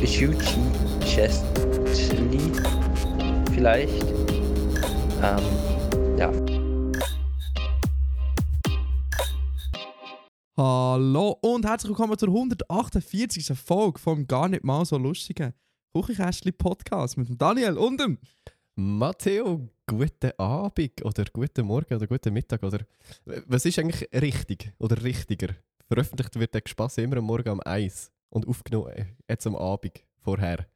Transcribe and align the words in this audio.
Küchenkästli. 0.00 0.62
Küchenkästli. 1.10 2.42
Vielleicht. 3.52 4.06
Ähm, 5.20 5.44
ja. 6.16 6.30
Hallo 10.56 11.38
und 11.42 11.66
herzlich 11.66 11.88
willkommen 11.88 12.16
zur 12.16 12.28
148. 12.28 13.58
Folge 13.58 13.98
vom 13.98 14.28
gar 14.28 14.48
nicht 14.48 14.62
mal 14.62 14.84
so 14.84 14.96
lustigen 14.96 15.52
Küchenkästli 15.94 16.50
Podcast 16.50 17.16
mit 17.16 17.28
dem 17.28 17.38
Daniel 17.38 17.78
und 17.78 18.00
dem. 18.00 18.18
Matteo, 18.74 19.68
guten 19.86 20.32
Abend 20.38 21.04
oder 21.04 21.24
guten 21.32 21.64
Morgen 21.64 21.94
oder 21.94 22.08
guten 22.08 22.32
Mittag 22.32 22.64
oder 22.64 22.84
was 23.24 23.64
ist 23.64 23.78
eigentlich 23.78 24.08
richtig 24.12 24.72
oder 24.78 25.00
richtiger? 25.04 25.54
Veröffentlicht 25.86 26.34
wird 26.40 26.52
der 26.52 26.62
Spaß 26.66 26.98
immer 26.98 27.18
am 27.18 27.26
Morgen 27.26 27.48
um 27.48 27.60
1 27.60 28.10
und 28.30 28.48
aufgenommen 28.48 28.90
äh, 28.90 29.06
jetzt 29.28 29.46
am 29.46 29.54
Abend 29.54 30.04
vorher. 30.18 30.66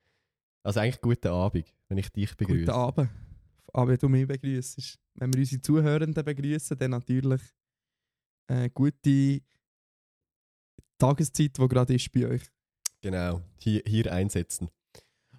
Also 0.62 0.78
eigentlich 0.78 1.00
guten 1.00 1.28
Abend, 1.32 1.74
wenn 1.88 1.98
ich 1.98 2.10
dich 2.10 2.37
begrüße. 2.37 2.66
Guten 2.66 2.70
Abend. 2.70 3.10
Aber 3.73 3.90
wenn 3.90 3.98
du 3.98 4.09
mich 4.09 4.28
begrüßt. 4.28 5.00
Wenn 5.14 5.34
wir 5.34 5.40
unsere 5.40 5.60
Zuhörenden 5.60 6.24
begrüßen, 6.24 6.78
dann 6.78 6.92
natürlich 6.92 7.42
äh, 8.46 8.70
gute 8.70 9.40
Tageszeit, 10.96 11.59
die 11.59 11.68
gerade 11.68 11.95
ist 11.96 12.12
bei 12.12 12.28
euch. 12.28 12.42
Genau, 13.00 13.42
hier, 13.59 13.82
hier 13.84 14.12
einsetzen. 14.12 14.70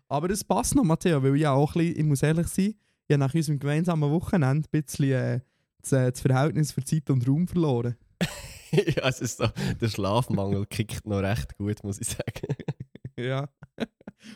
Aber 0.10 0.28
das 0.28 0.44
passt 0.44 0.76
noch, 0.76 0.84
Matteo, 0.84 1.22
weil 1.22 1.36
ich 1.36 1.44
ja 1.44 1.54
auch 1.54 1.76
ein 1.76 1.80
bisschen, 1.80 2.00
ich 2.00 2.06
muss 2.06 2.24
ehrlich 2.24 2.48
sein, 2.48 2.76
ich 3.08 3.14
habe 3.14 3.20
nach 3.20 3.34
unserem 3.34 3.60
gemeinsamen 3.60 4.10
Wochenende 4.12 4.68
ein 4.68 4.82
bisschen 4.82 5.12
äh, 5.12 5.40
das, 5.82 5.92
äh, 5.92 6.12
das 6.12 6.22
Verhältnis 6.22 6.72
für 6.72 6.84
Zeit 6.84 7.10
und 7.12 7.28
Raum 7.28 7.48
verloren. 7.48 7.96
ja, 8.72 9.08
es 9.08 9.22
ist 9.22 9.38
so, 9.38 9.48
der 9.80 9.88
Schlafmangel 9.88 10.66
kickt 10.66 11.06
noch 11.06 11.20
recht 11.20 11.56
gut, 11.58 11.84
muss 11.84 12.02
ich 12.02 12.08
sagen. 12.08 12.56
ja. 13.18 13.48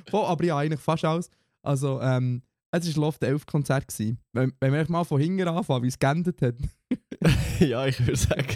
Voll, 0.09 0.25
aber 0.25 0.45
ja, 0.45 0.57
eigentlich 0.57 0.79
fast 0.79 1.05
alles. 1.05 1.29
Also, 1.63 1.99
ähm, 2.01 2.43
es 2.71 2.95
war 2.95 3.03
Loft 3.03 3.23
11 3.23 3.45
Konzert. 3.45 3.87
Gewesen. 3.87 4.19
Wenn, 4.31 4.53
wenn 4.59 4.73
wir 4.73 4.89
mal 4.89 5.03
von 5.03 5.21
hinten 5.21 5.47
anfangen, 5.47 5.83
wie 5.83 5.87
es 5.87 5.99
geendet 5.99 6.41
hat. 6.41 6.55
ja, 7.59 7.85
ich 7.85 7.99
würde 7.99 8.15
sagen. 8.15 8.47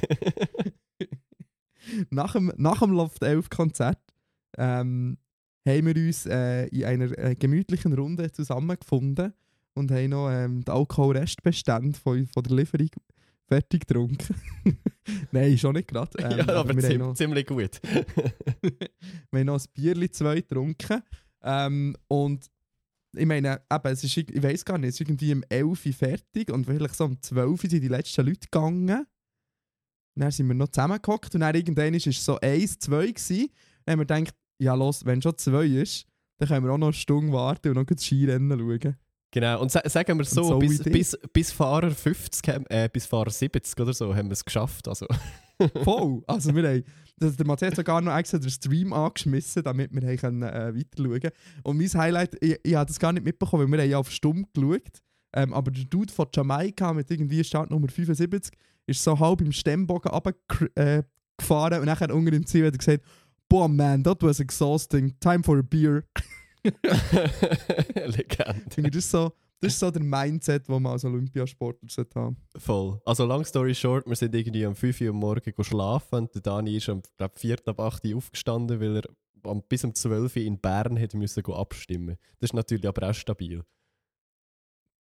nach, 2.09 2.34
dem, 2.34 2.52
nach 2.58 2.80
dem 2.80 2.92
Loft 2.92 3.24
11 3.24 3.50
Konzert 3.50 4.00
ähm, 4.58 5.18
haben 5.68 5.86
wir 5.86 5.96
uns 5.96 6.26
äh, 6.26 6.66
in 6.68 6.86
einer 6.86 7.18
äh, 7.18 7.36
gemütlichen 7.36 7.94
Runde 7.94 8.32
zusammengefunden 8.32 9.34
und 9.74 9.92
haben 9.92 10.09
noch 10.09 10.30
ähm, 10.30 10.64
den 10.64 10.74
Alkoholrestbestand 10.74 11.98
von, 11.98 12.26
von 12.26 12.44
der 12.44 12.56
Lieferung 12.56 12.90
fertig 13.48 13.88
getrunken. 13.88 14.36
Nein, 15.32 15.58
schon 15.58 15.74
nicht 15.74 15.88
gerade. 15.88 16.12
Ähm, 16.20 16.38
ja, 16.40 16.56
aber, 16.56 16.76
wir 16.76 16.84
ziem 16.84 17.00
noch, 17.00 17.14
ziemlich 17.14 17.46
gut. 17.46 17.80
wir 18.62 19.40
haben 19.40 19.46
noch 19.46 19.59
ein 19.59 19.66
Bierli 19.74 20.09
zwei 20.09 20.36
getrunken. 20.36 21.02
Ähm, 21.44 21.96
und 22.08 22.48
ich 23.16 23.26
meine, 23.26 23.62
eben, 23.72 23.88
es 23.88 24.04
ist, 24.04 24.18
ich 24.18 24.44
weiß 24.44 24.66
gar 24.66 24.78
nicht, 24.78 24.90
es 24.90 24.96
ist 24.96 25.02
irgendwie 25.02 25.34
um 25.34 25.44
11 25.50 25.86
Uhr 25.86 25.94
fertig 25.94 26.52
und 26.52 26.66
vielleicht 26.66 26.96
so 26.96 27.06
um 27.06 27.22
12 27.22 27.50
Uhr 27.50 27.70
sind 27.70 27.81
die 27.81 27.88
letzten 27.88 28.26
Leute 28.26 28.40
gegangen. 28.40 29.06
Dann 30.16 30.31
sind 30.31 30.48
wir 30.48 30.56
noch 30.56 30.70
zusammengehockt 30.70 31.36
und 31.36 31.42
dann 31.42 31.56
irgendwann 31.56 31.94
war 31.94 32.08
es 32.08 32.26
so 32.26 32.40
1, 32.40 32.80
2 32.80 33.08
gewesen. 33.08 33.50
Dann 33.86 33.94
haben 33.94 34.00
wir 34.00 34.06
gedacht, 34.06 34.36
ja 34.59 34.73
los, 34.75 35.05
wenn 35.05 35.22
schon 35.22 35.38
2 35.38 35.66
ist, 35.66 36.05
dann 36.38 36.47
können 36.50 36.66
wir 36.66 36.72
auch 36.73 36.77
noch 36.77 36.88
eine 36.88 36.94
Stunde 36.94 37.33
warten 37.33 37.69
und 37.69 37.75
noch 37.75 37.83
das 37.86 38.03
Skirennen 38.03 38.58
schauen. 38.58 38.95
Genau, 39.31 39.61
und 39.61 39.72
sa 39.72 39.81
sagen 39.88 40.17
wir 40.17 40.25
so, 40.25 40.44
so 40.44 40.59
bis, 40.59 40.81
bis, 40.83 41.17
bis 41.33 41.52
Fahrer 41.52 41.91
50, 41.91 42.47
haben- 42.53 42.66
äh, 42.69 42.89
bis 42.91 43.06
Fahrer 43.06 43.29
70 43.29 43.78
oder 43.79 43.94
so 43.94 44.16
haben 44.16 44.29
wir 44.29 44.34
es 44.34 44.46
geschafft. 44.46 44.88
Also. 44.88 45.06
Voll! 45.84 46.22
Also 46.28 46.56
wir 46.56 46.67
haben, 46.69 46.84
das, 47.17 47.35
der 47.35 47.46
Matthias 47.46 47.72
hat 47.72 47.75
sogar 47.78 48.00
noch 48.00 48.16
extra 48.16 48.38
den 48.38 48.50
Stream 48.50 48.94
angeschmissen, 48.94 49.63
damit 49.63 49.91
wir 49.91 50.01
haben 50.07 50.17
können, 50.17 50.44
äh, 50.44 50.73
weiter 50.75 51.03
schauen 51.03 51.19
können. 51.19 51.34
Und 51.63 51.78
mein 51.78 51.90
Highlight, 51.94 52.38
ich, 52.41 52.57
ich 52.63 52.75
habe 52.75 52.85
das 52.88 53.00
gar 53.00 53.12
nicht 53.12 53.25
mitbekommen, 53.25 53.63
weil 53.63 53.78
wir 53.78 53.84
haben 53.84 53.90
ja 53.91 53.97
auf 53.97 54.12
Stumm 54.12 54.46
geschaut. 54.53 55.01
Ähm, 55.34 55.53
aber 55.53 55.72
der 55.72 55.84
Dude 55.85 56.13
von 56.13 56.28
Jamaika 56.34 56.94
mit 56.94 57.12
irgendwie 57.12 57.44
Startnummer 57.44 57.90
75 57.90 58.53
ist 58.85 59.03
so 59.03 59.19
halb 59.19 59.41
im 59.41 59.51
Stemmbogen 59.51 60.09
runtergefahren 60.09 61.73
äh, 61.73 61.79
und 61.79 61.85
nachher 61.85 62.13
unter 62.13 62.31
dem 62.31 62.46
Ziel 62.46 62.66
hat 62.66 62.73
er 62.75 62.78
gesagt, 62.78 63.03
Boah 63.50 63.68
man, 63.68 64.03
that 64.03 64.22
was 64.22 64.40
exhausting, 64.40 65.18
time 65.19 65.44
for 65.44 65.59
a 65.59 65.62
beer. 65.63 66.03
Legende. 68.06 68.63
Ich, 68.78 68.84
das, 68.91 68.96
ist 69.06 69.12
so, 69.12 69.31
das 69.59 69.74
ist 69.74 69.80
so 69.80 69.91
der 69.91 70.03
Mindset, 70.03 70.68
den 70.68 70.81
man 70.81 70.91
als 70.94 71.06
Olympiasportler 71.06 71.90
sollte 71.90 72.19
haben 72.19 72.38
Voll. 72.58 73.00
Also, 73.06 73.25
long 73.25 73.46
story 73.46 73.74
short, 73.74 74.06
wir 74.06 74.16
sind 74.16 74.34
irgendwie 74.35 74.66
um 74.66 74.75
5 74.75 75.02
Uhr 75.02 75.09
am 75.09 75.16
Morgen 75.18 75.53
go 75.56 75.63
schlafen 75.63 76.16
und 76.16 76.35
der 76.35 76.41
Dani 76.41 76.75
ist 76.78 76.91
glaub, 77.18 77.38
4 77.40 77.58
ab 77.68 77.80
8 77.80 78.06
Uhr 78.06 78.18
aufgestanden, 78.18 78.80
weil 78.80 78.97
er 78.97 79.03
am- 79.50 79.64
bis 79.68 79.84
um 79.84 79.94
12 79.94 80.35
Uhr 80.35 80.41
in 80.41 80.59
Bern 80.59 80.97
hätte 80.97 81.18
müssen 81.18 81.46
abstimmen. 81.46 82.18
Das 82.40 82.50
ist 82.50 82.53
natürlich 82.53 82.88
aber 82.88 83.09
auch 83.09 83.14
stabil. 83.14 83.64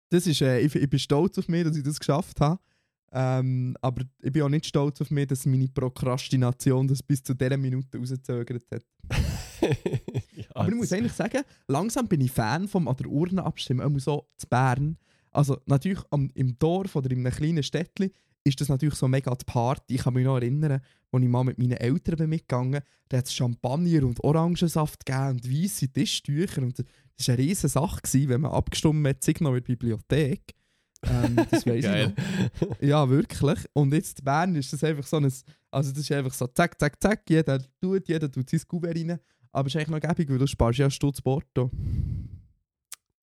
Das 0.10 0.28
ist, 0.28 0.42
äh, 0.42 0.60
ich, 0.60 0.76
ich 0.76 0.90
bin 0.90 1.00
stolz 1.00 1.38
auf 1.40 1.48
mich, 1.48 1.64
dass 1.64 1.76
ich 1.76 1.84
das 1.84 2.00
geschafft 2.00 2.40
habe. 2.40 2.60
Ähm, 3.18 3.78
aber 3.82 4.04
ich 4.22 4.32
bin 4.34 4.42
auch 4.42 4.50
nicht 4.50 4.66
stolz 4.66 5.00
auf 5.00 5.10
mich, 5.10 5.28
dass 5.28 5.46
meine 5.46 5.70
Prokrastination 5.70 6.86
das 6.86 7.02
bis 7.02 7.24
zu 7.24 7.34
dieser 7.34 7.56
Minute 7.56 7.98
rausgezögert 7.98 8.66
hat. 8.72 8.84
ja, 10.36 10.46
aber 10.54 10.68
ich 10.68 10.76
muss 10.76 10.92
eigentlich 10.92 11.14
sagen, 11.14 11.44
langsam 11.70 12.10
bin 12.10 12.20
ich 12.20 12.32
Fan 12.32 12.68
vom 12.68 12.90
an 12.90 12.98
der 12.98 13.08
Urne 13.08 13.44
abstimmen, 13.44 13.82
auch 13.82 14.00
so 14.00 14.28
zu 14.38 14.48
Bern. 14.48 14.98
Also 15.32 15.58
natürlich 15.66 16.02
am, 16.10 16.30
im 16.34 16.60
Dorf 16.60 16.96
oder 16.98 17.10
in 17.10 17.26
einem 17.26 17.34
kleinen 17.34 17.64
Städtchen 17.64 18.12
ist 18.44 18.60
das 18.60 18.68
natürlich 18.68 18.96
so 18.96 19.08
mega 19.08 19.34
die 19.34 19.46
Party. 19.46 19.96
Ich 19.96 20.04
kann 20.04 20.14
mich 20.14 20.26
noch 20.26 20.36
erinnern, 20.36 20.82
als 21.12 21.24
ich 21.24 21.30
mal 21.30 21.44
mit 21.46 21.58
meinen 21.58 21.78
Eltern 21.78 22.18
bin 22.18 22.30
mitgegangen 22.30 22.82
da 23.10 23.18
hat 23.18 23.26
es 23.26 23.34
Champagner 23.34 24.04
und 24.04 24.24
Orangensaft 24.24 25.06
gegeben 25.06 25.30
und 25.30 25.52
weisse 25.52 25.88
Tischtücher. 25.88 26.62
Und 26.62 26.80
das 26.80 27.28
war 27.28 27.36
eine 27.36 27.44
riesige 27.44 27.70
Sache, 27.70 28.02
gewesen, 28.02 28.30
wenn 28.30 28.42
man 28.42 28.52
abgestimmt 28.52 29.08
hat, 29.08 29.42
noch 29.42 29.50
in 29.50 29.56
der 29.56 29.62
Bibliothek. 29.62 30.54
Ähm, 31.10 31.36
das 31.52 31.66
weiss 31.66 31.86
ich 31.86 32.16
noch. 32.62 32.82
Ja, 32.82 33.10
wirklich. 33.10 33.60
Und 33.74 33.94
jetzt 33.94 34.20
in 34.20 34.26
Bern 34.26 34.56
ist 34.56 34.72
das 34.74 34.84
einfach 34.84 35.06
so 35.06 35.18
ein. 35.18 35.32
Also, 35.72 35.92
das 35.92 36.00
ist 36.00 36.12
einfach 36.12 36.34
so 36.34 36.48
zack, 36.48 36.80
zack, 36.80 37.02
zack. 37.02 37.30
Jeder 37.30 37.60
tut, 37.82 38.08
jeder 38.08 38.32
tut 38.32 38.50
sein 38.50 38.62
Kuvert 38.68 38.96
rein. 38.96 39.20
Aber 39.52 39.68
es 39.68 39.76
ist 39.76 39.82
eigentlich 39.82 40.02
noch 40.04 40.10
gäbig, 40.10 40.30
weil 40.30 40.38
du 40.38 40.48
sparst 40.48 40.80
ja 40.80 40.90
Stutz 40.90 41.22
Porto. 41.22 41.72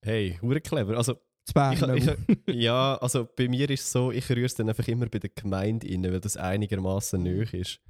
Hey, 0.03 0.39
hure 0.43 0.61
clever. 0.61 0.97
Also, 0.97 1.15
ich, 1.73 1.83
ich, 2.47 2.55
ja, 2.55 2.97
also 2.97 3.27
bei 3.35 3.49
mir 3.49 3.71
ist 3.71 3.81
es 3.85 3.93
so, 3.93 4.13
ich 4.13 4.29
rühre 4.29 4.45
es 4.45 4.55
dann 4.55 4.69
einfach 4.69 4.87
immer 4.89 5.07
bei 5.07 5.19
der 5.19 5.31
Gemeinde 5.31 5.89
rein, 5.89 6.05
weil 6.05 6.21
das 6.21 6.37
einigermaßen 6.37 7.23
nöch 7.23 7.55
ist. 7.55 7.81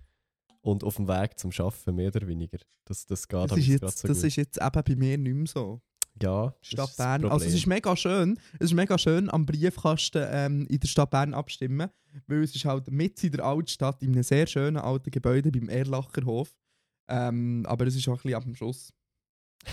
Und 0.60 0.84
auf 0.84 0.96
dem 0.96 1.08
Weg 1.08 1.38
zum 1.38 1.50
Arbeiten, 1.56 1.94
mehr 1.94 2.08
oder 2.14 2.26
weniger. 2.26 2.58
Das, 2.84 3.06
das 3.06 3.26
geht 3.26 3.50
das, 3.50 3.58
ist 3.58 3.66
jetzt, 3.66 3.98
so 3.98 4.08
das 4.08 4.18
gut. 4.18 4.26
ist 4.26 4.36
jetzt 4.36 4.60
eben 4.60 4.82
bei 4.84 4.96
mir 4.96 5.18
nicht 5.18 5.34
mehr 5.34 5.46
so. 5.46 5.80
Ja, 6.22 6.54
Stadt 6.60 6.96
Bern. 6.96 7.24
Also 7.26 7.46
es 7.46 7.54
ist 7.54 7.66
mega 7.66 7.96
schön. 7.96 8.38
Es 8.58 8.66
ist 8.66 8.74
mega 8.74 8.96
schön 8.98 9.30
am 9.30 9.46
Briefkasten 9.46 10.24
ähm, 10.30 10.66
in 10.68 10.80
der 10.80 10.88
Stadt 10.88 11.10
Bern 11.10 11.34
abstimmen, 11.34 11.90
weil 12.26 12.42
es 12.42 12.54
ist 12.54 12.64
halt 12.64 12.90
mitten 12.90 13.26
in 13.26 13.32
der 13.32 13.44
Altstadt 13.44 14.02
in 14.02 14.12
einem 14.12 14.22
sehr 14.22 14.46
schönen 14.46 14.76
alten 14.78 15.10
Gebäude 15.10 15.50
beim 15.50 15.68
Erlacherhof. 15.68 16.54
Ähm, 17.08 17.64
aber 17.66 17.86
es 17.86 17.96
ist 17.96 18.06
auch 18.08 18.12
ein 18.12 18.16
bisschen 18.22 18.34
ab 18.34 18.44
dem 18.44 18.54
Schuss. 18.54 18.92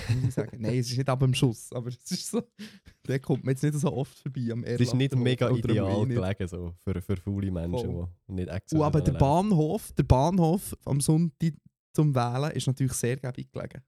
Muss 0.09 0.23
ich 0.29 0.34
sagen. 0.34 0.57
Nein, 0.61 0.79
es 0.79 0.89
ist 0.89 0.97
nicht 0.97 1.09
ab 1.09 1.19
dem 1.19 1.34
Schuss, 1.34 1.72
aber 1.73 1.89
es 1.89 2.11
ist 2.11 2.28
so. 2.31 2.41
Der 3.07 3.19
kommt 3.19 3.44
mir 3.44 3.51
jetzt 3.51 3.61
nicht 3.63 3.75
so 3.75 3.94
oft 3.94 4.17
vorbei 4.17 4.47
am 4.51 4.63
Das 4.63 4.79
ist 4.79 4.94
nicht 4.95 5.13
Erlacherhof. 5.13 5.23
mega 5.23 5.50
ideal 5.51 6.05
gelegen 6.07 6.47
so, 6.47 6.73
für, 6.84 7.01
für 7.01 7.17
faule 7.17 7.51
Menschen, 7.51 7.91
Voll. 7.91 8.07
die 8.28 8.34
nicht 8.34 8.50
extra 8.50 8.78
Und 8.79 8.84
aber 8.85 9.01
der. 9.01 9.11
Bahnhof, 9.13 9.91
der 9.94 10.03
Bahnhof 10.03 10.75
am 10.85 11.00
Sonntag 11.01 11.53
zum 11.94 12.16
Wählen 12.16 12.51
ist 12.51 12.66
natürlich 12.67 12.94
sehr 12.94 13.17
gäbig 13.17 13.51
gelegen, 13.51 13.81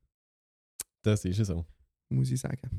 Das 1.02 1.26
ist 1.26 1.40
es 1.40 1.48
so. 1.48 1.66
Muss 2.10 2.32
ich 2.32 2.40
sagen. 2.40 2.70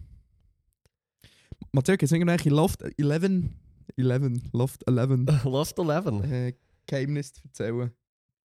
Matthias, 1.72 1.98
jetzt 2.00 2.12
irgendwelche 2.12 2.50
Loft 2.50 2.82
11, 2.82 3.50
11, 3.96 4.52
Loft 4.52 4.86
11 4.88 5.44
Lost 5.44 5.78
11. 5.78 6.06
äh, 6.30 6.54
Geheimnis 6.86 7.32
zu 7.32 7.42
erzählen. 7.44 7.90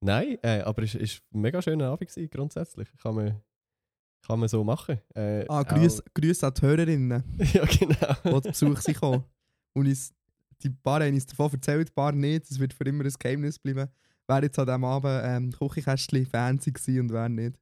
Nein, 0.01 0.37
äh, 0.43 0.59
aber 0.61 0.83
es 0.83 0.95
war 0.95 1.01
ein 1.01 1.41
mega 1.41 1.61
schöner 1.61 1.87
Abend 1.89 2.09
gewesen, 2.09 2.29
grundsätzlich. 2.29 2.89
Kann 3.01 3.15
man, 3.15 3.41
kann 4.25 4.39
man 4.39 4.49
so 4.49 4.63
machen. 4.63 4.99
Äh, 5.15 5.45
Ah, 5.47 5.63
Grüße 5.63 6.03
Grüß 6.13 6.43
an 6.43 6.53
die 6.53 6.61
Hörerinnen, 6.61 7.23
Ja, 7.53 7.65
genau. 7.65 8.41
die 8.41 8.51
zu 8.51 8.65
Besuch 8.65 8.81
sind 8.81 8.93
gekommen. 8.95 9.23
Und 9.73 9.87
uns, 9.87 10.13
die 10.61 10.69
paar 10.69 11.01
haben 11.01 11.13
uns 11.13 11.25
davon 11.25 11.51
erzählt, 11.53 11.87
die 11.87 11.93
paar 11.93 12.11
nicht. 12.11 12.49
Es 12.51 12.59
wird 12.59 12.73
für 12.73 12.83
immer 12.83 13.05
ein 13.05 13.13
Geheimnis 13.17 13.57
bleiben, 13.57 13.89
wer 14.27 14.43
jetzt 14.43 14.59
an 14.59 14.65
diesem 14.65 14.83
Abend 14.83 15.21
ähm, 15.23 15.51
Küchenkästchen-Fans 15.51 16.67
war 16.67 17.01
und 17.01 17.11
wer 17.13 17.29
nicht. 17.29 17.57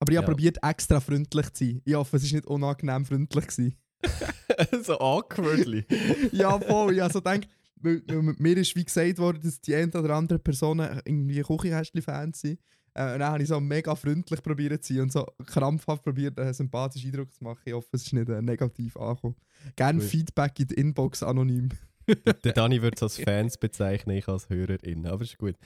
Aber 0.00 0.12
ich 0.12 0.16
habe 0.18 0.26
Ja. 0.26 0.32
probiert, 0.32 0.58
extra 0.62 1.00
freundlich 1.00 1.52
zu 1.52 1.64
sein. 1.64 1.82
Ich 1.84 1.94
hoffe, 1.94 2.16
es 2.16 2.24
war 2.24 2.36
nicht 2.36 2.46
unangenehm 2.46 3.04
freundlich. 3.04 3.46
Gewesen. 3.46 3.76
so 4.82 4.98
awkwardly. 4.98 5.84
ja, 6.32 6.58
voll. 6.60 6.94
Ich 6.94 7.00
habe 7.00 7.12
so 7.12 7.20
gedacht, 7.20 7.48
weil, 7.76 8.02
weil 8.06 8.34
mir 8.38 8.56
ist 8.56 8.74
wie 8.76 8.84
gesagt 8.84 9.18
worden, 9.18 9.40
dass 9.42 9.60
die 9.60 9.74
eine 9.74 9.90
oder 9.92 10.14
andere 10.14 10.38
Personen 10.38 11.00
irgendwie 11.04 11.40
Küchenkästchen-Fans 11.42 12.40
sind. 12.40 12.60
Äh, 12.94 13.12
und 13.14 13.18
dann 13.20 13.32
habe 13.32 13.42
ich 13.42 13.48
so 13.48 13.60
mega 13.60 13.94
freundlich 13.94 14.42
probiert 14.42 14.84
zu 14.84 14.94
sein 14.94 15.02
und 15.02 15.12
so 15.12 15.26
krampfhaft 15.46 16.02
probiert, 16.04 16.38
einen 16.38 16.54
sympathischen 16.54 17.10
Eindruck 17.10 17.32
zu 17.32 17.44
machen. 17.44 17.60
Ich 17.64 17.72
hoffe, 17.72 17.88
es 17.92 18.04
ist 18.04 18.12
nicht 18.12 18.28
äh, 18.28 18.40
negativ 18.42 18.96
angekommen. 18.96 19.36
Gerne 19.76 20.00
Gut. 20.00 20.08
Feedback 20.08 20.60
in 20.60 20.66
die 20.68 20.74
Inbox 20.74 21.22
anonym. 21.22 21.68
Der 22.44 22.52
Dani 22.54 22.80
würde 22.80 22.96
es 22.96 23.02
als 23.02 23.18
Fans 23.18 23.58
bezeichnen, 23.58 24.16
ich 24.16 24.28
als 24.28 24.48
Hörerin, 24.48 25.06
aber 25.06 25.22
ist 25.24 25.36
gut. 25.36 25.56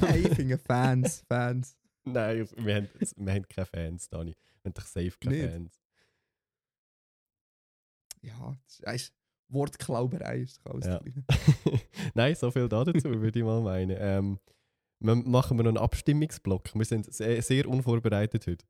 Nein, 0.00 0.24
ich 0.26 0.34
finde 0.34 0.58
Fans, 0.66 1.22
Fans. 1.28 1.76
Nein, 2.12 2.48
wir 2.56 2.76
haben, 2.76 2.88
wir 3.16 3.32
haben 3.32 3.48
keine 3.48 3.66
Fans, 3.66 4.08
Dani. 4.08 4.34
Wir 4.62 4.70
haben 4.70 4.74
doch 4.74 4.86
safe 4.86 5.12
keine 5.20 5.36
Nicht? 5.36 5.50
Fans. 5.50 5.80
Ja, 8.22 8.58
das 8.66 9.02
ist, 9.02 9.14
Wortklauberei 9.48 10.40
ist 10.40 10.60
alles 10.66 10.86
Ja. 10.86 11.00
Nein, 12.14 12.34
so 12.34 12.50
viel 12.50 12.68
da 12.68 12.84
dazu, 12.84 13.04
würde 13.04 13.38
ich 13.38 13.44
mal 13.44 13.60
meinen. 13.62 13.96
Ähm, 13.98 14.38
wir 15.00 15.14
machen 15.14 15.56
wir 15.56 15.62
noch 15.62 15.70
einen 15.70 15.78
Abstimmungsblock. 15.78 16.74
Wir 16.74 16.84
sind 16.84 17.12
sehr, 17.12 17.40
sehr 17.42 17.68
unvorbereitet 17.68 18.46
heute. 18.46 18.66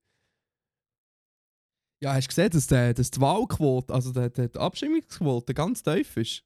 Ja, 2.00 2.14
hast 2.14 2.26
du 2.26 2.29
gesehen, 2.29 2.50
dass, 2.50 2.67
der, 2.69 2.94
dass 2.94 3.11
die 3.11 3.20
Wahlquote, 3.20 3.93
also 3.93 4.12
die, 4.12 4.31
die, 4.31 4.49
die 4.49 4.58
Abstimmungsquote 4.58 5.52
ganz 5.52 5.82
tief 5.82 6.17
ist? 6.17 6.44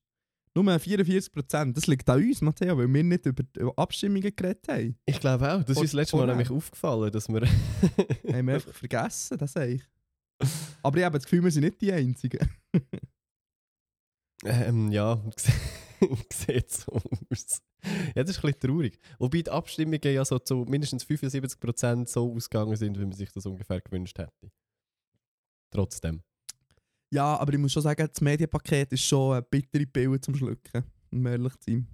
Nur 0.54 0.64
44%. 0.64 1.72
Das 1.72 1.86
liegt 1.86 2.08
an 2.10 2.22
uns, 2.22 2.42
Matteo, 2.42 2.76
weil 2.76 2.92
wir 2.92 3.02
nicht 3.02 3.24
über 3.24 3.44
Abstimmungen 3.76 4.34
geredet 4.34 4.68
haben. 4.68 4.98
Ich 5.06 5.18
glaube 5.18 5.50
auch. 5.50 5.62
Das 5.62 5.76
ist 5.76 5.84
das 5.84 5.92
letzte 5.94 6.16
Mal 6.16 6.26
nämlich 6.26 6.50
aufgefallen, 6.50 7.10
dass 7.10 7.28
wir. 7.28 7.40
haben 7.42 8.46
wir 8.46 8.54
einfach 8.54 8.74
vergessen, 8.74 9.38
das 9.38 9.52
sage 9.52 9.74
ich. 9.74 9.82
Aber 10.82 10.98
ich 10.98 11.04
habe 11.04 11.18
das 11.18 11.24
Gefühl, 11.24 11.44
wir 11.44 11.50
sind 11.50 11.64
nicht 11.64 11.80
die 11.80 11.92
Einzigen. 11.92 12.50
ähm, 14.44 14.90
ja, 14.90 15.22
sieht 16.32 16.70
so 16.70 16.92
aus. 17.30 17.62
Ja, 18.14 18.22
das 18.22 18.36
ist 18.36 18.44
ein 18.44 18.52
bisschen 18.52 18.60
traurig. 18.60 18.98
Wobei 19.18 19.42
die 19.42 19.50
Abstimmungen 19.50 20.00
ja 20.02 20.24
so 20.24 20.38
zu 20.38 20.66
mindestens 20.68 21.04
75% 21.04 22.08
so 22.08 22.32
ausgegangen 22.32 22.76
sind, 22.76 22.98
wie 22.98 23.04
man 23.04 23.12
sich 23.12 23.32
das 23.32 23.46
ungefähr 23.46 23.80
gewünscht 23.80 24.18
hätte. 24.18 24.52
Trotzdem. 25.70 26.22
Ja, 27.12 27.36
aber 27.36 27.52
ich 27.52 27.58
muss 27.58 27.72
schon 27.72 27.82
sagen, 27.82 28.08
das 28.10 28.22
Medienpaket 28.22 28.92
ist 28.92 29.04
schon 29.04 29.34
eine 29.34 29.42
bittere 29.42 29.84
Pille 29.84 30.18
zum 30.18 30.34
Schlucken, 30.34 30.82
um 31.10 31.26
ehrlich 31.26 31.54
zu 31.58 31.70
sein. 31.70 31.86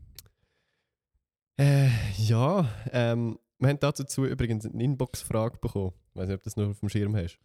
Äh, 1.58 1.90
ja, 2.18 2.70
ähm, 2.92 3.36
wir 3.58 3.68
haben 3.68 3.80
dazu 3.80 4.24
übrigens 4.24 4.64
eine 4.64 4.80
Inbox-Frage 4.80 5.58
bekommen. 5.58 5.92
Ich 6.14 6.20
weiß 6.20 6.28
nicht, 6.28 6.36
ob 6.36 6.42
du 6.42 6.44
das 6.44 6.56
noch 6.56 6.68
auf 6.68 6.78
dem 6.78 6.88
Schirm 6.88 7.16
hast. 7.16 7.40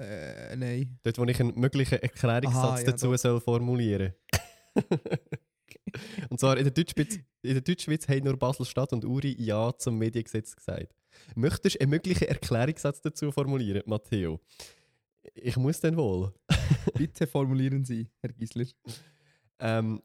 Äh, 0.00 0.56
nein. 0.56 0.98
Dort, 1.02 1.18
wo 1.18 1.24
ich 1.24 1.38
einen 1.38 1.54
möglichen 1.60 1.98
Erklärungssatz 1.98 2.56
Aha, 2.56 2.78
ja, 2.78 2.84
dazu 2.86 3.10
doch. 3.10 3.18
soll 3.18 3.40
formulieren 3.42 4.14
Und 6.30 6.40
zwar 6.40 6.56
in 6.56 6.64
der 6.64 6.72
Deutschschweiz, 6.72 7.16
in 7.42 7.52
der 7.52 7.60
Deutschschweiz 7.60 8.08
haben 8.08 8.24
nur 8.24 8.38
Basel-Stadt 8.38 8.94
und 8.94 9.04
Uri 9.04 9.36
Ja 9.38 9.76
zum 9.76 9.98
Mediengesetz 9.98 10.56
gesagt. 10.56 10.94
Möchtest 11.34 11.76
du 11.76 11.80
einen 11.80 11.90
möglichen 11.90 12.26
Erklärungssatz 12.26 13.02
dazu 13.02 13.30
formulieren, 13.30 13.82
Matteo? 13.84 14.40
Ich 15.34 15.56
muss 15.56 15.80
dann 15.80 15.96
wohl. 15.96 16.32
Bitte 16.94 17.26
formulieren 17.26 17.84
Sie, 17.84 18.08
Herr 18.20 18.32
Giesler. 18.32 18.66
Ähm, 19.58 20.02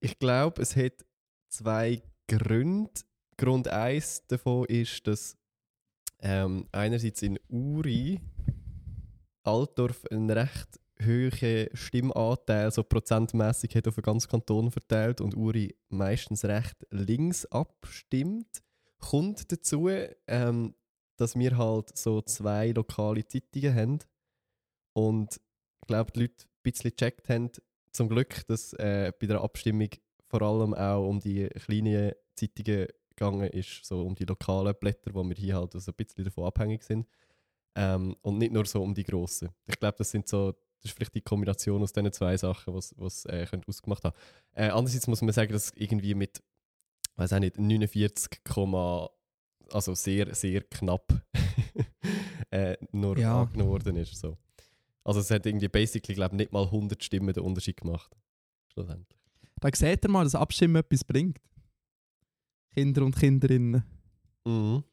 ich 0.00 0.18
glaube, 0.18 0.62
es 0.62 0.76
hat 0.76 1.04
zwei 1.48 2.02
Gründe. 2.28 2.90
Grund 3.38 3.68
1 3.68 4.26
davon 4.28 4.64
ist, 4.66 5.06
dass 5.06 5.36
ähm, 6.20 6.66
einerseits 6.72 7.20
in 7.22 7.38
Uri 7.48 8.20
Altdorf 9.42 10.04
einen 10.10 10.30
recht 10.30 10.80
hohen 11.04 11.68
Stimmanteil, 11.74 12.70
so 12.70 12.82
prozentmäßig 12.82 13.74
hat 13.74 13.88
auf 13.88 13.96
den 13.96 14.02
ganzen 14.02 14.30
Kanton 14.30 14.70
verteilt 14.70 15.20
und 15.20 15.36
Uri 15.36 15.76
meistens 15.90 16.44
recht 16.44 16.76
links 16.90 17.44
abstimmt. 17.46 18.62
Kommt 18.98 19.52
dazu, 19.52 19.90
ähm, 20.26 20.74
dass 21.18 21.38
wir 21.38 21.58
halt 21.58 21.96
so 21.96 22.22
zwei 22.22 22.70
lokale 22.70 23.26
Zeitungen 23.26 23.74
haben 23.74 23.98
und 24.96 25.34
ich 25.82 25.86
glaube, 25.88 26.10
die 26.12 26.20
Leute 26.20 26.44
ein 26.46 26.62
bisschen 26.62 26.90
gecheckt 26.90 27.28
haben, 27.28 27.50
zum 27.92 28.08
Glück, 28.08 28.46
dass 28.46 28.72
äh, 28.74 29.12
bei 29.20 29.26
der 29.26 29.42
Abstimmung 29.42 29.90
vor 30.24 30.40
allem 30.42 30.72
auch 30.74 31.06
um 31.06 31.20
die 31.20 31.48
kleinen 31.48 32.12
Zeitungen 32.34 32.88
gegangen 33.10 33.48
ist, 33.50 33.84
so 33.84 34.02
um 34.06 34.14
die 34.14 34.24
lokalen 34.24 34.74
Blätter, 34.80 35.14
wo 35.14 35.22
wir 35.22 35.36
hier 35.36 35.56
halt 35.56 35.72
so 35.72 35.90
ein 35.90 35.94
bisschen 35.94 36.24
davon 36.24 36.44
abhängig 36.44 36.82
sind. 36.82 37.06
Ähm, 37.74 38.16
und 38.22 38.38
nicht 38.38 38.52
nur 38.52 38.64
so 38.64 38.82
um 38.82 38.94
die 38.94 39.04
grossen. 39.04 39.50
Ich 39.66 39.78
glaube, 39.78 39.96
das 39.98 40.10
sind 40.10 40.28
so, 40.28 40.52
das 40.52 40.86
ist 40.86 40.92
vielleicht 40.92 41.14
die 41.14 41.20
Kombination 41.20 41.82
aus 41.82 41.92
diesen 41.92 42.12
zwei 42.12 42.36
Sachen, 42.38 42.74
was, 42.74 42.94
was 42.96 43.26
äh, 43.26 43.46
könnte 43.48 43.68
ausgemacht 43.68 44.02
haben. 44.04 44.16
Äh, 44.54 44.68
andererseits 44.70 45.06
muss 45.08 45.20
man 45.20 45.32
sagen, 45.32 45.52
dass 45.52 45.72
irgendwie 45.76 46.14
mit, 46.14 46.42
weiß 47.16 47.34
auch 47.34 47.38
nicht, 47.38 47.58
49, 47.58 48.40
also 49.70 49.94
sehr, 49.94 50.34
sehr 50.34 50.62
knapp 50.62 51.12
äh, 52.50 52.76
nur 52.92 53.18
Ja. 53.18 53.42
angenommen 53.42 53.70
worden 53.70 53.96
ist. 53.96 54.16
So. 54.16 54.36
Also 55.06 55.20
es 55.20 55.30
hat 55.30 55.46
irgendwie 55.46 55.68
basically, 55.68 56.16
glaube 56.16 56.34
ich, 56.34 56.38
nicht 56.38 56.52
mal 56.52 56.64
100 56.64 57.02
Stimmen 57.02 57.32
den 57.32 57.44
Unterschied 57.44 57.76
gemacht. 57.76 58.10
Schlussendlich. 58.72 59.20
Da 59.60 59.68
seht 59.72 60.04
ihr 60.04 60.10
mal, 60.10 60.24
dass 60.24 60.34
Abstimmen 60.34 60.74
etwas 60.74 61.04
bringt. 61.04 61.38
Kinder 62.74 63.04
und 63.04 63.16
Kinderinnen. 63.16 63.84
Mhm. 64.44 64.82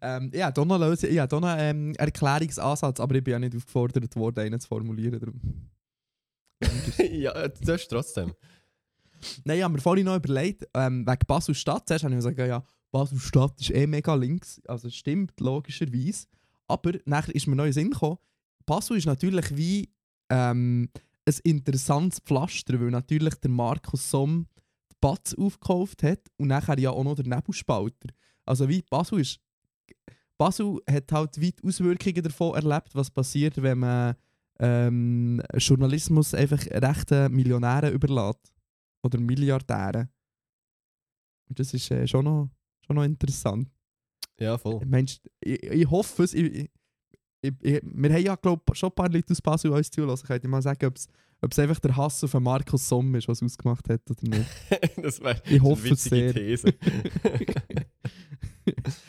Ähm, 0.00 0.30
ja, 0.34 0.50
da 0.50 0.64
noch, 0.64 0.80
ich 0.80 1.18
habe 1.18 1.28
da 1.28 1.38
noch 1.38 1.54
ähm, 1.56 1.94
Erklärungsansatz, 1.96 2.98
aber 2.98 3.14
ich 3.14 3.22
bin 3.22 3.32
ja 3.32 3.38
nicht 3.38 3.54
aufgefordert 3.54 4.16
worden, 4.16 4.40
einen 4.40 4.58
zu 4.58 4.66
formulieren. 4.66 5.20
Darum. 5.20 5.70
ja, 7.12 7.46
das 7.46 7.82
ist 7.82 7.88
trotzdem. 7.88 8.32
Nein, 9.44 9.58
ich 9.58 9.62
habe 9.62 9.74
mir 9.74 9.80
vorhin 9.80 10.06
noch 10.06 10.16
überlegt, 10.16 10.66
ähm, 10.74 11.06
wegen 11.06 11.26
Basel-Stadt, 11.26 11.86
zuerst 11.86 12.02
habe 12.02 12.14
ich 12.14 12.24
mir 12.24 12.30
gesagt, 12.32 12.48
ja, 12.48 12.64
Basel-Stadt 12.90 13.60
ist 13.60 13.70
eh 13.70 13.86
mega 13.86 14.14
links, 14.14 14.60
also 14.66 14.88
es 14.88 14.96
stimmt, 14.96 15.38
logischerweise. 15.38 16.26
Aber 16.72 16.92
nachher 17.04 17.34
ist 17.34 17.46
mir 17.46 17.56
den 17.56 17.72
Sinn 17.72 17.90
gekommen, 17.90 18.16
Basel 18.64 18.96
ist 18.96 19.06
natürlich 19.06 19.54
wie 19.56 19.90
ähm, 20.30 20.88
ein 21.26 21.34
interessantes 21.44 22.20
Pflaster, 22.20 22.80
weil 22.80 22.90
natürlich 22.90 23.34
der 23.34 23.50
Markus 23.50 24.10
Somm 24.10 24.46
die 24.90 24.96
Batz 25.00 25.34
aufgekauft 25.34 26.02
hat 26.02 26.20
und 26.38 26.48
nachher 26.48 26.78
ja 26.78 26.90
auch 26.90 27.04
noch 27.04 27.14
der 27.14 27.26
Nebelspalter. 27.26 28.08
Also 28.46 28.68
wie 28.68 28.82
Basel 28.82 29.20
ist... 29.20 29.38
Basel 30.38 30.80
hat 30.90 31.12
halt 31.12 31.40
weit 31.40 31.62
Auswirkungen 31.62 32.22
davon 32.22 32.54
erlebt, 32.54 32.94
was 32.94 33.10
passiert, 33.10 33.62
wenn 33.62 33.78
man 33.78 34.16
ähm, 34.58 35.42
Journalismus 35.54 36.34
einfach 36.34 36.64
rechten 36.66 37.32
Millionären 37.32 37.92
überlässt 37.92 38.52
oder 39.02 39.20
Milliardären. 39.20 40.08
Und 41.48 41.58
das 41.58 41.74
ist 41.74 41.90
äh, 41.90 42.06
schon, 42.06 42.50
schon 42.80 42.96
noch 42.96 43.04
interessant. 43.04 43.68
Ja, 44.38 44.58
voll. 44.58 44.84
Mensch, 44.86 45.20
ich, 45.40 45.62
ich 45.62 45.90
hoffe 45.90 46.24
es. 46.24 46.34
Ich, 46.34 46.44
ich, 46.44 46.70
ich, 47.42 47.52
ich, 47.60 47.80
wir 47.82 48.12
haben 48.12 48.22
ja, 48.22 48.36
glaube 48.36 48.62
schon 48.74 48.90
ein 48.90 48.94
paar 48.94 49.10
Leute 49.10 49.32
aus 49.32 49.40
Basel 49.40 49.70
uns 49.70 49.90
zulassen. 49.90 50.26
Könnt 50.26 50.44
ihr 50.44 50.50
mal 50.50 50.62
sagen, 50.62 50.86
ob 50.86 51.50
es 51.50 51.58
einfach 51.58 51.80
der 51.80 51.96
Hass 51.96 52.22
auf 52.22 52.34
Markus 52.34 52.88
Somm 52.88 53.14
ist, 53.14 53.28
was 53.28 53.42
ausgemacht 53.42 53.88
hat 53.88 54.02
oder 54.10 54.28
nicht. 54.28 54.48
das 55.02 55.20
wäre 55.20 55.42
Ich 55.48 55.60
hoffe 55.60 55.86
eine 55.86 55.94
es 55.94 56.10
witzige. 56.10 56.34
These. 56.34 56.74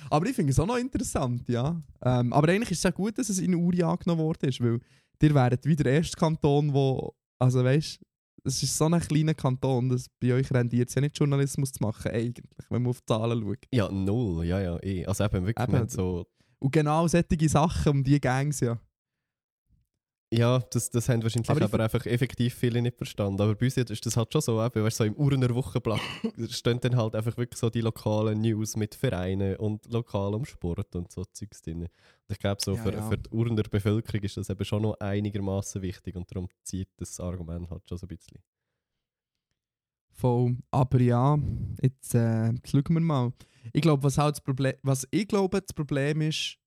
aber 0.09 0.25
ich 0.25 0.36
finde 0.36 0.51
es 0.51 0.59
auch 0.59 0.65
noch 0.65 0.77
interessant, 0.77 1.48
ja. 1.48 1.81
Ähm, 2.01 2.33
aber 2.33 2.50
eigentlich 2.50 2.71
ist 2.71 2.79
es 2.79 2.83
ja 2.83 2.91
gut, 2.91 3.17
dass 3.17 3.29
es 3.29 3.39
in 3.39 3.53
Uri 3.53 3.83
angenommen 3.83 4.21
worden 4.21 4.50
ist, 4.50 4.62
weil 4.62 4.79
ihr 5.21 5.33
wäret 5.33 5.65
wie 5.65 5.75
der 5.75 5.93
erste 5.93 6.17
Kanton, 6.17 6.74
wo, 6.74 7.13
also 7.39 7.63
weißt 7.63 8.00
es 8.43 8.62
ist 8.62 8.77
so 8.77 8.85
ein 8.85 9.00
kleiner 9.00 9.33
Kanton, 9.33 9.89
dass 9.89 10.07
bei 10.19 10.33
euch 10.33 10.51
rendiert 10.51 10.89
es 10.89 10.95
ja 10.95 11.01
nicht 11.01 11.17
Journalismus 11.17 11.71
zu 11.71 11.83
machen, 11.83 12.12
eigentlich, 12.12 12.45
wenn 12.69 12.81
man 12.81 12.89
auf 12.89 13.00
die 13.01 13.05
Zahlen 13.05 13.41
schaut. 13.41 13.65
ja, 13.73 13.89
null. 13.89 14.45
Ja, 14.45 14.59
ja, 14.59 14.83
eh. 14.83 15.05
Also 15.05 15.23
eben 15.23 15.45
wirklich, 15.45 15.67
Eben. 15.67 15.88
so... 15.89 16.25
Und 16.59 16.71
genau 16.71 17.07
solche 17.07 17.50
Sachen, 17.50 17.91
um 17.91 18.03
die 18.03 18.19
Gangs 18.21 18.62
ja. 18.62 18.79
Ja, 20.35 20.59
das, 20.71 20.89
das 20.89 21.09
haben 21.09 21.21
wahrscheinlich 21.21 21.49
Aber 21.49 21.61
aber, 21.63 21.83
einfach 21.83 22.05
effektiv 22.07 22.55
viele 22.55 22.81
nicht 22.81 22.97
verstanden. 22.97 23.39
Aber 23.39 23.53
bei 23.53 23.65
uns 23.65 23.77
ist 23.77 24.05
das 24.05 24.17
halt 24.17 24.33
schon 24.33 24.41
so, 24.41 24.63
eben, 24.63 24.83
weißt, 24.83 24.97
so 24.97 25.03
im 25.03 25.15
Urner 25.15 25.53
Wochenblatt 25.53 26.01
stehen 26.49 26.79
dann 26.79 26.95
halt 26.95 27.15
einfach 27.15 27.37
wirklich 27.37 27.59
so 27.59 27.69
die 27.69 27.81
lokalen 27.81 28.41
News 28.41 28.75
mit 28.75 28.95
Vereinen 28.95 29.57
und 29.57 29.85
lokalem 29.91 30.45
Sport 30.45 30.95
und 30.95 31.11
so 31.11 31.23
Zeugs 31.25 31.61
drin. 31.61 31.83
Und 31.83 31.89
ich 32.29 32.39
glaube, 32.39 32.61
so 32.63 32.73
Ja, 32.75 32.81
für, 32.81 32.93
ja. 32.93 33.09
für 33.09 33.17
die 33.17 33.29
Urner 33.29 33.63
Bevölkerung 33.63 34.23
ist 34.23 34.37
das 34.37 34.49
eben 34.49 34.65
schon 34.65 34.81
noch 34.81 34.99
einigermaßen 34.99 35.81
wichtig 35.81 36.15
und 36.15 36.29
darum 36.31 36.47
zieht 36.63 36.89
das 36.97 37.19
Argument 37.19 37.69
halt 37.69 37.87
schon 37.87 37.99
so 37.99 38.07
ein 38.07 38.09
bisschen. 38.09 38.39
Voll. 40.13 40.57
Aber 40.71 40.99
ja, 40.99 41.37
jetzt 41.81 42.15
äh, 42.15 42.53
schauen 42.65 42.83
wir 42.89 42.99
mal. 43.01 43.33
Ich 43.71 43.81
glaube, 43.81 44.03
was 44.03 44.17
halt 44.17 44.35
das 44.35 44.41
Problem, 44.41 44.73
was 44.81 45.07
ich 45.11 45.27
glaube, 45.27 45.61
das 45.61 45.73
Problem 45.73 46.21
ist, 46.21 46.57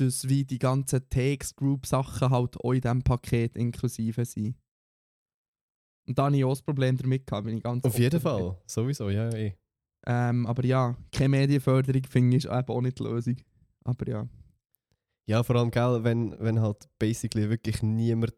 dass 0.00 0.28
wie 0.28 0.44
die 0.44 0.58
ganzen 0.58 1.08
Takes 1.08 1.54
Group 1.54 1.86
Sachen 1.86 2.30
halt 2.30 2.56
auch 2.58 2.72
in 2.72 2.80
diesem 2.80 3.02
Paket 3.02 3.56
inklusive 3.56 4.24
sind. 4.24 4.56
Und 6.06 6.18
da 6.18 6.24
habe 6.24 6.36
ich 6.36 6.44
auch 6.44 6.50
das 6.50 6.62
Problem 6.62 6.96
damit 6.96 7.26
gehabt, 7.26 7.46
wenn 7.46 7.56
ich 7.56 7.62
ganz 7.62 7.84
Auf 7.84 7.98
jeden 7.98 8.16
offen 8.16 8.36
bin. 8.36 8.46
Fall, 8.46 8.62
sowieso, 8.66 9.10
ja, 9.10 9.30
ja, 9.30 9.36
eh. 9.36 9.56
Ähm, 10.06 10.46
aber 10.46 10.64
ja, 10.64 10.96
keine 11.12 11.28
Medienförderung 11.28 12.02
finde 12.04 12.36
ich 12.36 12.44
ist 12.44 12.50
eben 12.50 12.68
auch 12.68 12.80
nicht 12.80 12.98
die 12.98 13.02
Lösung. 13.02 13.36
Aber 13.84 14.08
ja. 14.08 14.28
Ja, 15.26 15.42
vor 15.42 15.56
allem, 15.56 15.70
gell, 15.70 16.02
wenn, 16.02 16.34
wenn 16.40 16.60
halt 16.60 16.88
basically 16.98 17.48
wirklich 17.48 17.82
niemand 17.82 18.34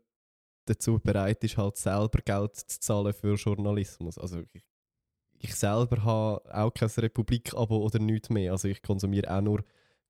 dazu 0.66 0.98
bereit 0.98 1.42
ist, 1.44 1.56
halt 1.56 1.76
selber 1.76 2.20
Geld 2.24 2.56
zu 2.56 2.80
zahlen 2.80 3.12
für 3.14 3.34
Journalismus. 3.34 4.18
Also 4.18 4.42
ich, 4.52 4.64
ich 5.38 5.54
selber 5.54 6.04
habe 6.04 6.42
auch 6.54 6.74
kein 6.74 6.88
Republik-Abo 6.88 7.78
oder 7.78 7.98
nichts 7.98 8.28
mehr. 8.28 8.52
Also 8.52 8.68
ich 8.68 8.82
konsumiere 8.82 9.34
auch 9.34 9.40
nur 9.40 9.64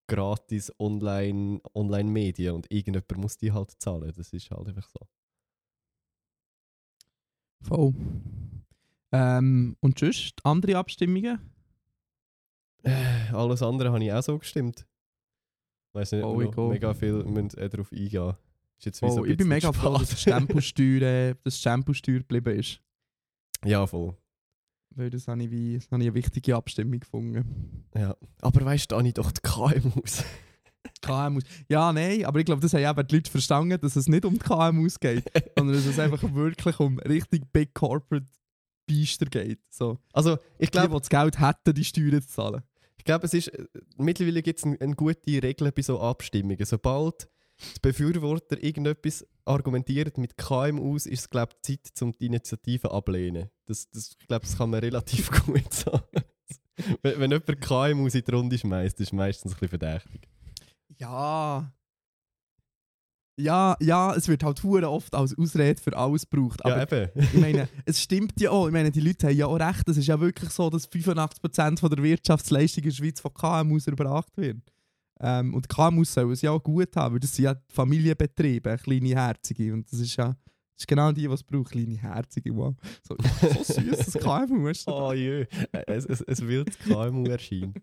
gratis 0.09 0.73
online, 0.79 1.61
Online-Medien 1.75 2.55
und 2.55 2.71
irgendjemand 2.71 3.17
muss 3.17 3.37
die 3.39 3.53
halt 3.53 3.71
zahlen. 3.81 4.13
Das 4.17 4.33
ist 4.33 4.51
halt 4.51 4.69
einfach 4.69 4.89
so. 4.89 5.07
Voll. 7.63 7.95
Ähm, 9.13 9.77
und 9.81 9.99
sonst 9.99 10.35
andere 10.45 10.77
Abstimmungen? 10.77 11.39
Äh, 12.83 13.31
alles 13.33 13.63
andere 13.63 13.93
habe 13.93 14.03
ich 14.05 14.13
auch 14.13 14.23
so 14.23 14.39
gestimmt. 14.39 14.87
Weiß 15.93 16.13
nicht, 16.13 16.25
Oh, 16.25 16.41
ich 16.41 16.57
mega 16.57 16.95
viel 16.95 17.23
müssen, 17.25 17.59
äh, 17.59 17.69
darauf 17.69 17.93
eingehen. 17.93 18.35
Ist 18.79 18.87
jetzt 18.87 19.03
wie 19.03 19.11
so 19.11 19.21
Oh, 19.21 19.25
ein 19.25 19.31
ich 19.31 19.37
bin 19.37 19.49
mega 19.49 19.73
froh, 19.73 19.99
dass 19.99 20.21
spät. 20.21 20.35
Stempelsteuer, 20.35 21.03
äh, 21.03 21.35
geblieben 22.19 22.59
ist. 22.59 22.81
Ja, 23.65 23.87
voll. 23.87 24.17
Weil 24.97 25.11
das 25.11 25.29
habe 25.29 25.43
ich, 25.43 25.51
wie, 25.51 25.75
das 25.79 25.91
habe 25.91 26.03
ich 26.03 26.09
eine 26.09 26.15
wichtige 26.15 26.57
Abstimmung 26.57 27.01
gefunden. 27.01 27.85
Ja. 27.95 28.17
Aber 28.41 28.65
weißt 28.65 28.91
du, 28.91 28.97
Dani, 28.97 29.13
doch 29.13 29.31
die 29.33 29.41
KMUs. 29.43 30.25
KMUs. 31.01 31.43
Ja, 31.69 31.93
nein, 31.93 32.25
aber 32.25 32.39
ich 32.41 32.45
glaube, 32.45 32.61
das 32.61 32.75
haben 32.75 32.83
eben 32.99 33.07
die 33.07 33.15
Leute 33.17 33.31
verstanden, 33.31 33.81
dass 33.81 33.97
es 33.97 34.09
nicht 34.09 34.25
um 34.25 34.35
die 34.35 34.41
KMUs 34.41 35.01
geht, 35.01 35.25
sondern 35.57 35.77
dass 35.77 35.87
es 35.87 35.99
einfach 35.99 36.23
wirklich 36.35 36.79
um 36.81 36.99
richtig 37.01 37.53
Big 37.53 37.75
Corporate 37.75 38.27
Beister 38.89 39.27
geht. 39.27 39.61
So. 39.71 39.99
Also, 40.13 40.35
ich 40.59 40.67
Ich 40.67 40.71
glaube, 40.71 40.89
glaube, 40.89 41.03
die 41.03 41.09
das 41.09 41.21
Geld 41.21 41.41
hätten, 41.41 41.75
die 41.75 41.85
Steuern 41.85 42.23
zu 42.23 42.29
zahlen. 42.29 42.63
ich 42.99 43.05
glaube, 43.05 43.27
es 43.27 43.35
ist, 43.35 43.49
äh, 43.49 43.67
mittlerweile 43.97 44.43
gibt 44.43 44.59
es 44.59 44.65
eine, 44.65 44.81
eine 44.81 44.95
gute 44.95 45.43
Regel 45.43 45.73
bei 45.73 45.83
so 45.83 46.01
Abstimmungen. 46.01 46.65
Sobald 46.65 47.29
die 47.77 47.81
Befürworter 47.81 48.63
irgendetwas 48.63 49.27
argumentieren 49.45 50.13
mit 50.17 50.37
KMUs, 50.37 51.07
ist 51.07 51.21
es, 51.21 51.31
glaube 51.31 51.53
ich, 51.55 51.81
Zeit, 51.81 52.03
um 52.03 52.13
die 52.13 52.27
Initiative 52.27 52.91
ablehnen. 52.91 53.51
Das, 53.67 53.89
das, 53.91 54.17
ich 54.19 54.27
glaube, 54.27 54.47
das 54.47 54.57
kann 54.57 54.71
man 54.71 54.81
relativ 54.81 55.31
gut 55.47 55.73
sagen. 55.73 56.25
wenn, 57.03 57.21
wenn 57.21 57.31
jemand 57.31 57.61
KMUs 57.61 58.15
in 58.15 58.25
die 58.25 58.31
Runde 58.31 58.59
schmeißt, 58.59 59.01
ist 59.01 59.09
es 59.09 59.13
meistens 59.13 59.53
ein 59.53 59.59
bisschen 59.59 59.79
verdächtig. 59.79 60.29
Ja. 60.99 61.73
Ja, 63.39 63.77
ja, 63.81 64.15
es 64.15 64.29
wird 64.29 64.45
halt 64.45 64.63
hure 64.63 64.91
oft 64.91 65.15
als 65.15 65.37
Ausrede 65.37 65.81
für 65.81 65.97
alles 65.97 66.29
gebraucht. 66.29 66.65
Aber 66.65 66.77
ja, 66.77 66.83
eben. 66.83 67.11
ich 67.19 67.41
meine, 67.41 67.69
es 67.87 68.01
stimmt 68.01 68.39
ja 68.39 68.51
auch. 68.51 68.67
Ich 68.67 68.73
meine, 68.73 68.91
die 68.91 69.01
Leute 69.01 69.29
haben 69.29 69.37
ja 69.37 69.47
auch 69.47 69.59
recht. 69.59 69.89
Es 69.89 69.97
ist 69.97 70.07
ja 70.07 70.21
wirklich 70.21 70.51
so, 70.51 70.69
dass 70.69 70.91
85% 70.91 71.81
von 71.81 71.91
der 71.91 72.03
Wirtschaftsleistung 72.03 72.85
in 72.85 72.91
der 72.91 72.97
Schweiz 72.97 73.21
von 73.21 73.33
KMUs 73.33 73.87
erbracht 73.87 74.37
wird. 74.37 74.59
Ähm, 75.23 75.55
und 75.55 75.69
KMUs 75.69 76.13
sollen 76.13 76.33
es 76.33 76.43
ja 76.43 76.51
auch 76.51 76.63
gut 76.63 76.97
haben, 76.97 77.15
weil 77.15 77.21
das 77.21 77.35
sind 77.35 77.45
ja 77.45 77.57
Familienbetriebe, 77.69 78.77
kleine 78.77 79.11
Herzige. 79.11 79.73
Und 79.73 79.91
das 79.91 80.01
ist 80.01 80.17
ja 80.17 80.37
das 80.75 80.85
ist 80.85 80.89
genau 80.89 81.13
die, 81.13 81.29
die 81.29 81.33
es 81.33 81.45
braucht, 81.45 81.71
kleine 81.71 81.97
Herzige. 81.97 82.57
Wow. 82.57 82.75
So, 83.07 83.17
so 83.41 83.63
süß, 83.63 83.99
das 83.99 84.15
KMU. 84.15 84.73
Du? 84.73 84.93
Oh 84.93 85.13
jö, 85.13 85.45
es, 85.87 86.07
es, 86.07 86.23
es 86.23 86.43
wildes 86.43 86.79
KMU 86.79 87.25
erscheint. 87.27 87.79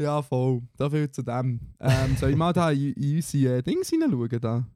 Ja, 0.00 0.22
voll. 0.22 0.62
Da 0.76 0.88
viel 0.88 1.10
zu 1.10 1.22
dem. 1.22 1.60
Ähm, 1.78 2.16
soll 2.16 2.30
ich 2.30 2.36
mal 2.36 2.52
da 2.52 2.70
in, 2.70 2.92
in 2.94 3.16
unsere 3.16 3.58
äh, 3.58 3.62
Dings 3.62 3.90
hineinschauen? 3.90 4.40
Da? 4.40 4.66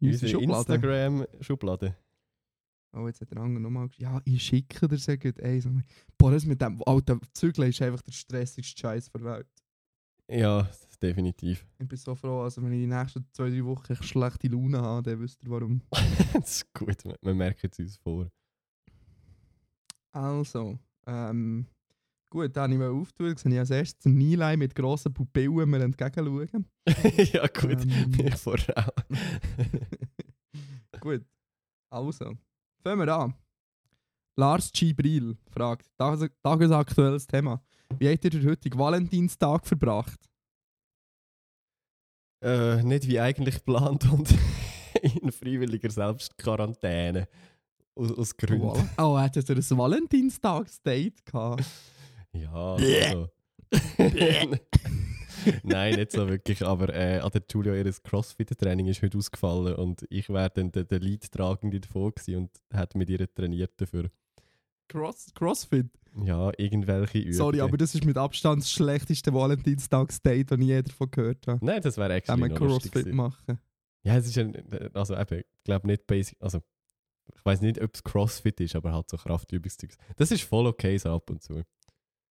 In 0.00 0.08
unsere 0.10 0.10
Unsere 0.10 0.28
Schublade? 0.28 0.74
Instagram-Schublade. 0.74 1.96
Oh, 2.92 3.06
jetzt 3.06 3.20
hat 3.20 3.30
der 3.30 3.38
andere 3.38 3.62
nochmal 3.62 3.86
geschrieben, 3.86 4.10
ja, 4.10 4.20
ich 4.24 4.42
schicke 4.42 4.88
dir 4.88 4.96
sehr 4.96 5.18
gut. 5.18 5.38
Ey, 5.38 5.60
so, 5.60 5.70
boah, 6.18 6.32
das 6.32 6.44
mit 6.44 6.60
dem 6.60 6.82
alten 6.84 7.20
Zügeln 7.32 7.68
ist 7.68 7.80
einfach 7.82 8.02
der 8.02 8.12
stressigste 8.12 8.80
Scheiß 8.80 9.10
der 9.12 9.22
Welt. 9.22 9.46
Ja, 10.30 10.68
definitiv. 11.02 11.66
Ich 11.78 11.88
bin 11.88 11.98
so 11.98 12.14
froh, 12.14 12.42
also 12.42 12.62
wenn 12.62 12.72
ich 12.72 12.80
die 12.80 12.86
nächsten 12.86 13.26
zwei, 13.32 13.50
drei 13.50 13.64
Wochen 13.64 13.92
echt 13.92 14.04
schlechte 14.04 14.46
Laune 14.46 14.80
habe, 14.80 15.10
dann 15.10 15.20
wisst 15.20 15.42
ihr 15.42 15.50
warum. 15.50 15.82
das 16.32 16.62
ist 16.62 16.72
gut, 16.72 17.04
wir, 17.04 17.34
merken 17.34 17.68
es 17.70 17.78
uns 17.78 17.96
vor. 17.96 18.30
Also, 20.12 20.78
ähm, 21.06 21.66
gut, 22.30 22.56
dann 22.56 22.64
habe 22.64 22.72
ich 22.74 22.78
mal 22.78 22.90
auftun, 22.90 23.36
sehe 23.36 23.52
ich 23.52 23.58
als 23.58 23.70
erstes 23.70 24.06
einen 24.06 24.18
Nilei 24.18 24.56
mit 24.56 24.74
grossen 24.74 25.12
Pupillen 25.12 25.68
mir 25.68 25.82
entgegenschauen. 25.82 26.64
ja, 27.32 27.46
gut, 27.48 27.84
Ähm. 27.84 28.14
ich 28.26 28.36
vorher 28.36 28.78
auch. 28.78 29.04
Gut, 31.00 31.24
also, 31.90 32.36
fangen 32.82 33.06
wir 33.06 33.16
an. 33.16 33.34
Lars 34.36 34.70
Gibril 34.70 35.36
fragt, 35.50 35.90
tages 35.98 36.30
tagesaktuelles 36.42 37.26
Thema. 37.26 37.60
Wie 37.98 38.08
habt 38.08 38.24
ihr 38.24 38.30
den 38.30 38.46
heutigen 38.46 38.78
Valentinstag 38.78 39.66
verbracht? 39.66 40.20
äh, 42.42 42.82
nicht 42.82 43.06
wie 43.08 43.20
eigentlich 43.20 43.56
geplant 43.56 44.10
und 44.10 44.34
in 45.22 45.32
freiwilliger 45.32 45.90
Selbstquarantäne. 45.90 47.28
Aus, 47.94 48.12
aus 48.12 48.36
Gründen. 48.36 48.88
Oh, 48.98 49.18
hattet 49.18 49.48
ihr 49.48 49.56
ein 49.56 49.78
Valentinstagsdate 49.78 51.24
gehabt? 51.24 51.64
Ja, 52.32 52.74
also. 52.74 53.28
Nein, 55.62 55.94
nicht 55.94 56.12
so 56.12 56.28
wirklich, 56.28 56.64
aber 56.64 56.94
äh, 56.94 57.18
an 57.18 57.30
der 57.30 57.42
Julia 57.50 57.74
ihr 57.74 57.90
Crossfit-Training 57.92 58.86
ist 58.86 59.02
heute 59.02 59.18
ausgefallen 59.18 59.74
und 59.74 60.06
ich 60.10 60.28
wäre 60.28 60.50
dann 60.50 60.70
der, 60.70 60.84
der 60.84 61.00
Leidtragende 61.00 61.80
davon 61.80 62.12
gewesen 62.14 62.36
und 62.36 62.50
hat 62.72 62.94
mit 62.94 63.10
ihr 63.10 63.32
trainiert 63.32 63.72
dafür. 63.80 64.10
Cross 64.90 65.32
Crossfit? 65.34 65.86
Ja, 66.24 66.50
irgendwelche 66.58 67.18
Übungen. 67.18 67.34
Sorry, 67.34 67.60
aber 67.60 67.76
das 67.76 67.94
ist 67.94 68.04
mit 68.04 68.16
Abstand 68.16 68.62
das 68.62 68.70
schlechteste 68.70 69.32
Valentinstagsdate, 69.32 70.44
das 70.44 70.58
ich 70.58 70.66
je 70.66 70.82
davon 70.82 71.10
gehört 71.10 71.46
habe. 71.46 71.64
Nein, 71.64 71.80
das 71.80 71.96
wäre 71.96 72.20
noch 72.26 72.36
lustig 72.38 72.58
Crossfit 72.58 72.92
gewesen. 72.92 73.16
machen. 73.16 73.58
Ja, 74.02 74.16
es 74.16 74.26
ist 74.26 74.38
ein, 74.38 74.54
also 74.94 75.16
eben, 75.16 75.38
ich 75.38 75.64
glaube 75.64 75.86
nicht 75.86 76.06
basic, 76.06 76.36
also 76.40 76.60
ich 77.32 77.44
weiß 77.44 77.60
nicht, 77.60 77.80
ob 77.80 77.94
es 77.94 78.02
Crossfit 78.02 78.60
ist, 78.60 78.74
aber 78.74 78.92
halt 78.92 79.08
so 79.08 79.16
Kraftübungszeugs. 79.16 79.96
Das 80.16 80.32
ist 80.32 80.42
voll 80.42 80.66
okay 80.66 80.98
so 80.98 81.10
ab 81.10 81.30
und 81.30 81.42
zu. 81.42 81.62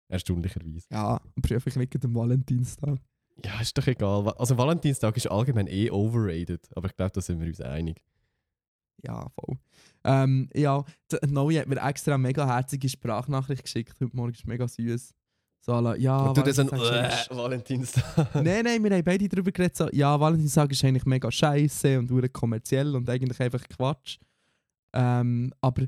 Erstaunlicherweise. 0.08 0.88
Ja, 0.92 1.20
aber 1.36 1.56
einfach 1.56 1.76
nicht 1.76 2.06
am 2.06 2.14
Valentinstag. 2.16 3.00
Ja, 3.44 3.60
ist 3.60 3.76
doch 3.76 3.88
egal. 3.88 4.30
Also 4.38 4.58
Valentinstag 4.58 5.18
ist 5.18 5.26
allgemein 5.28 5.66
eh 5.68 5.90
overrated, 5.90 6.70
aber 6.76 6.90
ich 6.90 6.96
glaube, 6.96 7.14
da 7.14 7.22
sind 7.22 7.40
wir 7.40 7.48
uns 7.48 7.62
einig. 7.62 8.04
Ja, 9.02 9.28
voll. 9.30 9.58
Ähm, 10.04 10.50
ja, 10.54 10.84
der 11.12 11.28
Noe 11.28 11.60
hat 11.60 11.68
mir 11.68 11.82
extra 11.82 12.14
eine 12.14 12.24
mega 12.24 12.46
herzige 12.46 12.88
Sprachnachricht 12.88 13.64
geschickt. 13.64 13.96
Heute 14.00 14.16
Morgen 14.16 14.34
ist 14.34 14.46
mega 14.46 14.68
süß. 14.68 15.14
So, 15.66 15.80
la, 15.80 15.96
ja, 15.96 16.26
und 16.26 16.38
du 16.38 16.42
das 16.42 16.58
ist 16.58 16.72
äh, 16.72 17.36
Valentinstag. 17.36 18.36
Nein, 18.36 18.66
nein, 18.66 18.84
wir 18.84 18.92
haben 18.92 19.04
beide 19.04 19.30
darüber 19.30 19.50
geredet, 19.50 19.78
so, 19.78 19.90
ja, 19.94 20.20
Valentinstag 20.20 20.70
ist 20.72 20.84
eigentlich 20.84 21.06
mega 21.06 21.32
scheiße 21.32 22.00
und 22.00 22.12
hure 22.12 22.28
kommerziell 22.28 22.94
und 22.94 23.10
eigentlich 23.10 23.40
einfach 23.40 23.64
Quatsch. 23.70 24.18
Ähm, 24.94 25.54
aber 25.62 25.88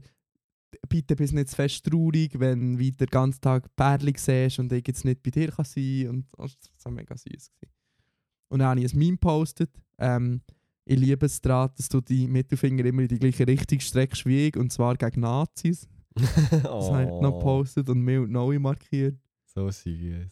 bitte 0.88 1.18
bist 1.18 1.34
nicht 1.34 1.50
zu 1.50 1.58
fest 1.58 1.86
traurig, 1.86 2.40
wenn 2.40 2.78
du 2.78 2.92
den 2.92 3.08
ganzen 3.08 3.42
Tag 3.42 3.76
Pärchen 3.76 4.16
siehst 4.16 4.60
und 4.60 4.72
ich 4.72 4.88
jetzt 4.88 5.04
nicht 5.04 5.22
bei 5.22 5.32
dir 5.32 5.52
kann 5.52 5.66
sein 5.66 6.08
und 6.10 6.26
oh, 6.38 6.44
das 6.44 6.86
war 6.86 6.92
mega 6.94 7.16
süß. 7.18 7.52
Und 8.50 8.60
dann 8.60 8.70
habe 8.70 8.80
ich 8.80 8.94
ein 8.94 8.98
Meme 8.98 9.18
gepostet. 9.18 9.72
Ähm, 9.98 10.42
ich 10.86 11.00
liebe 11.00 11.26
es 11.26 11.42
daran, 11.42 11.72
dass 11.76 11.90
du 11.90 12.00
die 12.00 12.28
Mittelfinger 12.28 12.86
immer 12.86 13.02
in 13.02 13.08
die 13.08 13.20
gleiche 13.20 13.48
Richtung 13.48 13.80
streckst 13.80 14.26
wie 14.26 14.48
ich, 14.48 14.58
und 14.58 14.72
zwar 14.72 14.96
gegen 14.96 15.22
Nazis. 15.22 15.88
Das 16.64 16.90
habe 16.92 17.04
ich 17.04 17.10
noch 17.10 17.34
oh, 17.34 17.40
gepostet 17.40 17.90
und 17.90 18.02
mir 18.02 18.22
und 18.22 18.32
Noe 18.32 18.58
markiert. 18.58 19.18
so 19.54 19.70
süß. 19.70 20.32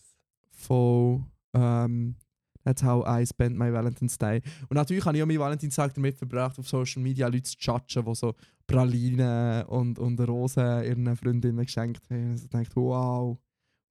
von 0.51 1.25
ähm, 1.53 2.15
That's 2.63 2.81
how 2.81 3.03
I 3.05 3.25
spend 3.25 3.57
my 3.57 3.71
Valentine's 3.71 4.17
Day. 4.17 4.41
Und 4.69 4.75
natürlich 4.75 5.03
habe 5.05 5.17
ich 5.17 5.23
auch 5.23 5.27
meinen 5.27 5.39
Valentinstag 5.39 5.93
damit 5.93 6.15
verbracht, 6.15 6.57
auf 6.57 6.67
Social 6.67 7.01
Media 7.01 7.27
Leute 7.27 7.43
zu 7.43 7.57
judgen, 7.59 8.05
die 8.05 8.15
so 8.15 8.33
Pralinen 8.65 9.63
und, 9.65 9.99
und 9.99 10.19
Rosen 10.21 10.83
ihren 10.83 11.15
Freundinnen 11.17 11.65
geschenkt 11.65 12.09
haben. 12.09 12.31
Und 12.31 12.35
ich 12.35 12.49
dachte, 12.49 12.75
wow, 12.75 13.37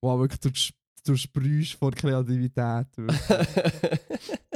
wow, 0.00 0.18
wirklich, 0.18 0.40
du, 0.40 0.50
du 1.04 1.16
sprühst 1.16 1.74
vor 1.74 1.90
Kreativität. 1.90 2.86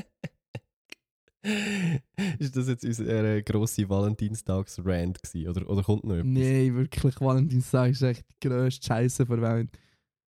ist 2.39 2.57
das 2.57 2.69
jetzt 2.69 2.85
unser 2.85 3.07
äh, 3.07 3.43
grosse 3.43 3.89
Valentinstags-Rant 3.89 5.23
gewesen? 5.23 5.49
Oder, 5.49 5.69
oder 5.69 5.83
kommt 5.83 6.05
noch 6.05 6.15
etwas? 6.15 6.27
Nein, 6.27 6.75
wirklich, 6.75 7.21
Valentinstag 7.21 7.91
ist 7.91 8.03
echt 8.03 8.25
die 8.31 8.49
grösste 8.49 8.87
Scheiße 8.87 9.27
der 9.27 9.43
Welt. 9.43 9.71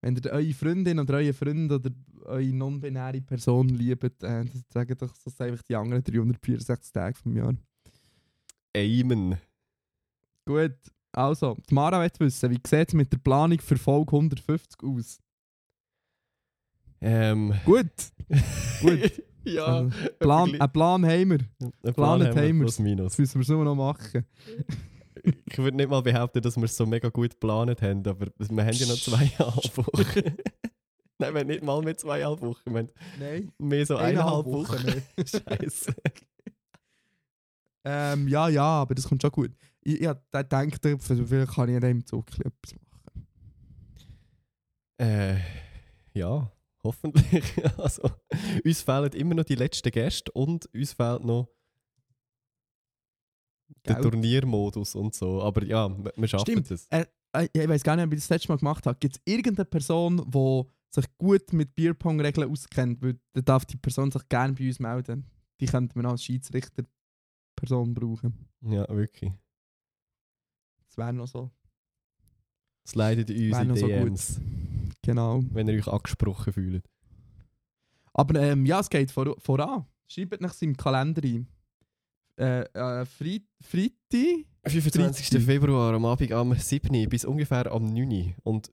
Wenn 0.00 0.16
ihr 0.16 0.30
eure 0.32 0.54
Freundin 0.54 0.98
oder 0.98 1.14
euren 1.14 1.34
Freund 1.34 1.70
oder 1.70 1.90
eure 2.24 2.52
non-binäre 2.52 3.20
Person 3.20 3.68
liebt, 3.68 4.04
äh, 4.04 4.10
dann 4.20 4.50
sagen 4.72 4.96
doch 4.98 5.12
das 5.24 5.40
einfach 5.40 5.62
die 5.62 5.76
anderen 5.76 6.02
364 6.02 6.92
Tage 6.92 7.16
vom 7.16 7.36
Jahr. 7.36 7.54
Amen. 8.76 9.36
Gut, 10.44 10.76
also, 11.12 11.56
die 11.68 11.74
Mara 11.74 12.00
will 12.00 12.10
wissen, 12.18 12.50
wie 12.50 12.60
sieht 12.66 12.88
es 12.88 12.94
mit 12.94 13.12
der 13.12 13.18
Planung 13.18 13.60
für 13.60 13.76
Folge 13.76 14.12
150 14.12 14.82
aus? 14.82 15.20
Ähm, 17.00 17.52
Gut, 17.64 17.92
Gut. 18.80 19.22
Ja, 19.44 19.64
Also, 19.64 19.90
Plan, 20.18 20.60
ein 20.60 20.72
Plan 20.72 21.04
haben 21.06 21.30
wir. 21.30 21.38
Plan 21.38 21.94
Plan 21.94 22.10
haben 22.10 22.20
wir, 22.20 22.42
haben 22.42 22.54
wir. 22.58 22.60
plus 22.60 22.78
minus. 22.78 23.16
Das 23.16 23.34
müssen 23.34 23.48
wir 23.56 23.56
nur 23.56 23.64
noch 23.64 23.74
machen. 23.74 24.24
Ich 25.46 25.58
würde 25.58 25.76
nicht 25.76 25.88
mal 25.90 26.02
behaupten, 26.02 26.40
dass 26.42 26.56
wir 26.56 26.64
es 26.64 26.76
so 26.76 26.86
mega 26.86 27.08
gut 27.08 27.30
geplant 27.30 27.80
haben, 27.82 28.06
aber 28.06 28.26
wir 28.38 28.64
haben 28.64 28.72
ja 28.72 28.86
noch 28.86 28.96
zweieinhalb 28.96 29.76
Wochen. 29.76 30.36
Nein, 31.18 31.34
wir 31.34 31.40
haben 31.40 31.46
nicht 31.46 31.62
mal 31.62 31.82
mehr 31.82 31.96
zweieinhalb 31.96 32.40
Wochen, 32.40 32.72
wir 32.72 32.78
haben 32.80 32.88
Nein. 33.20 33.52
mehr 33.58 33.86
so 33.86 33.96
Eineinhalb 33.96 34.46
eineinhalb 34.46 34.46
Wochen. 34.46 34.86
Wochen, 34.86 35.02
Scheiße. 35.60 35.94
Ähm, 37.84 38.28
ja, 38.28 38.48
ja, 38.48 38.62
aber 38.64 38.94
das 38.94 39.08
kommt 39.08 39.22
schon 39.22 39.30
gut. 39.30 39.50
Ich, 39.82 40.00
ich 40.00 40.08
gedacht, 40.32 41.02
vielleicht 41.02 41.52
kann 41.52 41.68
ich 41.68 41.74
an 41.76 41.80
dem 41.80 42.06
Zug 42.06 42.26
ein 42.32 42.46
etwas 42.46 42.74
machen. 42.74 43.26
Äh, 44.98 45.36
ja, 46.14 46.50
hoffentlich. 46.84 47.44
also, 47.78 48.10
uns 48.64 48.82
fehlen 48.82 49.12
immer 49.12 49.34
noch 49.34 49.44
die 49.44 49.54
letzten 49.54 49.90
Gäste 49.90 50.30
und 50.32 50.66
uns 50.74 50.92
fehlt 50.92 51.24
noch 51.24 51.48
der 53.86 53.94
Geld. 53.96 54.10
Turniermodus 54.10 54.94
und 54.94 55.14
so. 55.14 55.42
Aber 55.42 55.64
ja, 55.64 55.90
wir 56.16 56.28
schaffen 56.28 56.44
Stimmt. 56.44 56.70
es. 56.70 56.86
Äh, 56.90 57.06
ich 57.52 57.68
weiß 57.68 57.82
gar 57.82 57.96
nicht, 57.96 58.06
ob 58.06 58.12
ich 58.12 58.20
das 58.20 58.28
letzte 58.28 58.48
Mal 58.48 58.58
gemacht 58.58 58.86
habe. 58.86 58.98
Gibt 58.98 59.16
es 59.16 59.22
irgendeine 59.24 59.64
Person, 59.64 60.18
die 60.30 60.62
sich 60.90 61.06
gut 61.16 61.52
mit 61.52 61.74
Bierpong-Regeln 61.74 62.50
auskennt? 62.50 63.02
Weil 63.02 63.18
dann 63.32 63.44
darf 63.44 63.64
die 63.64 63.76
Person 63.76 64.10
sich 64.10 64.28
gerne 64.28 64.52
bei 64.52 64.66
uns 64.66 64.78
melden. 64.78 65.26
Die 65.60 65.66
könnte 65.66 65.96
man 65.96 66.06
als 66.06 66.24
Schiedsrichter-Person 66.24 67.94
brauchen. 67.94 68.48
Ja, 68.60 68.88
wirklich. 68.88 69.32
Das 70.88 70.98
wäre 70.98 71.12
noch 71.12 71.26
so. 71.26 71.50
Slidet 72.86 73.30
in 73.30 73.54
so 73.54 73.60
unsere 73.60 74.00
gut. 74.00 74.08
DMs, 74.08 74.40
Genau. 75.02 75.42
wenn 75.52 75.68
ihr 75.68 75.74
euch 75.78 75.88
angesprochen 75.88 76.52
fühlt. 76.52 76.84
Aber 78.14 78.40
ähm, 78.40 78.66
ja, 78.66 78.80
es 78.80 78.90
geht 78.90 79.10
vor, 79.10 79.34
voran. 79.38 79.86
Schreibt 80.06 80.40
nach 80.40 80.52
seinem 80.52 80.76
Kalender 80.76 81.22
ein. 81.24 81.48
Äh, 82.38 82.62
äh, 82.62 83.04
Freit 83.04 83.42
Freitag? 83.60 84.46
25. 84.66 85.28
Freitag. 85.28 85.42
Februar 85.46 85.94
am 85.94 86.04
Abend 86.04 86.32
am 86.32 86.54
7. 86.54 87.08
bis 87.08 87.24
ungefähr 87.24 87.70
am 87.72 87.84
9. 87.86 88.34
Und 88.42 88.70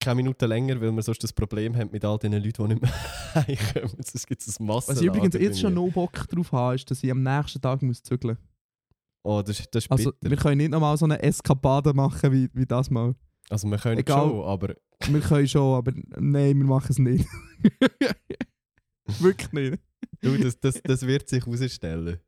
keine 0.00 0.16
Minute 0.16 0.46
länger, 0.46 0.80
weil 0.80 0.90
wir 0.90 1.02
sonst 1.02 1.22
das 1.22 1.32
Problem 1.32 1.76
haben 1.76 1.90
mit 1.92 2.04
all 2.04 2.18
den 2.18 2.32
Leuten, 2.32 2.68
die 2.68 2.74
nicht 2.74 2.82
mehr 2.82 2.92
heimkommen. 3.34 4.02
Sonst 4.02 4.26
gibt 4.26 4.42
es 4.42 4.58
ein 4.58 4.66
Massen. 4.66 4.90
Was 4.90 5.00
ich 5.00 5.06
übrigens 5.06 5.34
jetzt 5.34 5.60
schon 5.60 5.74
noch 5.74 5.90
Bock 5.90 6.28
drauf 6.28 6.50
habe, 6.52 6.74
ist, 6.74 6.90
dass 6.90 7.02
ich 7.04 7.10
am 7.10 7.22
nächsten 7.22 7.60
Tag 7.60 7.82
muss 7.82 8.02
zügeln 8.02 8.36
muss. 8.36 8.46
Oh, 9.24 9.40
das, 9.42 9.62
das 9.70 9.84
ist 9.84 9.90
Also, 9.90 10.10
bitter. 10.12 10.30
wir 10.30 10.36
können 10.36 10.58
nicht 10.58 10.70
nochmal 10.70 10.96
so 10.96 11.04
eine 11.04 11.22
Eskapade 11.22 11.94
machen 11.94 12.32
wie, 12.32 12.48
wie 12.54 12.66
das 12.66 12.90
mal. 12.90 13.14
Also 13.52 13.68
wir 13.68 13.76
können 13.76 13.98
Egal. 13.98 14.28
schon, 14.28 14.44
aber 14.44 14.74
Wir 15.06 15.20
können 15.20 15.46
schon, 15.46 15.74
aber 15.76 15.92
nein, 16.18 16.56
wir 16.56 16.64
machen 16.64 16.86
es 16.88 16.98
nicht. 16.98 17.28
Wirklich 19.20 19.52
nicht. 19.52 19.82
du, 20.22 20.38
das, 20.38 20.58
das, 20.58 20.80
das 20.82 21.06
wird 21.06 21.28
sich 21.28 21.44
herausstellen. 21.44 22.18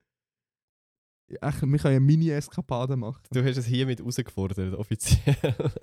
Echt, 1.28 1.62
wir 1.62 1.78
können 1.78 1.96
eine 1.96 2.00
Mini-Eskapade 2.00 2.96
machen. 2.96 3.22
Du 3.32 3.42
hast 3.42 3.56
es 3.56 3.64
hiermit 3.64 4.00
herausgefordert, 4.00 4.74
offiziell. 4.74 5.34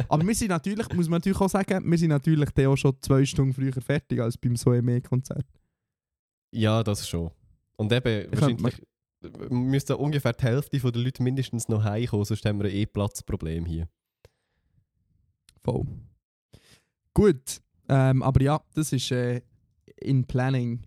Aber 0.08 0.26
wir 0.28 0.36
sind 0.36 0.50
natürlich, 0.50 0.88
muss 0.94 1.10
man 1.10 1.18
natürlich 1.18 1.42
auch 1.42 1.50
sagen, 1.50 1.90
wir 1.90 1.98
sind 1.98 2.10
natürlich 2.10 2.68
auch 2.68 2.76
schon 2.76 2.96
zwei 3.02 3.26
Stunden 3.26 3.54
früher 3.54 3.74
fertig 3.82 4.22
als 4.22 4.38
beim 4.38 4.56
SOEME-Konzert. 4.56 5.46
ja, 6.52 6.84
das 6.84 7.10
schon. 7.10 7.32
Und 7.78 7.92
eben, 7.92 8.32
Ich 8.32 8.40
wahrscheinlich 8.40 8.80
müsste 9.50 9.98
ungefähr 9.98 10.34
die 10.34 10.44
Hälfte 10.44 10.78
der 10.80 11.02
Leute 11.02 11.24
mindestens 11.24 11.68
noch 11.68 11.84
heimkommen, 11.84 12.26
sonst 12.26 12.46
haben 12.46 12.60
wir 12.60 12.70
ein 12.70 12.76
E-Platzproblem 12.76 13.66
hier. 13.66 13.90
Voll. 15.64 15.86
Gut, 17.14 17.62
ähm, 17.90 18.24
aber 18.24 18.42
ja, 18.42 18.62
das 18.74 18.94
ist 18.94 19.12
äh, 19.12 19.42
in 19.98 20.26
Planning. 20.26 20.82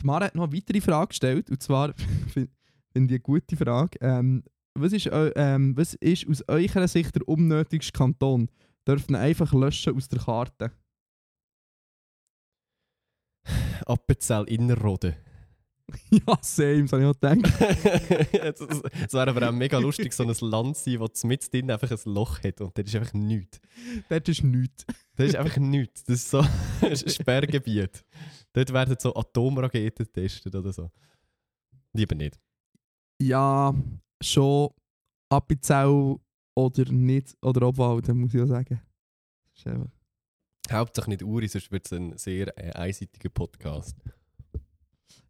Die 0.00 0.06
Mara 0.06 0.26
hat 0.26 0.34
noch 0.34 0.44
eine 0.44 0.56
weitere 0.56 0.80
Frage 0.80 1.08
gestellt, 1.08 1.50
und 1.50 1.62
zwar 1.62 1.92
finde 2.28 2.50
ich 2.94 2.96
eine 2.96 3.20
gute 3.20 3.56
Frage. 3.56 3.98
Ähm, 4.00 4.42
was, 4.74 4.92
ist, 4.92 5.08
ähm, 5.12 5.76
was 5.76 5.94
ist 5.94 6.26
aus 6.28 6.42
eurer 6.48 6.88
Sicht 6.88 7.14
der 7.14 7.28
unnötigste 7.28 7.92
Kanton? 7.92 8.48
Dürfen 8.86 9.14
einfach 9.14 9.52
löschen 9.52 9.96
aus 9.96 10.08
der 10.08 10.20
Karte? 10.20 10.72
Appenzell 13.86 14.44
Innerrhoden. 14.44 15.14
ja, 16.10 16.38
same, 16.40 16.82
das 16.82 16.92
habe 16.92 17.02
ich 17.02 17.08
auch 17.08 17.20
gedacht. 17.20 17.52
Es 19.04 19.12
wäre 19.12 19.30
aber 19.30 19.48
auch 19.48 19.52
mega 19.52 19.78
lustig, 19.78 20.12
so 20.12 20.24
ein 20.24 20.34
Land 20.40 20.76
zu 20.76 20.90
sein, 20.90 20.98
das 21.00 21.24
mit 21.24 21.52
drin 21.52 21.70
einfach 21.70 21.90
ein 21.90 22.12
Loch 22.12 22.42
hat 22.42 22.60
und 22.60 22.76
das 22.76 22.86
ist 22.86 22.96
einfach 22.96 23.14
nichts. 23.14 23.60
Dort 24.08 24.28
ist 24.28 24.42
nichts. 24.42 24.84
Das 25.16 25.28
ist 25.28 25.36
einfach 25.36 25.56
nichts. 25.58 26.04
Das 26.04 26.16
ist 26.16 26.30
so 26.30 26.40
ein 26.82 26.96
Sperrgebiet. 26.96 28.04
Dort 28.52 28.72
werden 28.72 28.96
so 28.98 29.14
Atomraketen 29.14 30.06
getestet 30.06 30.54
oder 30.54 30.72
so. 30.72 30.90
Lieber 31.92 32.14
nicht. 32.14 32.38
Ja, 33.20 33.74
schon 34.20 34.70
Appenzell 35.28 36.16
oder 36.54 36.92
nicht, 36.92 37.36
oder 37.42 37.68
Obwalden, 37.68 38.18
muss 38.18 38.34
ich 38.34 38.42
auch 38.42 38.46
sagen. 38.46 38.80
Das 39.54 40.72
Hauptsache 40.72 41.10
nicht 41.10 41.22
Uri, 41.22 41.48
sonst 41.48 41.70
wird 41.70 41.86
es 41.86 41.92
ein 41.92 42.16
sehr 42.18 42.48
äh, 42.58 42.72
einseitiger 42.72 43.28
Podcast. 43.28 43.96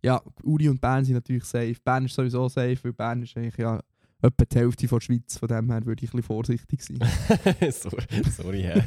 Ja, 0.06 0.22
Uri 0.44 0.68
und 0.68 0.80
Bern 0.80 1.04
sind 1.04 1.14
natürlich 1.14 1.42
safe. 1.42 1.74
Bern 1.82 2.04
ist 2.04 2.14
sowieso 2.14 2.48
safe, 2.48 2.78
weil 2.84 2.92
Bern 2.92 3.24
ist 3.24 3.36
eigentlich 3.36 3.56
ja 3.56 3.82
etwa 4.22 4.44
die 4.44 4.56
Hälfte 4.56 4.86
von 4.86 5.00
der 5.00 5.04
Schweiz. 5.04 5.36
Von 5.36 5.48
dem 5.48 5.68
her 5.68 5.84
würde 5.84 6.04
ich 6.04 6.10
ein 6.10 6.18
bisschen 6.18 6.22
vorsichtig 6.22 6.80
sein. 6.80 6.98
sorry, 7.72 8.22
sorry 8.30 8.62
ja. 8.62 8.74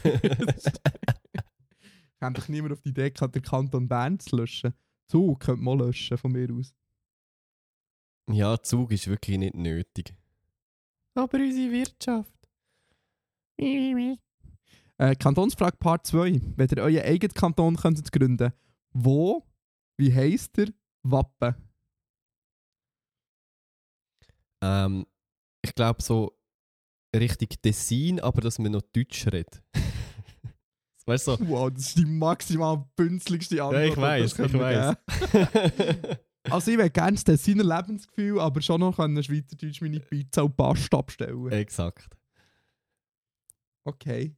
Kommt 2.21 2.37
doch 2.37 2.47
niemand 2.47 2.71
auf 2.71 2.79
die 2.79 2.91
Idee, 2.91 3.11
gehabt, 3.11 3.35
den 3.35 3.41
Kanton 3.41 3.89
Bern 3.89 4.17
zu 4.17 4.37
löschen. 4.37 4.73
Zug 5.09 5.41
könnte 5.41 5.61
man 5.61 5.79
löschen, 5.79 6.17
von 6.17 6.31
mir 6.31 6.53
aus. 6.53 6.73
ja, 8.31 8.57
Zug 8.61 8.93
ist 8.93 9.09
wirklich 9.09 9.39
nicht 9.39 9.55
nötig. 9.55 10.13
Aber 11.15 11.37
unsere 11.37 11.69
Wirtschaft. 11.69 12.31
Äh, 13.57 15.15
Kantonsfrage 15.15 15.75
Part 15.75 16.07
2. 16.07 16.39
Wenn 16.55 16.69
ihr 16.69 16.77
euren 16.77 17.03
eigenen 17.03 17.33
Kanton 17.33 17.75
könntet 17.75 18.09
gründen 18.09 18.53
wo, 18.93 19.45
wie 19.97 20.13
heisst 20.15 20.55
der, 20.55 20.69
Wappen? 21.11 21.55
Ähm, 24.61 25.05
ich 25.63 25.73
glaube 25.73 26.01
so 26.01 26.37
richtig 27.15 27.61
Tessin, 27.61 28.19
aber 28.19 28.41
dass 28.41 28.59
man 28.59 28.71
noch 28.71 28.81
Deutsch 28.81 29.25
redet. 29.27 29.61
weißt 31.05 31.27
du? 31.27 31.35
So, 31.37 31.47
Wow, 31.49 31.71
das 31.71 31.87
ist 31.87 31.97
die 31.97 32.05
maximal 32.05 32.85
bünzligste 32.95 33.63
Antwort. 33.63 33.83
ja, 33.83 33.85
ich 33.85 33.97
weiß, 33.97 34.39
ich 34.39 34.53
weiß. 34.53 34.95
Also 36.49 36.71
ich 36.71 36.77
will 36.77 36.89
gerne 36.89 37.17
das 37.23 37.43
seiner 37.43 37.63
Lebensgefühl, 37.63 38.39
aber 38.39 38.61
schon 38.61 38.79
noch 38.79 38.95
können 38.95 39.21
Schweizerdeutsch 39.21 39.81
meine 39.81 39.99
Pizza 39.99 40.45
und 40.45 40.55
Pasta 40.55 40.97
abstellen. 40.97 41.51
Exakt. 41.51 42.17
Okay. 43.85 44.35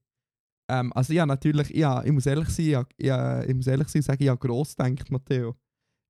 Ähm, 0.69 0.91
also 0.93 1.13
ja, 1.13 1.25
natürlich, 1.25 1.69
ja, 1.69 2.03
ich 2.03 2.11
muss 2.11 2.25
ehrlich 2.25 2.49
sein, 2.49 2.65
ja, 2.65 2.85
ja, 2.97 3.43
ich 3.43 3.53
muss 3.53 3.67
ehrlich 3.67 3.87
sein, 3.87 4.01
sagen, 4.01 4.23
ich 4.23 4.29
habe 4.29 4.39
gross 4.39 4.75
gedacht, 4.75 5.11
Matteo. 5.11 5.55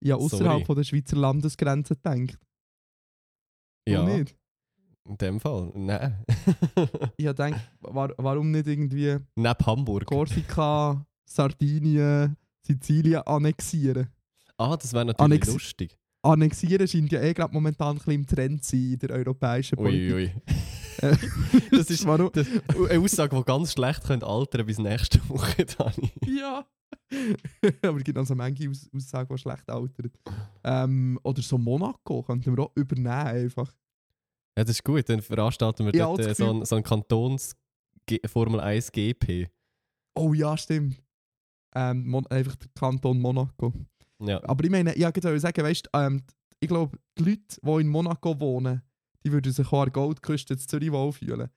Sorry. 0.03 0.13
außerhalb 0.13 0.65
von 0.65 0.75
der 0.75 0.83
Schweizer 0.83 1.15
Landesgrenze. 1.17 1.95
Du 2.03 2.27
Ja, 3.87 4.03
nicht? 4.03 4.35
in 5.07 5.17
dem 5.17 5.39
Fall. 5.39 5.71
Nein. 5.75 6.23
Ich 7.17 7.27
habe 7.27 7.35
gedacht, 7.51 7.71
war, 7.81 8.13
warum 8.17 8.51
nicht 8.51 8.67
irgendwie 8.67 9.17
Neben 9.35 9.65
Hamburg. 9.65 10.05
Korsika, 10.05 11.05
Sardinien, 11.25 12.35
Sizilien 12.65 13.21
annexieren? 13.23 14.07
Ah, 14.57 14.77
das 14.77 14.93
wäre 14.93 15.05
natürlich 15.05 15.23
Annex- 15.41 15.53
lustig. 15.53 15.97
Annexieren 16.23 16.87
scheint 16.87 17.11
ja 17.11 17.19
eh 17.21 17.33
gerade 17.33 17.51
momentan 17.51 17.93
ein 17.93 17.97
bisschen 17.97 18.13
im 18.13 18.27
Trend 18.27 18.63
zu 18.63 18.75
sein 18.75 18.93
in 18.93 18.99
der 18.99 19.09
europäischen 19.11 19.75
Politik. 19.75 20.13
Ui, 20.13 20.23
ui. 20.25 21.09
Äh, 21.09 21.17
Das 21.71 21.89
ist 21.89 22.05
warum? 22.05 22.29
das, 22.31 22.45
eine 22.89 22.99
Aussage, 22.99 23.35
die 23.35 23.43
ganz 23.43 23.73
schlecht 23.73 24.03
könnte 24.03 24.27
altern 24.27 24.65
bis 24.67 24.77
nächste 24.77 25.17
Woche, 25.29 25.65
Dani. 25.77 26.11
Ja. 26.27 26.63
Aber 27.83 27.97
es 27.97 28.03
gibt 28.03 28.17
also 28.17 28.35
manche 28.35 28.69
Aus 28.69 28.89
Aussagen, 28.95 29.35
die 29.35 29.41
schlecht 29.41 29.69
altern. 29.69 30.11
Ähm, 30.63 31.19
oder 31.23 31.41
so 31.41 31.57
Monaco 31.57 32.23
könnten 32.23 32.55
wir 32.55 32.63
auch 32.63 32.71
übernehmen 32.75 33.07
einfach. 33.09 33.73
Ja, 34.57 34.63
das 34.63 34.71
ist 34.77 34.83
gut. 34.83 35.07
Dann 35.09 35.21
veranstalten 35.21 35.85
wir 35.85 35.93
Ja, 35.95 36.05
dort 36.05 36.19
äh, 36.19 36.23
so 36.35 36.45
Gefühl- 36.45 36.59
ein, 36.61 36.65
so 36.65 36.81
Kantons 36.81 37.55
Formel 38.25 38.59
1 38.59 38.91
GP. 38.91 39.49
Oh 40.15 40.33
ja, 40.33 40.57
stimmt. 40.57 41.01
Ähm, 41.73 42.13
einfach 42.29 42.55
der 42.57 42.69
Kanton 42.75 43.19
Monaco. 43.19 43.73
Ja. 44.19 44.43
Aber 44.43 44.63
ich 44.63 44.69
meine, 44.69 44.93
ich 44.93 45.03
wollte 45.03 45.39
sagen, 45.39 45.63
weißt 45.63 45.89
ähm, 45.93 46.21
ich 46.59 46.67
glaube, 46.67 46.97
die 47.17 47.23
Leute, 47.23 47.41
die 47.63 47.81
in 47.81 47.87
Monaco 47.87 48.39
wohnen, 48.39 48.81
die 49.23 49.31
würden 49.31 49.51
sich 49.51 49.65
auch 49.67 49.79
an 49.79 49.85
der 49.85 49.93
Goldküste 49.93 50.53
in 50.53 50.59
Zürich 50.59 50.91
wohlfühlen. 50.91 51.49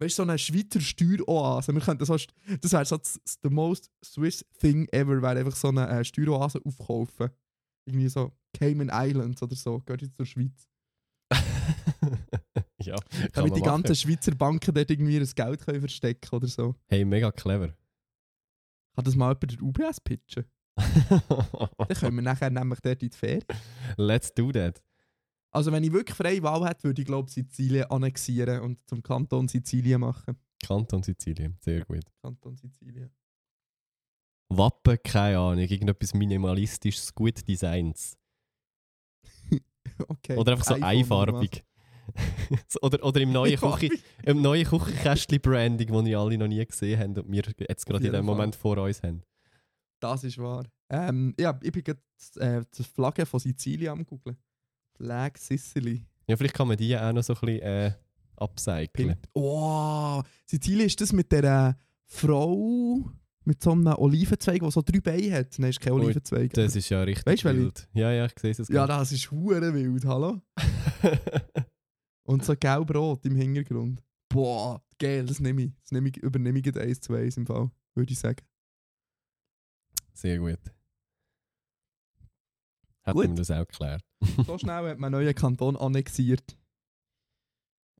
Weißt 0.00 0.18
du, 0.18 0.22
so 0.22 0.22
eine 0.22 0.38
Schweizer 0.38 0.80
Steueroase. 0.80 1.74
Wir 1.74 1.80
könnten 1.82 2.06
so, 2.06 2.16
das 2.16 2.72
wäre 2.72 2.84
so 2.86 2.96
das, 2.96 3.20
the 3.42 3.50
most 3.50 3.90
Swiss 4.02 4.44
thing 4.58 4.88
ever, 4.92 5.20
wäre 5.20 5.38
einfach 5.38 5.54
so 5.54 5.68
eine 5.68 5.86
äh, 5.88 6.04
Steueroase 6.04 6.60
aufkaufen. 6.64 7.28
Irgendwie 7.84 8.08
so 8.08 8.32
Cayman 8.54 8.90
Islands 8.90 9.42
oder 9.42 9.54
so. 9.54 9.78
Geht 9.80 10.00
jetzt 10.00 10.16
zur 10.16 10.24
Schweiz. 10.24 10.66
ja, 12.80 12.96
kann 12.96 13.28
Damit 13.34 13.50
man 13.50 13.60
die 13.60 13.64
ganzen 13.64 13.94
Schweizer 13.94 14.34
Banken 14.34 14.74
dort 14.74 14.90
irgendwie 14.90 15.18
ihr 15.18 15.26
Geld 15.26 15.60
können 15.60 15.80
verstecken 15.80 16.34
oder 16.34 16.48
so. 16.48 16.74
Hey, 16.88 17.04
mega 17.04 17.30
clever. 17.30 17.68
Kann 18.94 19.04
das 19.04 19.14
mal 19.14 19.36
jemand 19.38 19.52
der 19.52 19.62
UBS 19.62 20.00
pitchen? 20.00 20.46
Dann 20.76 21.88
können 21.88 22.16
wir 22.16 22.22
nachher 22.22 22.48
nämlich 22.48 22.80
dort 22.80 23.02
in 23.02 23.10
die 23.10 23.16
Ferien. 23.16 23.44
Let's 23.98 24.32
do 24.32 24.50
that. 24.52 24.82
Also 25.52 25.72
wenn 25.72 25.82
ich 25.82 25.92
wirklich 25.92 26.16
freie 26.16 26.42
Wahl 26.42 26.68
hätte, 26.68 26.84
würde 26.84 27.02
ich 27.02 27.06
glaube 27.06 27.30
Sizilien 27.30 27.84
annexieren 27.90 28.60
und 28.60 28.78
zum 28.88 29.02
Kanton 29.02 29.48
Sizilien 29.48 30.00
machen. 30.00 30.36
Kanton 30.64 31.02
Sizilien, 31.02 31.56
sehr 31.60 31.84
gut. 31.84 32.04
Kanton 32.22 32.56
Sizilien. 32.56 33.10
Wappen, 34.48 34.98
keine 35.02 35.38
Ahnung, 35.38 35.60
irgendetwas 35.60 36.14
minimalistisches, 36.14 37.14
gut 37.14 37.46
Designs. 37.46 38.16
Okay. 40.08 40.36
Oder 40.36 40.52
einfach 40.52 40.64
so 40.64 40.74
iPhone 40.74 40.82
einfarbig. 40.84 41.64
Oder, 42.82 43.04
oder 43.04 43.20
im 43.20 43.32
neuen, 43.32 43.56
Küche, 43.60 43.90
im 44.24 44.40
neuen 44.40 44.64
Küchenkästchen-Branding, 44.64 45.88
das 45.88 46.04
wir 46.04 46.18
alle 46.18 46.38
noch 46.38 46.48
nie 46.48 46.64
gesehen 46.64 46.98
haben 46.98 47.16
und 47.18 47.30
wir 47.30 47.42
jetzt 47.68 47.86
gerade 47.86 48.06
in 48.06 48.12
dem. 48.12 48.24
Moment 48.24 48.56
vor 48.56 48.78
uns 48.78 49.02
haben. 49.02 49.22
Das 50.00 50.24
ist 50.24 50.38
wahr. 50.38 50.64
Ähm, 50.88 51.34
ja, 51.38 51.58
ich 51.62 51.72
bin 51.72 51.84
gerade 51.84 52.00
äh, 52.36 52.64
die 52.76 52.82
Flagge 52.82 53.26
von 53.26 53.40
Sizilien 53.40 53.92
am 53.92 54.04
googeln. 54.04 54.36
Flag 55.00 55.38
Sicily. 55.38 56.04
Ja, 56.26 56.36
vielleicht 56.36 56.54
kann 56.54 56.68
man 56.68 56.76
die 56.76 56.94
auch 56.94 57.12
noch 57.12 57.22
so 57.22 57.32
ein 57.32 57.40
bisschen 57.40 57.62
äh, 57.62 57.92
upcyclen. 58.36 59.16
Oh, 59.32 60.22
Sizilien 60.44 60.86
ist 60.86 61.00
das 61.00 61.14
mit 61.14 61.32
der 61.32 61.70
äh, 61.70 61.82
Frau 62.04 63.10
mit 63.44 63.62
so 63.62 63.72
einem 63.72 63.94
Olivenzweig, 63.94 64.60
der 64.60 64.70
so 64.70 64.82
drei 64.82 65.00
Beine 65.00 65.32
hat. 65.32 65.58
Nein, 65.58 65.70
ist 65.70 65.80
kein 65.80 65.94
Olivenzweig. 65.94 66.52
Das 66.52 66.76
ist 66.76 66.90
ja 66.90 67.02
richtig 67.02 67.26
Weißt 67.26 67.44
wild. 67.44 67.88
Ja, 67.94 68.12
ja, 68.12 68.26
ich 68.26 68.38
sehe 68.38 68.50
es 68.50 68.68
ja, 68.68 68.86
das 68.86 69.10
ist 69.10 69.30
hure 69.30 69.72
wild, 69.72 70.04
hallo? 70.04 70.42
Und 72.24 72.44
so 72.44 72.54
gelb-rot 72.54 73.24
im 73.24 73.36
Hintergrund. 73.36 74.02
Boah, 74.28 74.82
geil, 74.98 75.24
das 75.24 75.40
nehme 75.40 75.62
ich. 75.62 75.72
Das 75.82 75.92
nehme 75.92 76.10
ich, 76.10 76.18
übernehme 76.18 76.58
ich 76.58 76.78
eins 76.78 77.00
zu 77.00 77.14
eins 77.14 77.38
im 77.38 77.46
Fall, 77.46 77.70
würde 77.94 78.12
ich 78.12 78.18
sagen. 78.18 78.44
Sehr 80.12 80.38
gut. 80.38 80.60
Hätten 83.02 83.18
Gut. 83.18 83.28
wir 83.28 83.34
das 83.34 83.50
auch 83.50 83.66
geklärt. 83.66 84.02
So 84.46 84.58
schnell 84.58 84.90
hat 84.90 84.98
man 84.98 85.12
einen 85.14 85.22
neuen 85.24 85.34
Kanton 85.34 85.76
annexiert. 85.76 86.56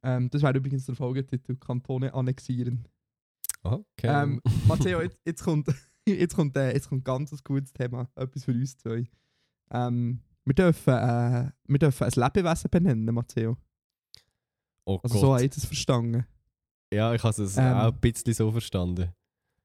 Ähm, 0.02 0.30
das 0.30 0.42
wäre 0.42 0.56
übrigens 0.56 0.86
der 0.86 0.94
Folgetitel, 0.94 1.56
Kantone 1.56 2.12
annexieren. 2.14 2.86
Okay. 3.62 3.82
Ähm, 4.06 4.40
Matteo, 4.66 5.00
jetzt, 5.02 5.20
jetzt 5.24 5.42
kommt, 5.42 5.68
jetzt 6.08 6.34
kommt, 6.34 6.56
äh, 6.56 6.72
jetzt 6.72 6.88
kommt 6.88 7.04
ganz 7.04 7.32
ein 7.32 7.38
gutes 7.44 7.72
Thema, 7.72 8.08
etwas 8.14 8.44
für 8.44 8.52
uns 8.52 8.76
zwei. 8.78 9.08
Ähm, 9.70 10.22
wir, 10.44 10.54
dürfen, 10.54 10.94
äh, 10.94 11.50
wir 11.66 11.78
dürfen 11.78 12.04
ein 12.04 12.12
Lebewesen 12.14 12.70
benennen, 12.70 13.14
Matteo. 13.14 13.56
oh 14.86 14.98
Also 15.02 15.14
Gott. 15.14 15.20
so 15.20 15.32
habe 15.34 15.44
ich 15.44 15.50
das 15.50 15.64
verstanden. 15.66 16.26
ja, 16.92 17.14
ich 17.14 17.22
habe 17.22 17.42
es 17.42 17.56
Ähm. 17.56 17.64
auch 17.74 17.92
ein 17.92 18.00
bisschen 18.00 18.32
so 18.34 18.50
verstanden. 18.50 19.12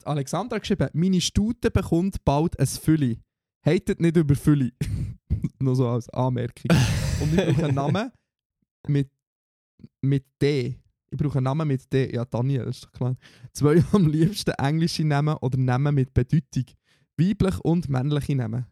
Alexandra 0.04 0.56
hat 0.58 0.62
geschrieben, 0.64 0.90
meine 0.94 1.20
Stute 1.22 1.72
bekommt 1.72 2.24
bald 2.26 2.60
ein 2.60 2.68
Fülli. 2.68 3.22
Hatet 3.66 4.00
nicht 4.00 4.16
über 4.16 4.36
Fülli. 4.36 4.74
Nur 5.60 5.76
so 5.76 5.88
als 5.88 6.10
Anmerkung. 6.10 6.78
Und 7.22 7.34
ich 7.34 7.46
brauche 7.46 7.66
einen 7.66 7.76
Namen 7.76 8.12
mit, 8.88 9.10
mit 10.02 10.26
D. 10.42 10.80
Ich 11.10 11.18
brauche 11.18 11.38
einen 11.38 11.46
Namen 11.46 11.68
mit 11.68 11.92
D. 11.92 12.14
Ja, 12.14 12.26
Daniel, 12.26 12.66
ist 12.66 12.86
doch 12.86 12.92
klar. 12.92 13.16
Zwei 13.54 13.84
am 13.92 14.08
liebsten 14.08 14.52
englische 14.52 15.04
Namen 15.04 15.36
oder 15.38 15.58
Namen 15.58 15.96
mit 15.96 16.14
Bedeutung. 16.14 16.66
Weiblich 17.18 17.60
und 17.62 17.90
männliche 17.90 18.36
Namen. 18.36 18.66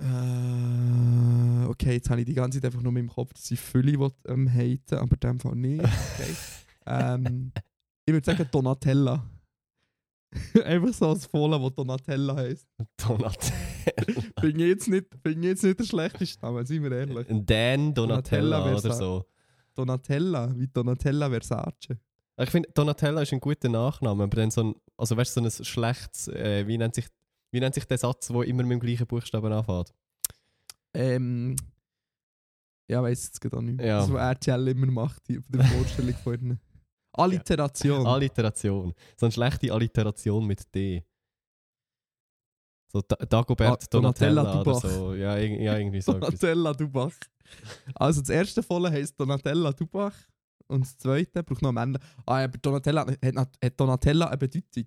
Äh, 0.00 1.66
okay, 1.66 1.94
jetzt 1.94 2.10
habe 2.10 2.20
ich 2.20 2.26
die 2.26 2.34
ganze 2.34 2.58
Zeit 2.60 2.66
einfach 2.66 2.82
nur 2.82 2.90
in 2.90 2.94
meinem 2.94 3.08
Kopf, 3.08 3.32
dass 3.32 3.50
ich 3.50 3.74
will, 3.74 4.10
ähm, 4.26 4.52
haten 4.52 4.96
aber 4.96 5.12
in 5.14 5.20
dem 5.20 5.40
Fall 5.40 5.56
nicht. 5.56 5.82
Okay. 5.82 6.34
ähm, 6.86 7.52
ich 8.04 8.12
würde 8.12 8.24
sagen 8.24 8.48
Donatella. 8.50 9.24
einfach 10.64 10.92
so 10.92 11.08
als 11.08 11.26
Fohlen, 11.26 11.60
wo 11.60 11.70
Donatella 11.70 12.36
heisst. 12.36 12.68
Donatello. 12.96 14.22
Bin 14.40 14.58
ich 14.60 14.66
jetzt 14.66 14.88
nicht, 14.88 15.22
bin 15.22 15.42
ich 15.42 15.48
jetzt 15.48 15.64
nicht 15.64 15.78
der 15.78 15.84
schlechteste 15.84 16.44
Name, 16.44 16.66
seien 16.66 16.82
wir 16.82 16.92
ehrlich. 16.92 17.28
Ein 17.28 17.46
Dan 17.46 17.94
Donatella 17.94 18.58
Donatella 18.58 18.78
oder 18.78 18.94
so. 18.94 19.24
Donatella, 19.74 20.52
wie 20.56 20.68
Donatella 20.68 21.28
Versace. 21.30 21.98
Ich 22.36 22.50
finde, 22.50 22.68
Donatella 22.74 23.22
ist 23.22 23.32
ein 23.32 23.40
guter 23.40 23.68
Nachname, 23.68 24.24
aber 24.24 24.36
dann 24.36 24.50
so 24.50 24.64
ein, 24.64 24.74
also 24.96 25.16
weißt 25.16 25.34
so 25.34 25.40
ein 25.40 25.50
schlechtes, 25.50 26.28
äh, 26.28 26.66
wie, 26.66 26.78
nennt 26.78 26.94
sich, 26.94 27.06
wie 27.52 27.60
nennt 27.60 27.74
sich 27.74 27.84
der 27.84 27.98
Satz, 27.98 28.28
der 28.28 28.42
immer 28.42 28.64
mit 28.64 28.72
dem 28.72 28.80
gleichen 28.80 29.06
Buchstaben 29.06 29.52
anfängt? 29.52 29.94
Ähm, 30.94 31.56
ja, 32.88 33.02
weiss 33.02 33.26
jetzt 33.26 33.40
gerade 33.40 33.56
auch 33.56 33.62
nicht. 33.62 33.80
Ja. 33.80 34.00
Das, 34.00 34.12
was 34.12 34.20
RTL 34.20 34.68
immer 34.68 34.86
macht, 34.86 35.28
die, 35.28 35.38
bei 35.48 35.58
der 35.58 35.66
Vorstellung 35.66 36.14
von 36.14 36.58
Alliteration. 37.14 38.06
Alliteration. 38.06 38.92
So 39.16 39.26
eine 39.26 39.32
schlechte 39.32 39.72
Alliteration 39.72 40.46
mit 40.46 40.74
D. 40.74 41.04
So 42.92 43.00
Da- 43.02 43.16
Dagobert 43.16 43.82
Ah, 43.84 43.86
Donatella 43.90 44.42
Donatella 44.42 44.60
oder 44.60 44.72
Dubach. 44.72 44.90
so. 44.90 45.14
Ja, 45.14 45.34
irg- 45.34 45.60
ja 45.60 45.78
irgendwie 45.78 46.00
so 46.00 46.12
etwas. 46.12 46.28
Donatella 46.30 46.72
Dubach. 46.74 47.12
Also 47.94 48.20
das 48.20 48.30
erste 48.30 48.62
Volle 48.62 48.90
heisst 48.90 49.18
Donatella 49.18 49.72
Dubach 49.72 50.14
und 50.68 50.82
das 50.82 50.96
zweite 50.96 51.42
braucht 51.42 51.62
noch 51.62 51.72
Männer. 51.72 51.98
Ah, 52.26 52.44
aber 52.44 52.58
Donatella 52.58 53.06
hat, 53.06 53.18
hat 53.36 53.58
hat 53.62 53.80
Donatella 53.80 54.26
eine 54.28 54.38
Bedeutung. 54.38 54.84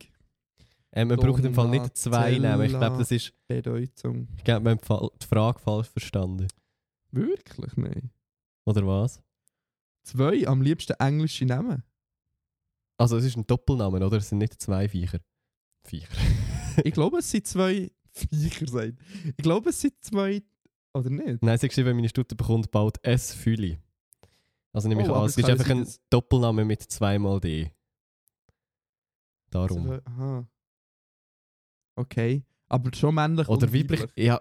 Ähm, 0.94 1.10
man 1.10 1.18
braucht 1.20 1.44
im 1.44 1.54
Fall 1.54 1.68
nicht 1.70 1.98
zwei 1.98 2.38
Namen. 2.40 2.64
Ich 2.66 2.70
glaube, 2.72 2.98
das 2.98 3.12
ist, 3.12 3.34
Bedeutung. 3.48 4.28
ich 4.38 4.44
glaube, 4.44 4.66
wir 4.66 4.72
haben 4.72 4.80
die 4.80 4.86
Fall- 4.86 5.10
die 5.22 5.26
Frage 5.28 5.60
falsch 5.60 5.88
verstanden. 5.90 6.48
Wirklich? 7.12 7.76
Nein. 7.76 8.10
Oder 8.66 8.88
was? 8.88 9.22
Zwei 10.04 10.48
am 10.48 10.62
liebsten 10.62 10.94
englische 11.00 11.46
Namen. 11.46 11.84
Also 12.98 13.18
es 13.18 13.26
ist 13.26 13.38
ein 13.38 13.46
Doppelname, 13.46 14.06
oder? 14.06 14.18
Es 14.18 14.30
sind 14.30 14.40
nicht 14.40 14.60
zwei 14.62 14.88
Viecher. 14.90 15.20
Viecher. 15.84 16.08
Ich 16.84 16.94
glaube, 16.94 17.18
es 17.20 17.32
sind 17.32 17.48
zwei 17.48 17.90
Viecher. 18.12 18.68
Sein. 18.68 18.98
Ich 19.26 19.38
glaube, 19.38 19.72
es 19.72 19.82
sind 19.82 19.94
zwei. 20.02 20.44
Oder 20.94 21.10
nicht? 21.10 21.42
Nein, 21.42 21.58
sie 21.58 21.68
geschrieben, 21.68 21.96
meine 21.96 22.08
Stute 22.10 22.36
bekommt 22.36 22.70
bald 22.70 23.04
S 23.04 23.34
Füli. 23.34 23.80
Also 24.74 24.88
nehme 24.88 25.02
ich 25.02 25.10
Oh, 25.10 25.14
an, 25.16 25.26
es 25.26 25.36
ist 25.38 25.50
einfach 25.50 25.70
ein 25.70 25.88
Doppelname 26.12 26.66
mit 26.66 26.84
zweimal 26.84 27.40
D. 27.40 27.72
Darum. 29.50 29.88
Zwei- 29.88 30.02
Aha. 30.06 30.48
Okay. 31.96 32.44
Aber 32.68 32.94
schon 32.94 33.16
männlich 33.16 33.48
Oder 33.48 33.74
weiblich. 33.74 34.06
Ja, 34.16 34.40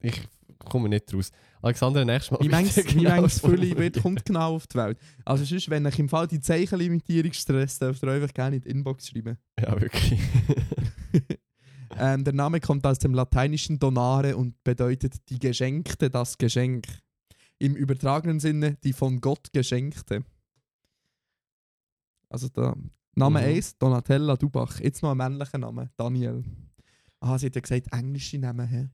ich 0.00 0.20
komme 0.60 0.88
nicht 0.88 1.12
raus. 1.12 1.30
Alexander, 1.62 2.04
nächstes 2.04 2.30
Mal. 2.30 2.44
Wie 2.44 2.48
manches 2.48 2.84
genau 2.86 3.28
Fülli 3.28 3.76
wird, 3.76 4.00
kommt 4.02 4.24
genau 4.24 4.54
auf 4.56 4.66
die 4.66 4.78
Welt. 4.78 4.98
Also 5.24 5.44
sonst, 5.44 5.68
wenn 5.68 5.84
ich 5.86 5.98
im 5.98 6.08
Fall 6.08 6.26
die 6.26 6.40
Zeichenlimitierung 6.40 7.32
stresst, 7.32 7.82
dürft 7.82 8.02
ihr 8.02 8.10
einfach 8.12 8.32
gerne 8.32 8.56
in 8.56 8.62
die 8.62 8.70
Inbox 8.70 9.08
schreiben. 9.08 9.36
Ja, 9.58 9.80
wirklich. 9.80 10.18
ähm, 11.98 12.24
der 12.24 12.32
Name 12.32 12.60
kommt 12.60 12.86
aus 12.86 12.98
dem 12.98 13.14
lateinischen 13.14 13.78
donare 13.78 14.36
und 14.36 14.62
bedeutet 14.64 15.14
die 15.28 15.38
Geschenkte, 15.38 16.10
das 16.10 16.38
Geschenk. 16.38 16.86
Im 17.58 17.76
übertragenen 17.76 18.40
Sinne 18.40 18.78
die 18.84 18.94
von 18.94 19.20
Gott 19.20 19.52
Geschenkte. 19.52 20.24
Also 22.30 22.48
der 22.48 22.74
Name 23.14 23.40
Mhm. 23.40 23.46
1, 23.46 23.78
Donatella 23.78 24.36
Dubach. 24.36 24.80
Jetzt 24.80 25.02
noch 25.02 25.10
ein 25.10 25.16
männlicher 25.16 25.58
Name, 25.58 25.90
Daniel. 25.96 26.42
Ah, 27.18 27.38
sie 27.38 27.46
hat 27.46 27.56
ja 27.56 27.60
gesagt, 27.60 27.92
englische 27.92 28.38
Namen, 28.38 28.66
hä? 28.66 28.88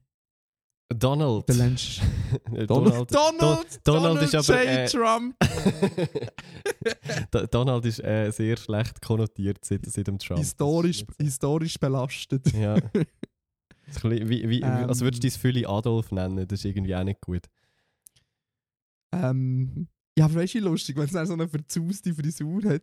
Donald. 0.89 1.47
Der 1.49 1.55
Lensch. 1.55 2.01
Donald. 2.67 3.13
Donald! 3.13 3.81
Donald 3.83 4.21
ist 4.21 4.35
aber, 4.35 4.63
J. 4.63 4.69
äh, 4.69 4.85
Trump! 4.87 5.35
Do- 7.31 7.45
Donald 7.47 7.85
ist 7.85 8.01
äh, 8.03 8.31
sehr 8.31 8.55
schlecht 8.57 9.01
konnotiert 9.01 9.63
seit, 9.65 9.85
seit 9.85 10.07
dem 10.07 10.17
Trump. 10.17 10.39
historisch, 10.39 11.03
historisch 11.21 11.77
belastet. 11.77 12.53
Ja. 12.53 12.75
Bisschen 13.85 14.29
wie, 14.29 14.49
wie, 14.49 14.61
Ähm. 14.61 14.87
also 14.87 15.05
würdest 15.05 15.23
du 15.23 15.27
dein 15.29 15.37
Fülli 15.39 15.65
Adolf 15.65 16.11
nennen, 16.11 16.47
das 16.47 16.59
ist 16.59 16.65
irgendwie 16.65 16.95
auch 16.95 17.03
nicht 17.03 17.21
gut. 17.21 17.45
Ähm, 19.13 19.87
ja, 20.17 20.25
aber 20.25 20.35
weißt 20.35 20.55
du, 20.55 20.59
lustig, 20.59 20.95
wenn 20.97 21.05
es 21.05 21.27
so 21.27 21.33
eine 21.33 21.47
verzauste 21.47 22.13
Frisur 22.13 22.63
hat. 22.65 22.81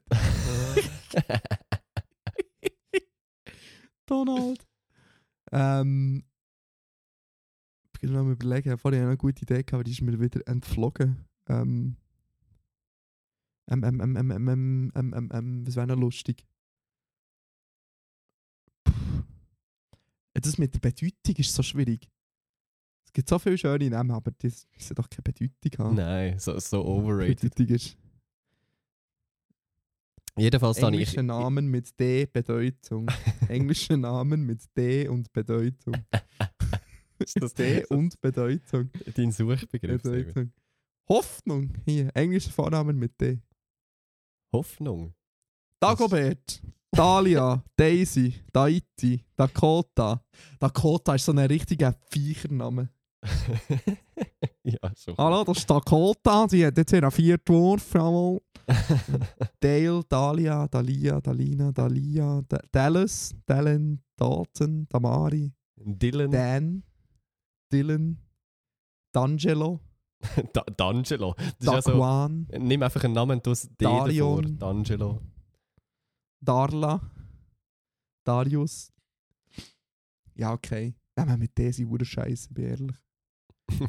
Donald. 4.06 4.66
ähm, 5.52 6.24
ich 8.04 8.10
mal 8.10 8.30
überlegen, 8.30 8.78
vorhin 8.78 9.00
habe 9.00 9.12
ich 9.12 9.18
noch 9.18 9.24
eine 9.24 9.34
gute 9.34 9.42
Idee 9.42 9.64
aber 9.72 9.84
die 9.84 9.92
ist 9.92 10.00
mir 10.00 10.18
wieder 10.20 10.40
entflogen. 10.46 11.24
Ähm, 11.48 11.96
ähm, 13.70 13.84
ähm, 13.84 14.00
ähm, 14.00 14.16
ähm, 14.16 14.30
ähm, 14.30 14.92
ähm, 14.94 15.14
ähm, 15.14 15.30
ähm, 15.32 15.66
was 15.66 15.76
wäre 15.76 15.86
noch 15.86 15.96
lustig? 15.96 16.46
Puh. 18.84 18.92
Das 20.34 20.58
mit 20.58 20.74
der 20.74 20.80
Bedeutung 20.80 21.36
ist 21.36 21.54
so 21.54 21.62
schwierig. 21.62 22.10
Es 23.06 23.12
gibt 23.12 23.28
so 23.28 23.38
viele 23.38 23.56
schöne 23.56 23.90
Namen, 23.90 24.10
aber 24.10 24.32
die 24.32 24.48
müssen 24.48 24.94
doch 24.94 25.08
keine 25.08 25.22
Bedeutung 25.22 25.78
haben. 25.78 25.94
Nein, 25.94 26.38
so, 26.38 26.58
so 26.58 26.84
overrated. 26.84 27.54
Bedeutung 27.54 27.76
ist 27.76 27.96
Jedenfalls 30.36 30.78
ich. 30.78 30.84
englische 30.84 31.22
Namen 31.22 31.68
mit 31.68 31.98
D 31.98 32.26
Bedeutung. 32.26 33.06
englische 33.48 33.96
Namen 33.96 34.44
mit 34.44 34.62
D 34.76 35.08
und 35.08 35.32
Bedeutung. 35.32 35.94
Ist 37.24 37.40
das 37.42 37.54
D 37.54 37.84
und 37.90 38.20
Bedeutung. 38.20 38.90
dein 39.14 39.32
Suchbegriff? 39.32 40.02
Bedeutung. 40.02 40.52
Hoffnung. 41.08 41.72
Hier, 41.84 42.10
englische 42.14 42.50
Vornamen 42.50 42.98
mit 42.98 43.20
D. 43.20 43.40
Hoffnung. 44.52 45.14
Dagobert, 45.80 46.62
Dahlia, 46.92 47.62
Daisy, 47.76 48.34
Daiti, 48.52 49.24
Dakota. 49.36 50.24
Dakota 50.58 51.14
ist 51.16 51.24
so 51.26 51.32
ein 51.32 51.38
richtiger 51.40 51.94
Viechername. 52.10 52.88
ja, 54.64 54.78
schon. 54.96 55.16
Hallo, 55.18 55.44
das 55.44 55.58
ist 55.58 55.68
Dakota. 55.70 56.46
Sie 56.48 56.64
hat 56.64 56.76
jetzt 56.78 56.92
ihren 56.92 57.10
vierten 57.10 57.52
Wurf. 57.54 57.92
Jawohl. 57.94 58.40
Dale, 59.60 60.02
Dahlia, 60.08 60.66
Dalia, 60.68 61.20
Dalina, 61.20 61.72
Dalia, 61.72 62.42
Da- 62.48 62.60
Dallas, 62.72 63.34
Dallin, 63.44 64.00
Dalton, 64.16 64.86
Damari, 64.88 65.52
Dylan. 65.76 66.30
Dan, 66.30 66.82
Dylan, 67.74 68.18
D'Angelo, 69.12 69.80
Da 70.52 70.62
D'Angelo. 70.62 71.34
Das 71.34 71.46
ist 71.58 71.66
ja 71.66 71.82
so, 71.82 71.90
Daquan, 71.92 72.46
nimm 72.58 72.82
einfach 72.82 73.02
einen 73.04 73.14
Namen 73.14 73.42
du 73.42 73.50
hast 73.50 73.68
D 73.68 73.84
davor. 73.84 74.06
Darion. 74.06 74.58
D'Angelo. 74.58 75.20
Darla, 76.40 77.00
Darius. 78.24 78.92
Ja, 80.36 80.52
okay. 80.52 80.94
Nehmen 81.16 81.38
mit 81.38 81.56
der 81.56 81.72
sind 81.72 81.88
hure 81.88 82.04
scheiße, 82.04 82.52
bin 82.52 82.64
ehrlich. 82.64 82.96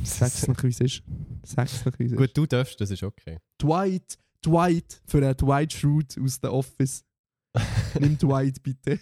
Sag's 0.03 0.47
es 0.63 0.79
ist. 0.79 1.03
Sag's 1.43 1.85
wie 1.97 2.05
es 2.05 2.11
ist. 2.11 2.17
Gut, 2.17 2.35
du 2.35 2.45
darfst, 2.45 2.79
das 2.79 2.91
ist 2.91 3.03
okay. 3.03 3.39
Dwight, 3.61 4.17
Dwight, 4.43 5.01
für 5.05 5.17
einen 5.17 5.35
Dwight 5.35 5.73
Schrute 5.73 6.21
aus 6.21 6.39
The 6.41 6.49
Office. 6.49 7.03
Nimm 7.99 8.17
Dwight 8.17 8.61
bitte. 8.61 8.99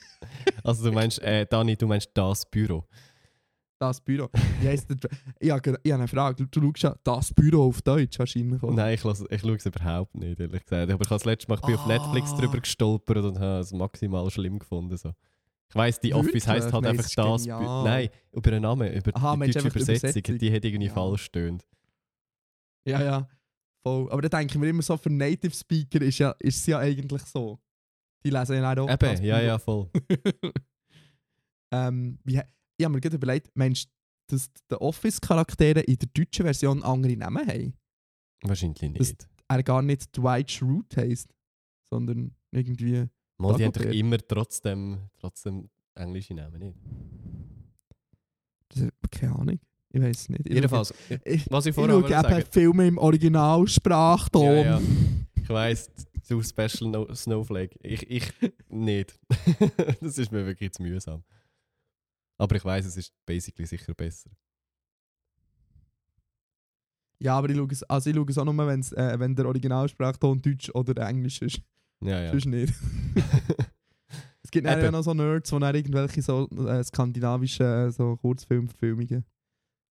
Also 0.64 0.86
du 0.86 0.92
meinst, 0.92 1.20
äh, 1.22 1.46
Dani, 1.46 1.76
du 1.76 1.88
meinst 1.88 2.12
das 2.14 2.50
Büro. 2.50 2.88
Das 3.88 4.00
Büro. 4.02 4.30
Wie 4.62 4.68
heisst 4.68 4.90
der? 4.90 4.96
Dr- 4.98 5.12
Ich 5.40 5.50
habe 5.52 5.80
ich 5.84 5.92
habe 5.92 6.02
eine 6.02 6.08
Frage. 6.08 6.48
Du 6.48 6.62
schaust 6.62 6.84
ja 6.84 6.96
das 7.04 7.34
Büro 7.34 7.68
auf 7.68 7.82
Deutsch 7.82 8.18
wahrscheinlich. 8.18 8.64
Oder? 8.64 8.74
Nein, 8.76 8.94
ich, 8.94 9.04
lass- 9.04 9.26
ich 9.30 9.42
schaue 9.42 9.56
es 9.56 9.66
überhaupt 9.66 10.16
nicht, 10.16 10.40
ehrlich 10.40 10.64
gesagt. 10.64 10.84
Aber 10.90 11.02
ich 11.04 11.10
habe 11.10 11.16
das 11.16 11.26
letzte 11.26 11.50
Mal 11.50 11.56
ich 11.56 11.62
bin 11.66 11.76
auf 11.76 11.86
Ah. 11.86 11.88
Netflix 11.88 12.34
drüber 12.36 12.60
gestolpert 12.60 13.18
und 13.18 13.40
habe 13.40 13.60
es 13.60 13.74
maximal 13.74 14.30
schlimm 14.32 14.60
gefunden. 14.60 14.96
So. 14.96 15.12
Ich 15.70 15.76
weiss, 15.76 16.00
die 16.00 16.14
Office 16.14 16.28
Wirklich? 16.28 16.48
heisst 16.48 16.72
halt 16.72 16.84
Nein, 16.84 16.92
einfach 16.98 17.04
das. 17.04 17.46
Büro. 17.46 17.84
Nein, 17.84 18.10
über 18.32 18.52
den 18.52 18.62
Namen, 18.62 18.94
über 18.94 19.12
Aha, 19.16 19.36
die 19.36 19.52
deutsche 19.52 19.68
Übersetzung, 19.68 20.10
Übersetzung? 20.10 20.38
die 20.38 20.54
hat 20.54 20.64
irgendwie 20.66 20.86
Ja. 20.88 20.94
falsch 20.94 21.24
stöhnt. 21.24 21.68
Ja, 22.88 23.04
ja. 23.04 23.28
Voll. 23.86 24.10
Aber 24.12 24.22
da 24.22 24.30
denken 24.38 24.62
wir 24.62 24.70
immer 24.70 24.82
so, 24.82 24.96
für 24.96 25.10
Native 25.10 25.54
Speaker 25.54 26.02
ist, 26.02 26.20
ja, 26.20 26.32
ist 26.40 26.58
es 26.60 26.66
ja 26.68 26.80
eigentlich 26.80 27.22
so. 27.24 27.60
Die 28.26 28.30
lesen 28.30 28.56
ja 28.56 28.72
auch 28.78 28.90
Eben, 28.90 29.24
ja, 29.26 29.42
ja, 29.42 29.60
voll. 29.60 29.90
ähm, 31.72 32.20
wie, 32.24 32.40
ich 32.78 32.86
habe 32.86 32.94
mir 32.96 33.02
gerade 33.02 33.16
überlegt, 33.16 33.50
meinst 33.56 33.86
du, 33.86 34.36
dass 34.36 34.50
die 34.72 34.76
Office-Charaktere 34.76 35.82
in 35.82 35.98
der 35.98 36.10
deutschen 36.14 36.44
Version 36.44 36.84
andere 36.84 37.16
Namen 37.16 37.48
haben? 37.48 37.74
Wahrscheinlich 38.44 38.82
nicht. 38.82 39.28
Er 39.48 39.64
gar 39.64 39.82
nicht 39.82 40.16
Dwight 40.18 40.52
Schrute 40.52 41.02
heisst, 41.02 41.34
sondern 41.90 42.36
irgendwie. 42.52 43.08
Mal, 43.38 43.58
die 43.58 43.66
haben 43.66 43.72
doch 43.74 43.86
immer 43.86 44.18
trotzdem, 44.18 45.10
trotzdem 45.20 45.70
englische 45.96 46.34
Namen, 46.34 46.60
nicht? 46.60 46.78
Das, 48.70 48.90
keine 49.12 49.36
Ahnung. 49.36 49.60
Ich 49.90 50.02
weiß 50.02 50.22
es 50.22 50.30
nicht. 50.30 50.48
Ich 50.48 50.54
Jedenfalls, 50.56 50.94
schaue- 51.08 51.20
Ich, 51.26 51.46
was 51.52 51.66
ich 51.66 51.70
ich 51.70 51.76
vorher 51.76 51.94
schaue 52.02 52.10
eben 52.10 52.22
sagen... 52.22 52.46
Filme 52.50 52.88
im 52.88 52.98
Originalsprachton. 52.98 54.44
Ja, 54.44 54.64
ja. 54.64 54.82
Ich 55.42 55.50
weiss, 55.50 55.92
zu 56.24 56.42
Special 56.42 56.90
no 56.90 57.14
Snowflake. 57.14 57.78
Ich, 57.84 58.10
ich 58.10 58.34
nicht. 58.70 59.20
das 60.02 60.18
ist 60.18 60.32
mir 60.32 60.46
wirklich 60.46 60.72
zu 60.72 60.82
mühsam. 60.82 61.24
Aber 62.38 62.56
ich 62.56 62.66
weiss, 62.66 62.86
es 62.86 62.98
ist 62.98 63.14
basically 63.26 63.66
sicher 63.66 63.94
besser. 63.94 64.30
Ja, 67.20 67.38
aber 67.38 67.50
ich 67.50 67.56
schaue 67.56 67.68
es, 67.72 67.84
also 67.84 68.10
ich 68.10 68.16
schaue 68.16 68.30
es 68.30 68.38
auch 68.38 68.46
nur, 68.46 68.68
wenn's, 68.68 68.92
äh, 68.92 69.18
wenn 69.18 69.36
der 69.36 69.46
Originalsprachton 69.46 70.42
Deutsch 70.42 70.70
oder 70.74 71.08
Englisch 71.08 71.42
ist. 71.42 71.62
Ja, 72.02 72.22
ja. 72.22 72.32
Sonst 72.32 72.48
nicht. 72.48 72.74
es 74.44 74.52
gibt 74.52 74.68
dann 74.68 74.92
noch 74.92 75.04
so 75.04 75.14
Nerds, 75.14 75.50
die 75.50 75.60
dann 75.60 75.76
irgendwelche 75.76 76.22
so 76.22 76.50
äh, 76.50 76.84
skandinavischen 76.84 77.66
äh, 77.66 77.92
so 77.92 78.18
Kurzfilmverfilmungen. 78.18 79.24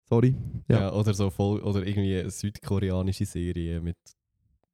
Sorry. 0.09 0.35
ja. 0.67 0.79
Ja. 0.79 0.93
oder 0.93 1.13
so 1.13 1.29
voll, 1.29 1.61
oder 1.61 1.85
irgendwie 1.87 2.19
eine 2.19 2.29
südkoreanische 2.29 3.25
Serie 3.25 3.79
mit 3.79 3.97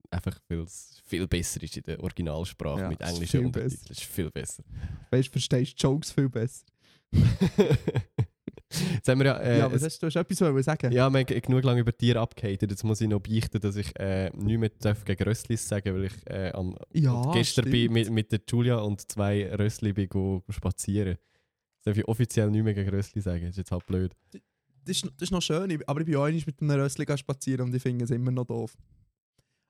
einfach 0.09 0.39
viel, 0.47 0.65
viel 1.05 1.27
besser 1.27 1.61
ist 1.61 1.77
in 1.77 1.83
der 1.83 2.01
Originalsprache 2.01 2.81
Ja, 2.81 2.89
mit 2.89 3.01
englischen 3.01 3.27
viel 3.27 3.45
Untertiteln. 3.45 3.81
Das 3.87 3.97
ist 3.97 4.03
viel 4.03 4.31
besser. 4.31 4.63
Weißt 5.11 5.27
du, 5.27 5.31
verstehst 5.33 5.81
Jokes 5.81 6.11
viel 6.11 6.29
besser. 6.29 6.65
Jetzt 8.93 9.07
haben 9.07 9.19
wir 9.19 9.27
ja, 9.27 9.37
äh, 9.37 9.59
ja, 9.59 9.65
aber 9.65 9.79
hast 9.79 10.03
du 10.03 10.07
hast 10.07 10.15
etwas 10.17 10.41
wollen 10.41 10.61
sagen? 10.61 10.91
Ja, 10.91 11.09
wir 11.09 11.19
haben 11.19 11.25
genug 11.41 11.63
lange 11.63 11.79
über 11.79 11.95
Tiere 11.97 12.19
abgehatet. 12.19 12.69
Jetzt 12.69 12.83
muss 12.83 12.99
ich 12.99 13.07
noch 13.07 13.21
beichten, 13.21 13.61
dass 13.61 13.77
ich 13.77 13.97
äh, 13.97 14.29
nicht 14.35 14.57
mehr 14.59 14.69
darf 14.79 15.05
gegen 15.05 15.23
Rösslis 15.23 15.65
sagen 15.67 15.95
weil 15.95 16.03
ich 16.05 16.13
äh, 16.27 16.51
am, 16.53 16.77
Ja, 16.93 17.31
gestern 17.31 17.71
bin 17.71 17.93
mit, 17.93 18.09
mit 18.11 18.31
der 18.31 18.41
Julia 18.47 18.77
und 18.79 19.09
zwei 19.09 19.49
Rössli 19.55 19.93
bin 19.93 20.09
go, 20.09 20.41
go 20.45 20.51
spazieren. 20.51 21.13
Jetzt 21.77 21.87
darf 21.87 21.97
ich 21.97 22.07
offiziell 22.07 22.51
nicht 22.51 22.63
mehr 22.63 22.73
gegen 22.73 22.89
Rössli 22.89 23.21
sagen. 23.21 23.41
Das 23.43 23.51
ist 23.51 23.57
jetzt 23.57 23.71
halt 23.71 23.85
blöd. 23.85 24.13
das, 24.33 24.41
ist, 24.97 25.05
das 25.05 25.13
ist 25.21 25.31
noch 25.31 25.41
schön, 25.41 25.81
aber 25.87 26.01
ich 26.01 26.05
bin 26.05 26.15
auch 26.17 26.27
mit 26.29 26.61
einem 26.61 26.71
Rössli 26.81 27.05
spazieren 27.17 27.67
und 27.69 27.73
ich 27.75 27.81
finde 27.81 28.03
es 28.03 28.11
immer 28.11 28.31
noch 28.31 28.45
doof. 28.45 28.75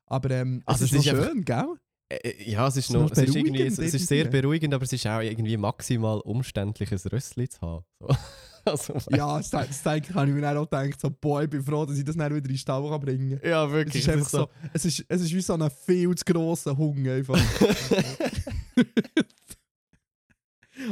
Aber 0.08 0.32
ähm, 0.32 0.64
Also 0.66 0.86
es 0.86 0.92
ist 0.92 1.06
ist 1.06 1.10
einfach- 1.14 1.28
schön, 1.28 1.46
gell? 1.46 1.76
Äh, 2.10 2.16
äh, 2.16 2.52
ja, 2.52 2.68
es 2.68 2.78
ist, 2.78 2.92
noch, 2.92 3.12
es 3.12 3.18
ist, 3.18 3.36
irgendwie, 3.36 3.64
es, 3.64 3.78
es 3.80 3.94
ist 3.94 4.08
sehr 4.08 4.26
beruhigend, 4.26 4.74
aber 4.74 4.86
es 4.86 4.94
ist 4.94 5.06
auch 5.08 5.20
irgendwie 5.20 5.58
maximal 5.58 6.20
umständliches 6.22 7.12
Rössli 7.12 7.50
zu 7.50 7.60
haben. 7.62 7.86
So. 8.00 8.08
also, 8.66 8.94
Ja, 9.12 9.38
das, 9.38 9.50
das 9.50 9.84
denke 9.84 10.10
ich, 10.10 10.16
habe 10.16 10.30
ich 10.30 10.34
mir 10.36 10.58
auch 10.58 10.70
gedacht, 10.70 11.02
so, 11.02 11.10
boah, 11.10 11.44
ich 11.44 11.50
bin 11.50 11.62
froh, 11.62 11.86
dass 11.86 11.98
ich 11.98 12.06
das 12.06 12.16
dann 12.16 12.34
wieder 12.34 12.38
in 12.38 12.44
den 12.54 12.58
Stall 12.58 12.90
kann 12.90 13.02
bringen 13.02 13.40
kann. 13.42 13.50
ja, 13.50 13.66
Es 13.66 13.72
wirklich. 13.72 14.04
ist 14.04 14.10
einfach 14.10 14.30
so, 14.30 14.48
es 14.74 14.86
ist, 14.86 15.06
es 15.08 15.22
ist 15.22 15.34
wie 15.34 15.42
so 15.42 15.54
ein 15.54 15.70
viel 15.70 16.16
zu 16.16 16.24
grosser 16.26 16.78
Hunger 16.78 17.14
einfach. 17.14 17.40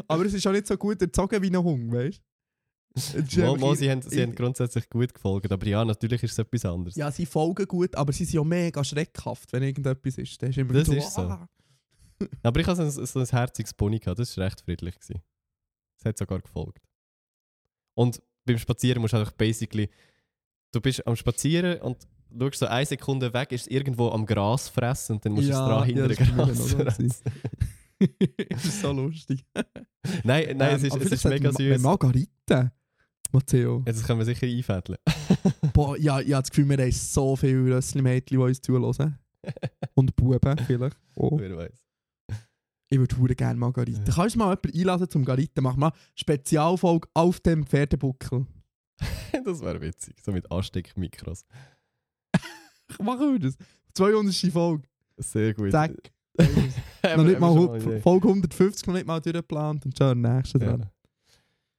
Aber 0.07 0.25
es 0.25 0.33
ist 0.33 0.45
auch 0.47 0.51
nicht 0.51 0.67
so 0.67 0.75
gut 0.77 1.01
erzogen 1.01 1.41
wie 1.41 1.49
ein 1.49 1.63
Hund, 1.63 1.91
weißt 1.93 2.17
du? 2.17 2.21
Mal, 3.37 3.57
mal, 3.57 3.75
sie, 3.75 3.91
haben, 3.91 4.01
sie 4.01 4.15
ich- 4.15 4.21
haben 4.21 4.33
grundsätzlich 4.35 4.89
gut 4.89 5.13
gefolgt, 5.13 5.51
aber 5.51 5.65
ja, 5.67 5.83
natürlich 5.83 6.23
ist 6.23 6.31
es 6.31 6.37
etwas 6.39 6.63
anderes. 6.65 6.95
Ja, 6.95 7.11
sie 7.11 7.25
folgen 7.25 7.67
gut, 7.67 7.93
aber 7.95 8.13
sie 8.13 8.23
sind 8.25 8.35
ja 8.35 8.43
mega 8.43 8.83
schreckhaft, 8.83 9.51
wenn 9.51 9.63
irgendetwas 9.63 10.17
ist. 10.17 10.41
Dann 10.41 10.49
ist 10.51 10.57
immer 10.57 10.73
Das 10.73 10.87
so, 10.87 10.93
ist 10.93 11.13
so. 11.13 11.21
«Ah». 11.21 11.49
Aber 12.43 12.59
ich 12.61 12.65
hatte 12.67 12.89
so 12.89 13.01
ein, 13.01 13.05
so 13.05 13.19
ein 13.19 13.25
herziges 13.25 13.73
Pony, 13.73 13.99
gehabt, 13.99 14.19
das 14.19 14.37
war 14.37 14.45
recht 14.45 14.61
friedlich. 14.61 14.95
Gewesen. 14.95 15.21
Es 15.99 16.05
hat 16.05 16.17
sogar 16.17 16.39
gefolgt. 16.39 16.81
Und 17.93 18.21
beim 18.45 18.57
Spazieren 18.57 19.01
musst 19.01 19.13
du 19.13 19.17
einfach 19.17 19.33
basically. 19.33 19.89
Du 20.71 20.79
bist 20.79 21.05
am 21.05 21.17
Spazieren 21.17 21.81
und 21.81 22.07
schaust 22.37 22.59
so 22.59 22.65
eine 22.67 22.85
Sekunde 22.85 23.33
weg, 23.33 23.51
ist 23.51 23.61
es 23.63 23.67
irgendwo 23.67 24.09
am 24.11 24.25
Gras 24.25 24.69
fressen 24.69 25.17
und 25.17 25.25
dann 25.25 25.33
musst 25.33 25.47
du 25.47 25.51
Ja, 25.51 25.59
es 25.59 25.67
dran 25.69 25.79
ja, 25.79 25.85
hinter 25.85 26.09
ist 26.11 26.19
mir 26.19 26.45
Gras 26.45 26.71
fressen. 26.71 27.13
das 28.49 28.65
ist 28.65 28.81
so 28.81 28.91
lustig. 28.93 29.45
Nein, 30.23 30.55
nein, 30.57 30.75
es 30.75 30.81
Ähm, 30.83 30.87
ist, 30.87 30.93
aber 30.93 31.05
es 31.05 31.11
ist 31.11 31.25
mega 31.25 31.51
süß. 31.51 31.81
Margarite, 31.81 32.71
Matteo. 33.35 33.83
Jetzt 33.85 34.05
können 34.05 34.19
wir 34.19 34.25
sicher 34.25 34.47
einfädeln. 34.47 34.97
Boah, 35.73 35.97
ja, 35.97 36.19
ich 36.19 36.33
habe 36.33 36.41
das 36.41 36.49
Gefühl, 36.49 36.69
wir 36.69 36.77
haben 36.77 36.91
so 36.91 37.35
viele 37.35 37.75
Rössli-Mädchen, 37.75 38.37
die 38.37 38.43
uns 38.43 38.61
zuhören. 38.61 39.19
Und 39.93 40.15
Buben 40.15 40.57
vielleicht. 40.65 40.97
Oh. 41.15 41.37
Wer 41.37 41.55
weiß. 41.55 41.85
Ich 42.89 42.99
würde 42.99 43.17
hure 43.17 43.35
gerne 43.35 43.59
Margarite. 43.59 44.03
Ja. 44.07 44.13
Kannst 44.13 44.35
du 44.35 44.39
mal 44.39 44.51
jemanden 44.51 44.79
einladen 44.79 45.09
zum 45.09 45.25
Garite? 45.25 45.61
Mach 45.61 45.75
mal 45.75 45.91
Spezialfolge 46.15 47.07
auf 47.13 47.39
dem 47.39 47.65
Pferdebuckel. 47.65 48.45
das 49.45 49.61
wäre 49.61 49.81
witzig. 49.81 50.15
So 50.23 50.31
mit 50.31 50.49
Ansteckmikros. 50.51 51.45
Machen 53.01 53.33
wir 53.33 53.39
das. 53.39 53.57
200. 53.95 54.33
Folge. 54.51 54.83
Sehr 55.17 55.53
gut. 55.53 55.71
Zack. 55.71 55.91
Noch 57.17 57.23
nicht 57.23 57.39
mal 57.39 57.75
Idee. 57.75 58.01
Folge 58.01 58.27
150 58.27 58.87
noch 58.87 58.93
nicht 58.93 59.07
mal 59.07 59.21
durchgeplant 59.21 59.85
und 59.85 59.97
schon 59.97 60.21
nächste 60.21 60.59
dran. 60.59 60.89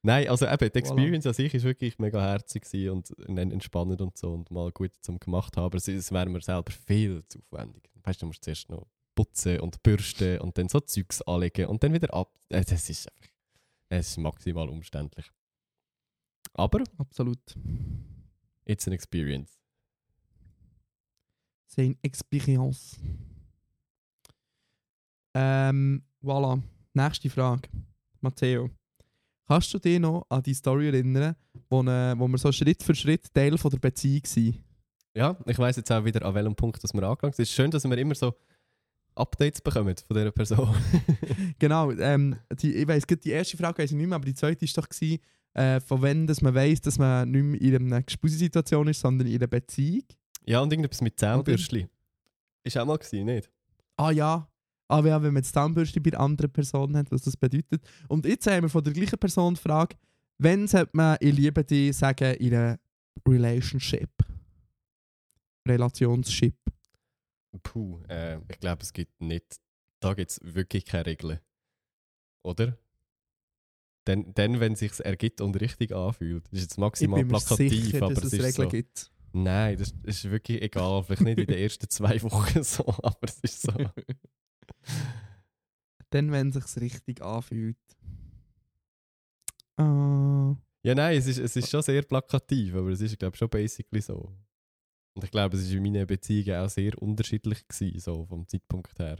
Nein, 0.07 0.29
also 0.29 0.45
eben, 0.45 0.57
die 0.57 0.65
Voilà. 0.65 0.77
Experience 0.77 1.25
an 1.27 1.33
sich 1.33 1.53
ist 1.53 1.63
wirklich 1.65 1.99
mega 1.99 2.21
herzig 2.21 2.63
und 2.89 3.13
en- 3.27 3.51
entspannend 3.51 3.99
und 3.99 4.17
so 4.17 4.33
und 4.33 4.49
mal 4.51 4.71
gut 4.71 4.93
zum 5.01 5.19
gemacht 5.19 5.57
haben. 5.57 5.65
Aber 5.65 5.75
es, 5.77 5.87
es 5.89 6.11
wäre 6.13 6.29
mir 6.29 6.41
selber 6.41 6.71
viel 6.71 7.23
zu 7.27 7.39
aufwendig. 7.39 7.89
Weißt 8.03 8.21
du, 8.21 8.23
du 8.23 8.27
musst 8.27 8.43
zuerst 8.45 8.69
noch 8.69 8.87
putzen 9.15 9.59
und 9.59 9.83
bürsten 9.83 10.39
und 10.39 10.57
dann 10.57 10.69
so 10.69 10.79
Zeugs 10.79 11.21
anlegen 11.23 11.65
und 11.67 11.83
dann 11.83 11.93
wieder 11.93 12.13
ab. 12.13 12.31
Äh, 12.47 12.63
Das 12.63 12.89
ist 12.89 13.09
einfach, 13.11 13.29
es 13.89 14.07
ist 14.11 14.17
maximal 14.17 14.69
umständlich. 14.69 15.25
Aber 16.53 16.83
Absolut. 16.97 17.39
it's 18.65 18.87
an 18.87 18.93
experience. 18.93 19.59
C'est 21.69 21.85
une 21.85 21.97
expérience. 22.01 22.97
Ähm, 25.33 26.03
voilà. 26.23 26.61
Nächste 26.93 27.29
Frage. 27.29 27.67
Matteo. 28.21 28.69
Kannst 29.47 29.73
du 29.73 29.79
dich 29.79 29.97
noch 29.97 30.25
an 30.29 30.43
die 30.43 30.53
Story 30.53 30.87
erinnern, 30.87 31.35
wo, 31.69 31.81
äh, 31.81 32.19
wo 32.19 32.27
wir 32.27 32.37
so 32.37 32.51
Schritt 32.51 32.83
für 32.83 32.93
Schritt 32.93 33.33
Teil 33.33 33.57
von 33.57 33.71
der 33.71 33.79
Beziehung 33.79 34.23
waren? 34.23 34.63
Ja, 35.15 35.37
ich 35.45 35.57
weiß 35.57 35.77
jetzt 35.77 35.91
auch 35.91 36.03
wieder, 36.03 36.25
an 36.25 36.35
welchem 36.35 36.55
Punkt 36.55 36.83
dass 36.83 36.93
wir 36.93 37.01
angelangt 37.03 37.35
sind. 37.35 37.43
Es 37.43 37.49
ist 37.49 37.55
schön, 37.55 37.71
dass 37.71 37.85
wir 37.85 37.97
immer 37.97 38.13
so 38.13 38.33
Updates 39.15 39.61
bekommen 39.61 39.95
von 40.05 40.15
dieser 40.17 40.31
Person. 40.31 40.75
Genau, 41.59 41.91
ähm, 41.91 42.35
die, 42.61 42.75
ich 42.75 42.87
weiss, 42.87 43.03
die 43.07 43.29
erste 43.29 43.57
Frage 43.57 43.81
weiss 43.81 43.91
ich 43.91 43.97
nicht 43.97 44.07
mehr, 44.07 44.17
aber 44.17 44.25
die 44.25 44.35
zweite 44.35 44.61
war 44.61 44.83
doch, 44.83 44.89
gewesen, 44.89 45.19
äh, 45.53 45.79
von 45.79 46.01
wann 46.01 46.27
dass 46.27 46.41
man 46.41 46.53
weiss, 46.53 46.81
dass 46.81 46.99
man 46.99 47.31
nicht 47.31 47.43
mehr 47.43 47.61
in 47.61 47.75
einer 47.75 48.03
Gespusi-Situation 48.03 48.87
ist, 48.89 48.99
sondern 48.99 49.27
in 49.27 49.35
einer 49.37 49.47
Beziehung. 49.47 50.03
ja, 50.45 50.59
und 50.59 50.71
irgendetwas 50.71 51.01
mit 51.01 51.17
Zahnbürstli. 51.17 51.87
Ist 52.63 52.77
auch 52.77 52.85
mal 52.85 52.97
gewesen, 52.97 53.25
nicht? 53.25 53.49
Ah 53.95 54.11
ja, 54.11 54.47
ah, 54.87 55.05
ja 55.05 55.21
wenn 55.21 55.33
man 55.33 55.43
das 55.43 55.51
Zahnbürste 55.51 56.01
bei 56.01 56.11
der 56.11 56.19
anderen 56.19 56.51
Person 56.51 56.95
hat, 56.95 57.11
was 57.11 57.21
das 57.21 57.37
bedeutet. 57.37 57.81
Und 58.07 58.25
jetzt 58.25 58.47
haben 58.47 58.63
wir 58.63 58.69
von 58.69 58.83
der 58.83 58.93
gleichen 58.93 59.19
Person 59.19 59.55
die 59.55 59.61
Frage, 59.61 59.95
wann 60.37 60.67
sollte 60.67 60.91
man 60.93 61.17
«Ich 61.19 61.35
liebe 61.35 61.63
dich» 61.63 61.95
sagen 61.95 62.35
in 62.35 62.53
einer 62.53 62.79
Relationship? 63.27 64.09
Relationship. 65.67 66.55
Puh, 67.63 68.01
äh, 68.07 68.39
ich 68.49 68.59
glaube, 68.59 68.83
es 68.83 68.93
gibt 68.93 69.21
nicht. 69.21 69.59
Da 69.99 70.13
gibt 70.13 70.31
es 70.31 70.39
wirklich 70.43 70.85
keine 70.85 71.07
Regeln. 71.07 71.39
Oder? 72.43 72.77
Dann, 74.05 74.33
dann 74.35 74.59
wenn 74.59 74.73
es 74.73 74.79
sich 74.79 74.99
ergibt 75.03 75.41
und 75.41 75.59
richtig 75.59 75.91
anfühlt. 75.93 76.45
Das 76.45 76.53
ist 76.53 76.61
jetzt 76.61 76.77
maximal 76.77 77.25
plakativ, 77.25 77.71
sicher, 77.71 78.03
aber 78.03 78.13
dass 78.13 78.23
es 78.23 78.33
es 78.33 78.39
ist 78.39 78.45
Regeln 78.45 78.69
so. 78.69 78.69
gibt. 78.69 79.11
Nein, 79.33 79.77
das 79.77 79.93
ist 80.03 80.29
wirklich 80.29 80.61
egal. 80.61 81.03
Vielleicht 81.03 81.23
nicht 81.23 81.39
in 81.39 81.47
den 81.47 81.57
ersten 81.57 81.89
zwei 81.89 82.21
Wochen 82.23 82.63
so, 82.63 82.85
aber 82.87 83.27
es 83.27 83.39
ist 83.41 83.61
so. 83.63 83.73
Dann, 86.09 86.31
wenn 86.31 86.49
es 86.49 86.73
sich 86.73 86.81
richtig 86.81 87.21
anfühlt. 87.21 87.77
Ah. 89.77 90.55
Ja, 90.83 90.95
nein, 90.95 91.17
es 91.17 91.27
ist, 91.27 91.39
es 91.39 91.55
ist 91.55 91.69
schon 91.69 91.81
sehr 91.81 92.01
plakativ, 92.03 92.75
aber 92.75 92.89
es 92.89 93.01
ist, 93.01 93.19
glaube 93.19 93.35
ich, 93.35 93.39
schon 93.39 93.49
basically 93.49 94.01
so. 94.01 94.33
Und 95.13 95.23
ich 95.23 95.31
glaube, 95.31 95.57
es 95.57 95.69
war 95.69 95.77
in 95.77 95.83
meinen 95.83 96.07
Beziehungen 96.07 96.61
auch 96.61 96.69
sehr 96.69 97.01
unterschiedlich, 97.01 97.67
gewesen, 97.67 97.99
so 97.99 98.25
vom 98.25 98.47
Zeitpunkt 98.47 98.97
her. 98.99 99.17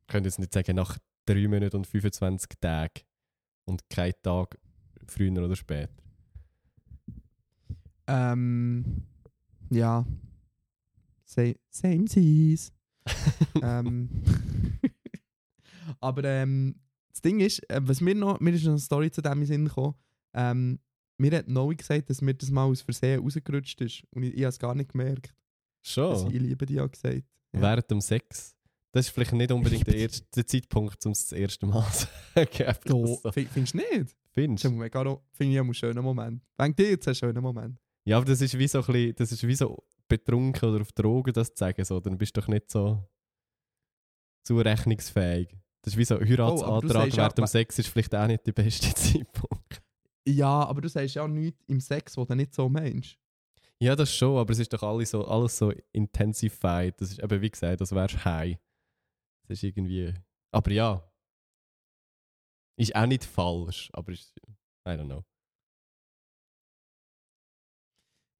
Ich 0.00 0.06
könnte 0.06 0.28
jetzt 0.28 0.38
nicht 0.38 0.54
sagen, 0.54 0.76
nach 0.76 0.96
3 1.26 1.46
Monaten 1.48 1.76
und 1.76 1.86
25 1.86 2.48
Tagen 2.60 3.02
und 3.64 3.90
kein 3.90 4.14
Tag 4.22 4.58
früher 5.06 5.32
oder 5.32 5.56
später. 5.56 5.92
Ähm, 8.06 9.02
ja. 9.70 10.06
Same, 11.24 11.56
same 11.68 12.08
seas. 12.08 12.72
ähm, 13.62 14.08
aber 16.00 16.24
ähm, 16.24 16.76
das 17.10 17.22
Ding 17.22 17.40
ist, 17.40 17.58
äh, 17.70 17.80
was 17.82 18.00
mir 18.00 18.14
noch, 18.14 18.40
mir 18.40 18.52
ist 18.52 18.64
noch 18.64 18.70
eine 18.72 18.78
Story 18.78 19.10
zu 19.10 19.22
dem 19.22 19.32
in 19.32 19.38
den 19.40 19.46
Sinn 19.46 19.64
gekommen. 19.66 19.94
Ähm, 20.34 20.78
mir 21.18 21.36
hat 21.36 21.48
Noe 21.48 21.74
gesagt, 21.74 22.10
dass 22.10 22.20
mir 22.20 22.34
das 22.34 22.50
mal 22.50 22.64
aus 22.64 22.82
Versehen 22.82 23.20
rausgerutscht 23.20 23.80
ist. 23.80 24.02
Und 24.14 24.22
ich, 24.22 24.34
ich 24.34 24.40
habe 24.42 24.48
es 24.50 24.58
gar 24.58 24.74
nicht 24.74 24.92
gemerkt. 24.92 25.34
Dass 25.82 25.92
Schon? 25.92 26.26
ich 26.34 26.40
liebe 26.40 26.66
dich 26.66 26.80
auch 26.80 26.90
gesagt. 26.90 27.24
Ja. 27.52 27.60
Während 27.60 27.90
dem 27.90 28.00
Sex? 28.00 28.54
Das 28.92 29.06
ist 29.06 29.12
vielleicht 29.12 29.32
nicht 29.32 29.50
unbedingt 29.50 29.86
der, 29.86 29.94
erste, 29.96 30.26
der 30.34 30.46
Zeitpunkt, 30.46 31.04
um 31.06 31.12
es 31.12 31.28
das 31.28 31.38
erste 31.38 31.66
Mal 31.66 31.90
zu 31.92 32.06
sagen. 32.34 32.64
Einfach 32.66 32.80
So, 32.86 33.20
so. 33.22 33.32
fi- 33.32 33.46
Findest 33.46 33.74
du 33.74 33.78
nicht? 33.78 34.16
Findest 34.32 34.64
du? 34.64 34.68
finde 35.32 35.54
ich 35.54 35.58
einen 35.60 35.74
schönen 35.74 36.04
Moment. 36.04 36.42
Denk 36.58 36.76
dir 36.76 36.90
jetzt 36.90 37.08
einen 37.08 37.14
schönen 37.16 37.42
Moment. 37.42 37.78
Ja, 38.04 38.16
aber 38.18 38.26
das 38.26 38.40
ist 38.40 38.56
wie 38.56 38.68
so 38.68 38.78
ein 38.78 38.86
bisschen, 38.86 39.14
das 39.16 39.32
ist 39.32 39.46
wie 39.46 39.54
so 39.54 39.82
betrunken 40.08 40.68
oder 40.70 40.80
auf 40.82 40.92
Drogen, 40.92 41.32
das 41.32 41.54
zu 41.54 41.58
sagen. 41.58 41.84
So. 41.84 42.00
Dann 42.00 42.18
bist 42.18 42.36
du 42.36 42.40
doch 42.40 42.48
nicht 42.48 42.70
so 42.70 43.02
zurechnungsfähig. 44.44 45.48
Das 45.82 45.94
ist 45.94 45.98
wie 45.98 46.04
so 46.04 46.16
ein 46.16 46.22
Oh, 46.22 46.28
Heiratsantrag 46.28 47.08
ja- 47.10 47.16
während 47.16 47.38
dem 47.38 47.46
Sex 47.46 47.78
ist 47.78 47.88
vielleicht 47.88 48.14
auch 48.14 48.26
nicht 48.26 48.46
der 48.46 48.52
beste 48.52 48.92
Zeitpunkt. 48.94 49.82
Ja, 50.26 50.64
aber 50.64 50.80
du 50.80 50.88
sagst 50.88 51.14
ja 51.14 51.22
auch 51.22 51.28
nichts 51.28 51.64
im 51.68 51.80
Sex, 51.80 52.16
wo 52.16 52.24
du 52.24 52.34
nicht 52.34 52.54
so 52.54 52.68
meinst. 52.68 53.16
Ja, 53.80 53.94
das 53.94 54.12
schon, 54.14 54.36
aber 54.38 54.50
es 54.52 54.58
ist 54.58 54.72
doch 54.72 54.82
alles 54.82 55.10
so, 55.10 55.24
alles 55.26 55.56
so 55.56 55.72
intensified. 55.92 57.00
Das 57.00 57.12
ist 57.12 57.20
eben, 57.22 57.40
wie 57.40 57.50
gesagt, 57.50 57.80
das 57.80 57.92
wärst 57.92 58.24
high. 58.24 58.58
Das 59.46 59.58
ist 59.58 59.62
irgendwie... 59.62 60.12
Aber 60.50 60.70
ja. 60.72 61.02
Ist 62.76 62.94
auch 62.94 63.06
nicht 63.06 63.24
falsch, 63.24 63.88
aber 63.92 64.12
ist... 64.12 64.34
I 64.86 64.90
don't 64.90 65.04
know. 65.06 65.24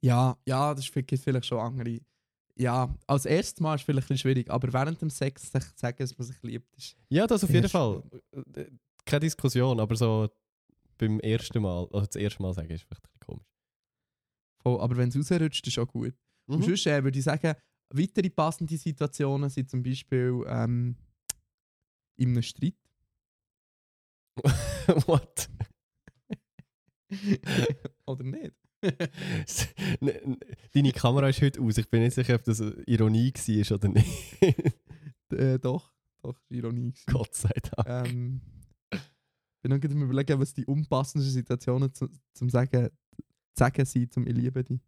Ja, 0.00 0.36
ja, 0.46 0.74
das 0.74 0.84
ist 0.84 0.92
vielleicht- 0.92 1.08
gibt 1.08 1.22
vielleicht 1.22 1.46
schon 1.46 1.58
andere. 1.58 2.00
Ja, 2.56 2.92
als 3.06 3.24
erstes 3.24 3.60
Mal 3.60 3.74
ist 3.76 3.80
es 3.82 3.84
vielleicht 3.86 4.06
ein 4.06 4.14
bisschen 4.14 4.18
schwierig, 4.18 4.50
aber 4.50 4.72
während 4.72 5.00
dem 5.00 5.10
Sex 5.10 5.50
sich 5.52 5.62
zu 5.62 5.72
sagen, 5.76 5.96
dass 5.98 6.16
man 6.18 6.26
sich 6.26 6.42
liebt, 6.42 6.76
ist. 6.76 6.96
Ja, 7.08 7.26
das 7.26 7.44
auf 7.44 7.50
jeden. 7.50 7.68
Fall. 7.68 8.02
Äh, 8.54 8.66
Keine 9.04 9.20
Diskussion, 9.20 9.78
aber 9.80 9.94
so 9.96 10.28
beim 10.98 11.20
ersten 11.20 11.62
Mal, 11.62 11.84
oder 11.84 12.06
das 12.06 12.16
erste 12.16 12.42
Mal 12.42 12.52
sagen, 12.54 12.68
ist 12.70 12.82
vielleicht 12.82 13.02
ein 13.04 13.08
bisschen 13.12 13.20
komisch. 13.20 13.46
Voll, 14.60 14.80
aber 14.80 14.96
wenn 14.96 15.08
es 15.08 15.16
rausrutscht, 15.16 15.66
ist 15.66 15.78
auch 15.78 15.86
gut. 15.86 16.14
Und 16.46 16.58
Mhm. 16.58 16.64
sonst 16.64 16.86
äh, 16.86 17.02
würde 17.04 17.16
ich 17.18 17.24
sagen, 17.24 17.54
weitere 17.90 18.28
passende 18.30 18.76
Situationen 18.76 19.48
sind 19.50 19.70
zum 19.70 19.82
Beispiel 19.82 20.44
ähm, 20.48 20.96
in 22.16 22.30
einem 22.30 22.42
Streit. 22.42 22.74
What? 25.06 25.48
Oder 28.06 28.24
nicht? 28.24 28.54
N- 30.00 30.08
n- 30.08 30.38
Deine 30.72 30.92
Kamera 30.92 31.28
ist 31.28 31.42
heute 31.42 31.60
aus. 31.60 31.78
Ich 31.78 31.88
bin 31.90 32.02
nicht 32.02 32.14
sicher, 32.14 32.34
ob 32.36 32.44
das 32.44 32.60
Ironie 32.86 33.32
war 33.32 33.76
oder 33.76 33.88
nicht. 33.88 34.42
äh, 35.32 35.58
doch, 35.58 35.92
doch, 36.22 36.38
Ironie. 36.48 36.92
gewesen. 36.92 37.04
Gott 37.06 37.34
sei 37.34 37.52
Dank. 37.76 38.06
Ähm, 38.06 38.40
ich 38.92 39.00
bin 39.62 39.80
gerade 39.80 39.94
überlegen, 39.94 40.38
was 40.38 40.54
die 40.54 40.64
unpassendsten 40.66 41.32
Situationen 41.32 41.92
zu, 41.92 42.08
zum 42.32 42.48
sagen, 42.48 42.88
sagen 43.56 43.84
sind, 43.84 44.12
zum 44.12 44.26
Ich 44.26 44.34
liebe 44.34 44.62
dich. 44.62 44.80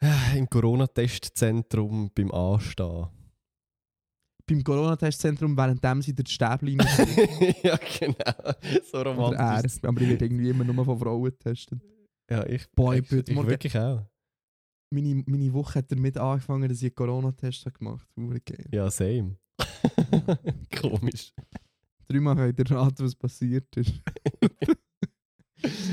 Im 0.36 0.48
Corona-Testzentrum 0.48 2.10
beim 2.14 2.30
Anstehen. 2.30 3.08
Beim 4.46 4.62
Corona-Testzentrum, 4.62 5.56
während 5.56 5.82
sie 6.02 6.14
der 6.14 6.26
Stäblein 6.26 6.76
ja, 7.62 7.76
genau. 7.98 8.52
So 8.90 8.98
er. 8.98 9.06
romantisch. 9.06 9.82
Aber 9.82 10.00
ich 10.02 10.08
werde 10.08 10.24
irgendwie 10.26 10.50
immer 10.50 10.64
nur 10.64 10.84
von 10.84 10.98
Frauen 10.98 11.24
getestet. 11.24 11.80
Ja, 12.30 12.46
ich, 12.46 12.70
Boah, 12.72 12.94
ich 12.94 13.02
ich, 13.02 13.24
bin 13.24 13.38
ich, 13.38 13.46
wirklich 13.46 13.76
auch. 13.76 14.06
Meine, 14.90 15.22
meine 15.26 15.52
Woche 15.52 15.80
hat 15.80 15.90
damit 15.90 16.16
angefangen, 16.16 16.68
dass 16.68 16.78
ich 16.78 16.84
einen 16.84 16.94
Corona-Test 16.94 17.66
habe 17.66 17.78
gemacht 17.78 18.08
habe. 18.16 18.40
Ja, 18.72 18.90
same. 18.90 19.36
Komisch. 20.80 21.32
Dreimal 22.08 22.36
könnt 22.36 22.58
ihr 22.58 22.70
raten, 22.70 23.04
was 23.04 23.14
passiert 23.14 23.76
ist. 23.76 24.00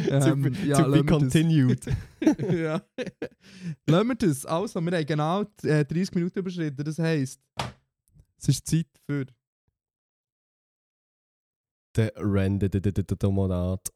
Ähm, 0.09 0.21
to 0.21 0.35
be, 0.35 0.67
ja, 0.67 0.83
to 0.83 0.91
be 0.91 1.03
continued. 1.03 1.85
ja. 2.53 2.81
Lassen 3.87 4.07
wir 4.07 4.15
das. 4.15 4.45
Also, 4.45 4.81
wir 4.81 4.97
haben 4.97 5.05
genau 5.05 5.41
äh, 5.63 5.85
30 5.85 6.15
Minuten 6.15 6.39
überschritten. 6.39 6.83
Das 6.83 6.99
heisst, 6.99 7.41
es 8.37 8.49
ist 8.49 8.67
Zeit 8.67 8.87
für. 9.05 9.25
Der 11.95 12.13
Rendedomonat. 12.15 13.91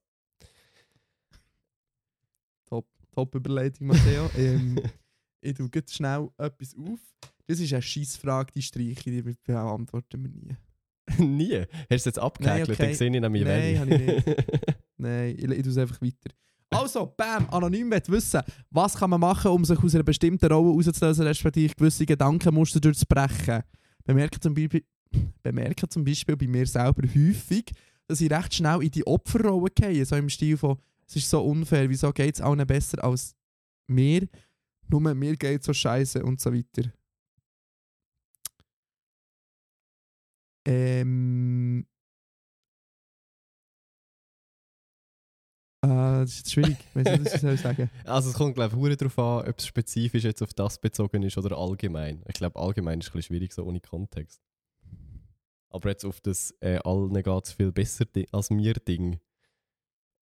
Top-Überleitung, 3.16 3.88
Matteo. 3.88 4.30
ähm, 4.38 4.80
ich 5.42 5.54
tue 5.54 5.70
jetzt 5.74 5.94
schnell 5.94 6.30
etwas 6.38 6.76
auf. 6.76 7.00
Das 7.48 7.60
ist 7.60 7.72
eine 7.72 7.82
Scheissfrage, 7.82 8.52
die 8.54 8.62
streiche 8.62 9.10
ich, 9.10 9.24
die 9.24 9.36
beantworten 9.44 10.24
wir 10.24 10.30
nie. 10.30 10.56
Nie. 11.20 11.60
Hast 11.60 11.90
du 11.90 11.96
es 11.96 12.06
jetzt 12.06 12.20
abgehäkelt? 12.20 12.72
okay. 12.72 12.88
Dann 12.88 12.96
sehe 12.96 13.14
ich 13.14 13.22
nämlich 13.22 13.44
Nein, 13.44 13.80
habe 13.80 13.96
ich 13.96 14.26
nicht. 14.26 14.26
Nein, 14.98 15.36
ich, 15.38 15.44
ich 15.44 15.62
tue 15.62 15.72
es 15.72 15.78
einfach 15.78 16.02
weiter. 16.02 16.32
Also, 16.72 17.14
bam, 17.16 17.48
anonym 17.52 17.92
will 17.92 18.02
wissen, 18.08 18.42
was 18.70 18.96
kann 18.96 19.12
man 19.12 19.20
machen, 19.20 19.52
um 19.52 19.64
sich 19.64 19.78
aus 19.80 19.94
einer 19.94 20.04
bestimmten 20.04 20.52
Rolle 20.52 20.72
rauszulösen, 20.72 21.26
respektive 21.26 21.74
gewisse 21.76 22.06
Gedankenmuster 22.06 22.80
durchzubrechen. 22.80 23.64
Bemerke 24.04 24.40
zum, 24.40 24.54
Beispiel, 24.54 24.84
bemerke 25.42 25.88
zum 25.88 26.04
Beispiel 26.04 26.36
bei 26.36 26.48
mir 26.48 26.66
selber 26.66 27.04
häufig, 27.04 27.72
dass 28.08 28.20
ich 28.20 28.32
recht 28.32 28.56
schnell 28.56 28.84
in 28.84 28.92
die 28.92 29.06
Opferrolle 29.06 29.70
gehe, 29.74 30.06
so 30.06 30.16
im 30.16 30.30
Stil 30.30 30.58
von, 30.58 30.78
es 31.08 31.16
ist 31.16 31.30
so 31.30 31.44
unfair, 31.44 31.90
wieso 31.90 32.12
geht 32.12 32.36
es 32.36 32.42
allen 32.42 32.66
besser 32.66 33.04
als 33.04 33.36
mir, 33.88 34.28
nur 34.88 35.02
mir 35.14 35.36
geht 35.36 35.64
so 35.64 35.74
scheiße 35.74 36.24
und 36.24 36.40
so 36.40 36.54
weiter. 36.54 36.92
Ähm, 40.68 41.86
Äh, 45.86 45.88
das 46.22 46.30
ist 46.32 46.38
jetzt 46.38 46.52
schwierig. 46.54 46.78
Was 46.94 47.34
ich 47.34 47.42
soll 47.42 47.58
sagen 47.58 47.90
Also 48.06 48.30
es 48.30 48.36
kommt 48.36 48.56
glaube 48.56 48.90
ich 48.90 48.98
darauf 48.98 49.20
an, 49.20 49.48
ob 49.50 49.60
es 49.60 49.68
spezifisch 49.68 50.24
jetzt 50.24 50.42
auf 50.42 50.54
das 50.54 50.80
bezogen 50.80 51.24
ist 51.24 51.38
oder 51.38 51.58
allgemein. 51.58 52.24
Ich 52.28 52.34
glaube 52.34 52.60
allgemein 52.60 53.00
ist 53.00 53.08
es 53.08 53.12
ein 53.12 53.18
bisschen 53.18 53.36
schwierig, 53.36 53.54
so 53.54 53.64
ohne 53.64 53.80
Kontext. 53.80 54.42
Aber 55.70 55.90
jetzt 55.90 56.06
auf 56.06 56.22
das 56.22 56.56
äh, 56.62 56.78
allen 56.78 57.14
geht 57.14 57.44
es 57.46 57.52
viel 57.52 57.72
besser 57.72 58.06
als 58.32 58.50
mir 58.50 58.74
Ding. 58.74 59.20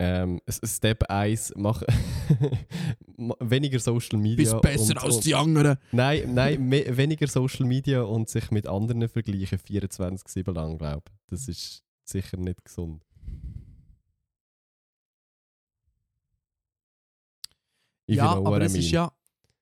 Ähm, 0.01 0.41
Step 0.49 1.05
1, 1.11 1.55
mach 1.57 1.83
ma- 3.17 3.35
weniger 3.41 3.81
Social 3.81 4.19
Media. 4.19 4.57
und, 4.57 5.03
und, 5.03 5.25
die 5.25 5.35
anderen. 5.35 5.77
Nein, 5.91 6.35
nein 6.35 6.69
me 6.69 6.85
weniger 6.97 7.27
Social 7.27 7.67
Media 7.67 8.03
und 8.03 8.29
sich 8.29 8.51
mit 8.53 8.69
anderen 8.69 9.09
vergleichen 9.09 9.59
24-7 9.59 10.53
lang, 10.53 10.79
glaube 10.79 11.03
ich. 11.09 11.19
Das 11.27 11.49
ist 11.49 11.83
sicher 12.05 12.37
nicht 12.37 12.65
gesund. 12.65 13.03
If 18.09 18.17
Ja, 18.17 18.37
aber 18.37 18.61
es 18.63 18.75
ist 18.75 18.91
ja 18.91 19.13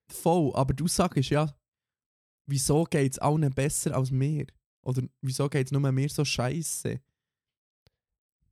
voll. 0.07 0.51
Aber 0.53 0.73
die 0.73 0.83
Aussage 0.83 1.19
ist 1.19 1.29
ja, 1.29 1.53
wieso 2.45 2.83
geht 2.83 3.13
es 3.13 3.19
allen 3.19 3.51
besser 3.51 3.95
als 3.95 4.11
mir? 4.11 4.45
Oder 4.83 5.01
wieso 5.21 5.49
geht 5.49 5.67
es 5.67 5.71
nur 5.71 5.91
mir 5.91 6.09
so 6.09 6.23
scheiße? 6.23 7.01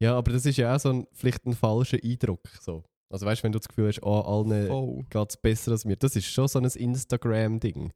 Ja, 0.06 0.16
aber 0.18 0.32
das 0.34 0.46
ist 0.46 0.58
ja 0.58 0.76
auch 0.76 0.80
so 0.80 0.90
ein, 0.92 1.08
vielleicht 1.14 1.46
ein 1.46 1.54
falscher 1.54 1.98
Eindruck. 2.04 2.48
So. 2.62 2.84
Also 3.10 3.26
weißt 3.26 3.42
du, 3.42 3.44
wenn 3.46 3.52
du 3.52 3.60
das 3.60 3.68
Gefühl 3.68 3.88
hast, 3.88 4.04
oh, 4.04 4.20
allen 4.22 4.68
Voll. 4.68 5.04
geht 5.10 5.30
es 5.30 5.38
besser 5.38 5.72
als 5.72 5.84
mir. 5.86 5.96
Das 5.96 6.16
ist 6.16 6.26
schon 6.26 6.48
so 6.48 6.60
ein 6.60 6.66
Instagram-Ding. 6.66 7.92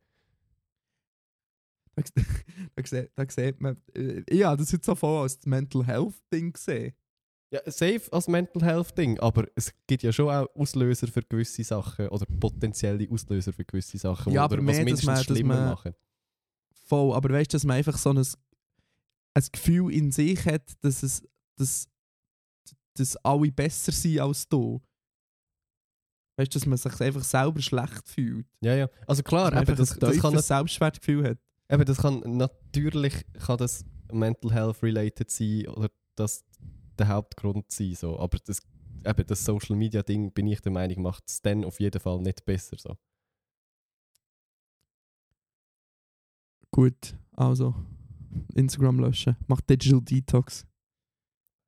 Da, 1.95 2.03
da, 2.75 3.01
da 3.15 3.25
sieht 3.29 3.61
man, 3.61 3.77
äh, 3.95 4.23
ja, 4.31 4.55
das 4.55 4.73
ist 4.73 4.85
so 4.85 4.95
voll 4.95 5.21
als 5.23 5.39
Mental 5.45 5.85
Health 5.85 6.15
Ding 6.33 6.53
gesehen. 6.53 6.93
Ja, 7.51 7.59
safe 7.65 8.01
als 8.11 8.27
Mental 8.27 8.63
Health-Ding, 8.63 9.19
aber 9.19 9.47
es 9.55 9.73
gibt 9.87 10.03
ja 10.03 10.11
schon 10.11 10.29
auch 10.29 10.47
Auslöser 10.55 11.07
für 11.07 11.21
gewisse 11.23 11.63
Sachen 11.63 12.07
oder 12.09 12.25
potenzielle 12.39 13.09
Auslöser 13.11 13.51
für 13.53 13.65
gewisse 13.65 13.97
Sachen, 13.97 14.33
Ja, 14.33 14.43
aber 14.43 14.55
oder 14.55 14.63
mehr, 14.63 14.75
was 14.75 14.83
mindestens 14.85 15.05
man- 15.07 15.23
schlimmer 15.23 15.55
man- 15.55 15.69
machen. 15.69 15.93
Voll, 16.85 17.13
aber 17.13 17.29
weißt 17.29 17.51
du, 17.51 17.55
dass 17.55 17.65
man 17.65 17.77
einfach 17.77 17.97
so 17.97 18.11
ein, 18.11 18.17
ein 18.17 19.43
Gefühl 19.51 19.91
in 19.93 20.11
sich 20.11 20.45
hat, 20.45 20.73
dass 20.81 21.03
es 21.03 21.23
dass, 21.55 21.87
dass 22.99 23.15
alle 23.17 23.51
besser 23.51 23.91
sind 23.91 24.19
als 24.19 24.47
du. 24.47 24.81
Weißt 26.37 26.53
du, 26.53 26.59
dass 26.59 26.65
man 26.65 26.77
sich 26.77 27.01
einfach 27.01 27.23
selber 27.23 27.61
schlecht 27.61 28.07
fühlt. 28.07 28.47
Ja, 28.61 28.75
ja. 28.75 28.89
Also 29.07 29.23
klar, 29.23 29.49
eben, 29.49 29.57
einfach 29.57 29.75
das, 29.75 29.93
ein 29.93 29.99
das, 29.99 30.19
kann, 30.19 30.31
tiefes 30.31 30.47
Selbstwertgefühl 30.47 31.29
hat. 31.29 31.37
eben, 31.69 31.85
das 31.85 31.97
kann 31.97 32.19
natürlich 32.37 33.25
kann 33.45 33.57
das 33.57 33.83
Mental 34.11 34.51
Health 34.53 34.81
related 34.81 35.29
sein 35.29 35.67
oder 35.67 35.89
das 36.15 36.45
der 36.97 37.07
Hauptgrund 37.07 37.71
sein. 37.71 37.95
So. 37.95 38.19
Aber 38.19 38.37
das, 38.45 38.61
eben, 39.05 39.27
das 39.27 39.43
Social 39.43 39.75
Media 39.75 40.03
Ding, 40.03 40.31
bin 40.31 40.47
ich 40.47 40.61
der 40.61 40.71
Meinung, 40.71 41.01
macht 41.03 41.23
es 41.27 41.41
dann 41.41 41.65
auf 41.65 41.79
jeden 41.79 41.99
Fall 41.99 42.21
nicht 42.21 42.45
besser. 42.45 42.77
So. 42.77 42.95
Gut, 46.71 47.17
also 47.33 47.75
Instagram 48.53 48.99
löschen. 48.99 49.35
Mach 49.47 49.61
Digital 49.61 50.01
Detox. 50.01 50.65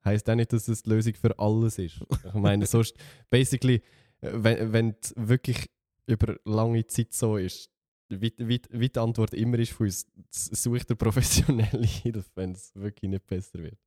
Heißt 0.04 0.30
auch 0.30 0.36
nicht, 0.36 0.52
dass 0.52 0.68
es 0.68 0.84
die 0.84 0.90
Lösung 0.90 1.14
für 1.14 1.38
alles 1.38 1.78
ist. 1.78 2.00
Ich 2.26 2.34
meine, 2.34 2.66
sonst, 2.66 2.96
basically, 3.30 3.82
wenn, 4.22 4.74
wenn 4.74 4.96
es 5.02 5.14
wirklich 5.16 5.70
über 6.08 6.38
lange 6.46 6.86
Zeit 6.88 7.14
so 7.14 7.38
ist, 7.38 7.70
wie, 8.10 8.34
wie, 8.38 8.62
wie 8.70 8.90
die 8.90 9.00
Antwort 9.00 9.34
immer 9.34 9.60
ist 9.60 9.72
von 9.72 9.86
uns, 9.86 10.06
sucht 10.30 10.90
der 10.90 10.96
professionelle 10.96 11.86
Hilfe, 11.86 12.30
wenn 12.36 12.52
es 12.52 12.74
wirklich 12.76 13.10
nicht 13.10 13.26
besser 13.28 13.60
wird. 13.60 13.78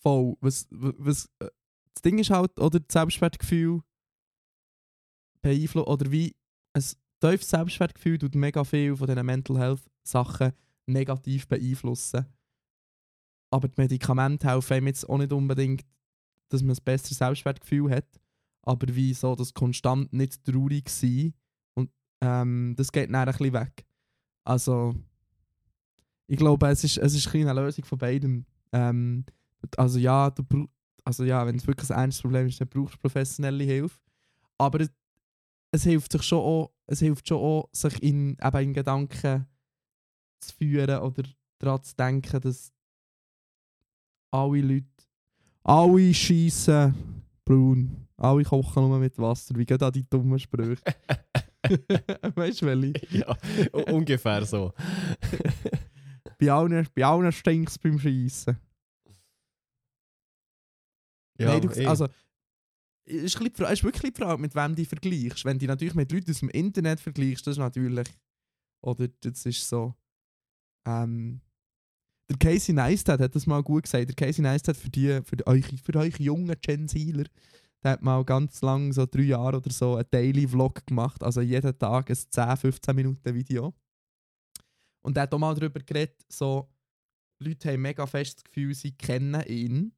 Voll. 0.00 0.36
Was, 0.40 0.66
was, 0.70 1.26
äh, 1.38 1.48
das 1.94 2.02
Ding 2.02 2.18
ist 2.18 2.30
halt, 2.30 2.58
oder 2.58 2.80
das 2.80 2.92
Selbstwertgefühl 2.92 3.80
beeinflusst, 5.42 5.88
oder 5.88 6.10
wie 6.10 6.34
ein 6.72 6.84
tiefes 7.20 7.50
Selbstwertgefühl 7.50 8.18
tut 8.18 8.34
mega 8.34 8.64
viel 8.64 8.96
von 8.96 9.06
diesen 9.06 9.26
Mental 9.26 9.58
Health 9.58 9.82
Sachen 10.02 10.52
negativ 10.86 11.46
beeinflussen. 11.48 12.26
Aber 13.50 13.68
die 13.68 13.80
Medikamente 13.80 14.48
helfen 14.48 14.74
einem 14.74 14.86
jetzt 14.88 15.08
auch 15.08 15.18
nicht 15.18 15.32
unbedingt, 15.32 15.84
dass 16.48 16.62
man 16.62 16.76
ein 16.76 16.84
besseres 16.84 17.18
Selbstwertgefühl 17.18 17.90
hat. 17.90 18.20
Aber 18.62 18.94
wie 18.94 19.14
so 19.14 19.34
das 19.34 19.54
konstant 19.54 20.12
nicht 20.12 20.44
traurig 20.44 20.88
sein 20.88 21.34
und 21.74 21.90
ähm, 22.20 22.74
das 22.76 22.92
geht 22.92 23.08
dann 23.08 23.16
ein 23.16 23.26
bisschen 23.26 23.52
weg. 23.52 23.86
Also 24.44 24.94
ich 26.26 26.36
glaube, 26.36 26.68
es 26.68 26.84
ist, 26.84 26.98
es 26.98 27.14
ist 27.14 27.34
eine 27.34 27.52
Lösung 27.52 27.84
von 27.84 27.98
beidem. 27.98 28.44
Ähm, 28.72 29.24
also 29.76 29.98
ja, 29.98 30.30
du 30.30 30.68
also 31.04 31.24
ja, 31.24 31.46
wenn 31.46 31.56
es 31.56 31.66
wirklich 31.66 31.90
ein 31.90 31.98
ernstes 31.98 32.22
Problem 32.22 32.46
ist, 32.46 32.60
dann 32.60 32.68
brauchst 32.68 32.94
du 32.94 32.98
professionelle 32.98 33.64
Hilfe. 33.64 33.98
Aber 34.58 34.80
es, 34.80 34.90
es 35.72 35.84
hilft 35.84 36.12
sich 36.12 36.22
schon 36.22 36.38
auch, 36.38 36.72
es 36.86 37.00
hilft 37.00 37.28
schon 37.28 37.38
auch, 37.38 37.68
sich 37.72 38.02
in, 38.02 38.36
eben 38.42 38.58
in 38.58 38.74
Gedanken 38.74 39.46
zu 40.40 40.54
führen 40.54 41.00
oder 41.00 41.22
daran 41.58 41.82
zu 41.82 41.94
denken, 41.96 42.40
dass 42.40 42.72
alle 44.30 44.60
Leute, 44.60 44.86
alle 45.62 46.14
schiessen 46.14 46.94
braun, 47.44 48.06
alle 48.16 48.44
kochen 48.44 48.88
nur 48.88 48.98
mit 48.98 49.18
Wasser. 49.18 49.56
Wie 49.56 49.64
geht 49.64 49.82
da 49.82 49.90
die 49.90 50.08
dummen 50.08 50.38
Sprüche? 50.38 50.82
weißt 52.34 52.62
du, 52.62 52.66
welche? 52.66 52.94
ja, 53.10 53.36
ungefähr 53.92 54.44
so. 54.44 54.72
Bei 56.38 56.50
allen, 56.50 56.88
bei 56.94 57.04
allen 57.04 57.30
stinkt 57.32 57.68
es 57.68 57.78
beim 57.78 57.98
Schiessen. 57.98 58.56
ja, 61.38 61.48
Nein, 61.48 61.60
du, 61.60 61.68
eh. 61.68 61.86
also, 61.86 62.08
es 63.04 63.22
ist, 63.24 63.40
ein 63.40 63.50
bisschen 63.50 63.66
ist 63.66 63.84
wirklich 63.84 64.14
die 64.14 64.22
Frage, 64.22 64.40
mit 64.40 64.54
wem 64.54 64.74
du 64.74 64.84
vergleichst. 64.86 65.44
Wenn 65.44 65.58
du 65.58 65.66
natürlich 65.66 65.94
mit 65.94 66.10
Leuten 66.10 66.30
aus 66.30 66.40
dem 66.40 66.48
Internet 66.48 66.98
vergleichst, 66.98 67.46
das 67.46 67.52
ist 67.52 67.58
natürlich. 67.58 68.08
Oder 68.82 69.08
das 69.20 69.44
ist 69.44 69.68
so. 69.68 69.94
Ähm, 70.86 71.42
der 72.30 72.38
Casey 72.38 72.74
Neistat 72.74 73.20
hat 73.20 73.34
das 73.34 73.46
mal 73.46 73.62
gut 73.62 73.84
gesagt. 73.84 74.08
Der 74.08 74.14
Casey 74.14 74.42
Neistat 74.42 74.76
für 74.76 74.88
die, 74.88 75.20
für 75.22 75.46
euch, 75.46 75.66
für 75.82 75.96
euch 75.96 76.18
jungen 76.18 76.56
Gen 76.62 76.88
Zler, 76.88 77.24
der 77.82 77.92
hat 77.92 78.02
mal 78.02 78.24
ganz 78.24 78.62
lang, 78.62 78.92
so 78.92 79.04
drei 79.04 79.22
Jahre 79.22 79.58
oder 79.58 79.70
so, 79.70 79.96
einen 79.96 80.06
Daily 80.10 80.46
Vlog 80.46 80.86
gemacht. 80.86 81.22
Also 81.22 81.40
jeden 81.40 81.78
Tag 81.78 82.08
ein 82.10 82.16
10, 82.16 82.56
15 82.56 82.96
Minuten 82.96 83.34
Video. 83.34 83.74
Und 85.02 85.16
der 85.16 85.24
hat 85.24 85.34
auch 85.34 85.38
mal 85.38 85.54
darüber 85.54 85.80
geredet, 85.80 86.24
so, 86.28 86.68
Leute 87.42 87.72
haben 87.72 87.82
mega 87.82 88.06
fest 88.06 88.38
das 88.38 88.44
Gefühl, 88.44 88.74
sie 88.74 88.92
kennen 88.92 89.42
ihn 89.46 89.92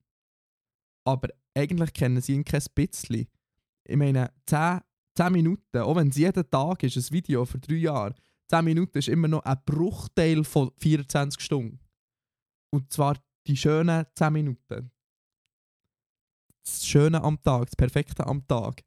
aber 1.05 1.29
eigentlich 1.55 1.93
kennen 1.93 2.21
sie 2.21 2.35
ihn 2.35 2.45
kein 2.45 2.63
bisschen. 2.75 3.27
Ich 3.85 3.97
meine, 3.97 4.33
10, 4.47 4.81
10 5.17 5.33
Minuten, 5.33 5.79
auch 5.79 5.97
wenn 5.97 6.09
es 6.09 6.17
jeden 6.17 6.49
Tag 6.51 6.83
ist, 6.83 6.97
ein 6.97 7.15
Video 7.15 7.45
für 7.45 7.59
drei 7.59 7.75
Jahre, 7.75 8.15
10 8.51 8.65
Minuten 8.65 8.99
ist 8.99 9.09
immer 9.09 9.29
noch 9.29 9.45
ein 9.45 9.59
Bruchteil 9.65 10.45
von 10.45 10.71
24 10.79 11.41
Stunden. 11.41 11.79
Und 12.73 12.93
zwar 12.93 13.23
die 13.47 13.57
schönen 13.57 14.07
10 14.15 14.33
Minuten. 14.33 14.91
Das 16.65 16.87
Schöne 16.87 17.23
am 17.23 17.43
Tag, 17.43 17.67
das 17.67 17.77
Perfekte 17.77 18.27
am 18.27 18.47
Tag. 18.47 18.83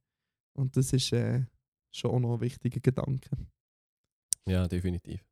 Und 0.53 0.75
das 0.77 0.93
ist 0.93 1.11
äh, 1.11 1.45
schon 1.91 2.11
auch 2.11 2.19
noch 2.19 2.33
ein 2.35 2.41
wichtiger 2.41 2.79
Gedanke. 2.79 3.29
ja, 4.45 4.67
definitiv. 4.67 5.23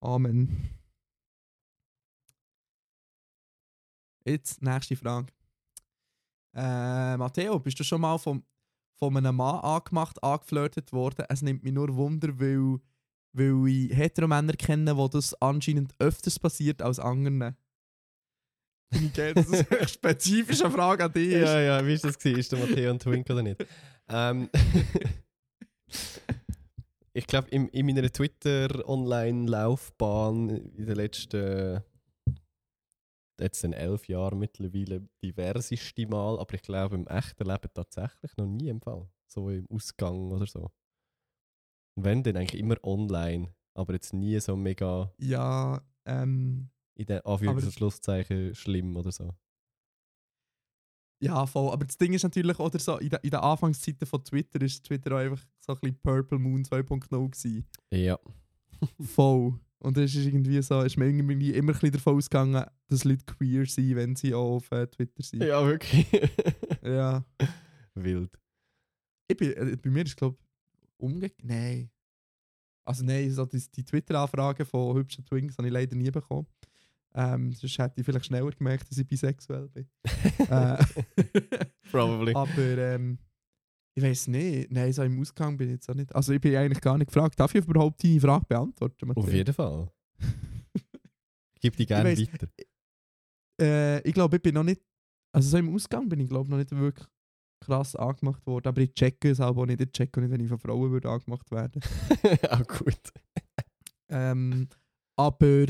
Amen. 0.00 0.78
Jetzt, 4.24 4.62
nächste 4.62 4.94
Frage. 4.94 5.32
Äh, 6.54 7.16
Matteo, 7.16 7.58
bist 7.58 7.80
du 7.80 7.84
schon 7.84 8.00
mal 8.00 8.18
vom, 8.18 8.44
von 8.98 9.16
einem 9.16 9.36
Mann 9.36 9.60
angemacht, 9.60 10.22
angeflirtet 10.22 10.92
worden? 10.92 11.24
Es 11.28 11.42
nimmt 11.42 11.64
mich 11.64 11.72
nur 11.72 11.94
Wunder, 11.96 12.38
weil, 12.38 12.78
weil 13.32 13.68
ich 13.68 13.96
Heteromänner 13.96 14.54
kenne, 14.54 14.96
wo 14.96 15.06
das 15.08 15.34
anscheinend 15.40 15.94
öfters 15.98 16.38
passiert 16.38 16.82
als 16.82 16.98
anderen. 16.98 17.56
Ich 18.90 19.12
geil, 19.12 19.34
dass 19.34 19.48
es 19.48 19.70
eine 19.70 19.88
spezifische 19.88 20.70
Frage 20.70 21.04
an 21.04 21.12
dich 21.12 21.28
ist. 21.32 21.42
Ja, 21.42 21.60
ja, 21.60 21.86
wie 21.86 21.92
war 21.92 22.10
das? 22.10 22.18
Gewesen? 22.18 22.38
Ist 22.38 22.52
der 22.52 22.58
Matteo 22.58 22.90
ein 22.90 22.98
Twink 22.98 23.28
oder 23.28 23.42
nicht? 23.42 23.62
Ähm, 24.08 24.48
ich 27.12 27.26
glaube, 27.26 27.48
in, 27.50 27.68
in 27.68 27.84
meiner 27.86 28.10
Twitter-Online-Laufbahn 28.10 30.48
in 30.48 30.86
den 30.86 30.96
letzten 30.96 31.82
jetzt 33.40 33.64
in 33.64 33.72
elf 33.72 34.08
Jahren 34.08 34.38
mittlerweile 34.38 35.08
diverseste 35.22 36.06
Mal, 36.06 36.38
aber 36.38 36.54
ich 36.54 36.62
glaube 36.62 36.96
im 36.96 37.06
echten 37.06 37.44
Leben 37.44 37.70
tatsächlich 37.72 38.36
noch 38.36 38.46
nie 38.46 38.68
im 38.68 38.80
Fall. 38.80 39.08
So 39.26 39.50
im 39.50 39.66
Ausgang 39.70 40.32
oder 40.32 40.46
so. 40.46 40.70
Wenn, 42.02 42.22
dann 42.22 42.36
eigentlich 42.36 42.60
immer 42.60 42.76
online, 42.84 43.54
aber 43.74 43.94
jetzt 43.94 44.12
nie 44.12 44.38
so 44.40 44.56
mega 44.56 45.12
Ja, 45.18 45.80
ähm, 46.04 46.70
in 46.94 47.06
den 47.06 47.20
Anführungs- 47.20 47.64
und 47.64 47.72
Schlusszeichen 47.72 48.54
schlimm 48.54 48.96
oder 48.96 49.12
so. 49.12 49.34
ja, 51.20 51.46
voll. 51.46 51.72
Aber 51.72 51.84
das 51.84 51.96
Ding 51.98 52.12
ist 52.12 52.22
natürlich, 52.22 52.58
oder 52.58 52.78
so, 52.78 52.98
in, 52.98 53.10
der, 53.10 53.22
in 53.24 53.30
den 53.30 53.40
Anfangszeiten 53.40 54.06
von 54.06 54.22
Twitter 54.24 54.60
ist 54.62 54.84
Twitter 54.84 55.12
auch 55.16 55.18
einfach 55.20 55.44
so 55.60 55.72
ein 55.72 55.78
bisschen 55.80 56.00
Purple 56.00 56.38
Moon 56.38 56.62
2.0 56.62 57.08
gewesen. 57.08 57.66
Ja. 57.90 58.18
Voll. 59.00 59.58
Und 59.80 59.96
das 59.96 60.14
ist 60.14 60.26
irgendwie 60.26 60.60
so, 60.62 60.82
ist 60.82 60.96
mir 60.96 61.06
irgendwie 61.06 61.52
immer 61.52 61.70
ein 61.72 61.74
bisschen 61.74 61.92
davon 61.92 62.16
ausgegangen, 62.16 62.64
dass 62.88 63.04
Leute 63.04 63.24
queer 63.24 63.64
sind, 63.66 63.94
wenn 63.96 64.16
sie 64.16 64.34
auch 64.34 64.56
auf 64.56 64.70
äh, 64.72 64.86
Twitter 64.86 65.22
sind. 65.22 65.42
Ja, 65.42 65.64
wirklich. 65.66 66.06
Ja. 66.82 67.24
Wild. 67.94 68.30
Ich 69.28 69.36
bin, 69.36 69.52
äh, 69.52 69.76
bei 69.76 69.90
mir 69.90 70.04
ist 70.04 70.16
glaube 70.16 70.36
ich 70.40 70.47
umgekehrt. 70.98 71.42
Nein. 71.44 71.90
Also 72.86 73.04
nein, 73.04 73.30
so 73.30 73.44
die, 73.44 73.62
die 73.74 73.84
Twitter-Anfragen 73.84 74.64
von 74.66 74.96
hübschen 74.96 75.24
Twinks 75.24 75.58
habe 75.58 75.68
ich 75.68 75.74
leider 75.74 75.94
nie 75.96 76.10
bekommen. 76.10 76.46
Ähm, 77.14 77.52
sonst 77.52 77.78
hätte 77.78 78.00
ich 78.00 78.04
vielleicht 78.06 78.26
schneller 78.26 78.50
gemerkt, 78.50 78.90
dass 78.90 78.98
ich 78.98 79.06
bisexuell 79.06 79.68
bin. 79.68 79.88
äh, 80.48 80.76
Probably. 81.90 82.34
aber 82.34 82.78
ähm, 82.78 83.18
ich 83.94 84.02
weiß 84.04 84.28
nicht. 84.28 84.70
Nein, 84.70 84.92
so 84.92 85.02
im 85.02 85.20
Ausgang 85.20 85.56
bin 85.56 85.68
ich 85.68 85.74
jetzt 85.74 85.90
auch 85.90 85.94
nicht. 85.94 86.14
Also 86.14 86.32
ich 86.32 86.40
bin 86.40 86.54
eigentlich 86.54 86.80
gar 86.80 86.96
nicht 86.96 87.08
gefragt. 87.08 87.38
Darf 87.40 87.54
ich 87.54 87.64
überhaupt 87.64 88.02
die 88.02 88.20
Frage 88.20 88.44
beantworten? 88.48 89.10
Auf 89.10 89.16
Matthias? 89.16 89.34
jeden 89.34 89.54
Fall. 89.54 89.90
Ich 91.54 91.62
gebe 91.62 91.76
die 91.76 91.86
gerne 91.86 92.10
weiss- 92.10 92.32
weiter. 92.32 92.46
äh, 93.60 94.00
ich 94.08 94.14
glaube, 94.14 94.36
ich 94.36 94.42
bin 94.42 94.54
noch 94.54 94.62
nicht. 94.62 94.80
Also 95.32 95.48
so 95.50 95.56
im 95.58 95.74
Ausgang 95.74 96.08
bin 96.08 96.20
ich 96.20 96.28
glaube 96.28 96.48
noch 96.48 96.56
nicht 96.56 96.70
wirklich 96.70 97.06
krass 97.68 97.94
angemacht 97.94 98.46
worden. 98.46 98.68
Aber 98.68 98.80
ich 98.80 98.94
checke 98.94 99.30
es 99.30 99.40
auch 99.40 99.66
nicht. 99.66 99.80
Ich 99.80 99.92
checke 99.92 100.18
auch 100.18 100.22
nicht, 100.22 100.32
wenn 100.32 100.40
ich 100.40 100.48
von 100.48 100.58
Frauen 100.58 100.90
würde 100.90 101.10
angemacht 101.10 101.50
werden. 101.50 101.82
Auch 102.50 102.66
gut. 102.66 103.12
ähm, 104.08 104.68
aber 105.16 105.66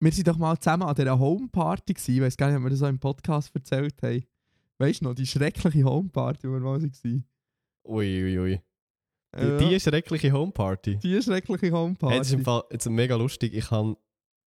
wir 0.00 0.12
sind 0.12 0.28
doch 0.28 0.38
mal 0.38 0.56
zusammen 0.58 0.84
an 0.84 0.94
dieser 0.94 1.18
Homeparty 1.18 1.94
gewesen. 1.94 2.14
Ich 2.14 2.20
weiß 2.20 2.36
gar 2.36 2.48
nicht, 2.48 2.56
ob 2.58 2.62
wir 2.62 2.70
das 2.70 2.78
so 2.78 2.86
im 2.86 2.98
Podcast 2.98 3.54
erzählt 3.54 4.00
haben. 4.02 4.24
Weißt 4.78 5.00
du 5.00 5.06
noch, 5.06 5.14
die 5.14 5.26
schreckliche 5.26 5.84
Homeparty, 5.84 6.48
wo 6.48 6.52
wir 6.52 6.60
mal 6.60 6.80
waren. 6.80 7.24
Ui, 7.84 8.24
ui, 8.24 8.38
ui. 8.38 8.60
Die, 9.36 9.68
die 9.68 9.80
schreckliche 9.80 10.32
Homeparty. 10.32 10.96
die 10.98 11.20
schreckliche 11.20 11.72
Homeparty. 11.72 12.12
Hey, 12.12 12.18
das 12.20 12.28
ist 12.28 12.34
im 12.34 12.44
Fall 12.44 12.62
jetzt 12.70 12.88
mega 12.88 13.16
lustig. 13.16 13.54
Ich 13.54 13.70
habe. 13.70 13.96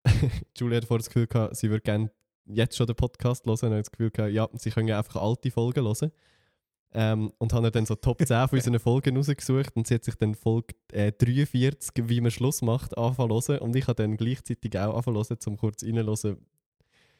Julia 0.57 0.77
hat 0.77 0.85
vorher 0.85 0.99
das 0.99 1.09
Gefühl 1.09 1.27
gehabt, 1.27 1.55
sie 1.55 1.69
würde 1.69 1.81
gerne 1.83 2.11
jetzt 2.45 2.75
schon 2.75 2.87
den 2.87 2.95
Podcast 2.95 3.45
hören. 3.45 3.59
Und 3.61 3.71
hat 3.71 3.79
das 3.79 3.91
Gefühl 3.91 4.09
gehabt, 4.09 4.33
ja, 4.33 4.49
sie 4.53 4.71
können 4.71 4.89
einfach 4.91 5.21
alte 5.21 5.51
Folgen 5.51 5.83
hören. 5.83 6.11
Ähm, 6.93 7.31
und 7.37 7.53
haben 7.53 7.71
dann 7.71 7.85
so 7.85 7.95
Top 7.95 8.19
10 8.25 8.47
von 8.49 8.57
unseren 8.59 8.79
Folgen 8.79 9.15
rausgesucht. 9.15 9.75
Und 9.75 9.87
sie 9.87 9.95
hat 9.95 10.03
sich 10.03 10.15
dann 10.15 10.35
Folge 10.35 10.75
äh, 10.91 11.11
43, 11.13 12.09
wie 12.09 12.19
man 12.21 12.31
Schluss 12.31 12.61
macht, 12.61 12.97
anfangen. 12.97 13.31
Und 13.59 13.75
ich 13.75 13.87
habe 13.87 13.95
dann 14.03 14.17
gleichzeitig 14.17 14.77
auch 14.77 14.95
anfangen 14.97 15.37
um 15.45 15.57
kurz 15.57 15.83
reinzuhören, 15.83 16.37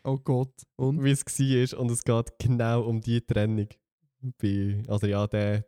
Oh 0.04 0.18
Gott. 0.18 0.54
Und? 0.78 1.04
wie 1.04 1.12
es 1.12 1.24
war. 1.26 1.80
Und 1.80 1.92
es 1.92 2.04
geht 2.04 2.34
genau 2.40 2.82
um 2.82 3.00
die 3.02 3.22
Trennung. 3.22 3.68
Bei, 4.42 4.82
also 4.88 5.08
ja, 5.08 5.26
der, 5.28 5.66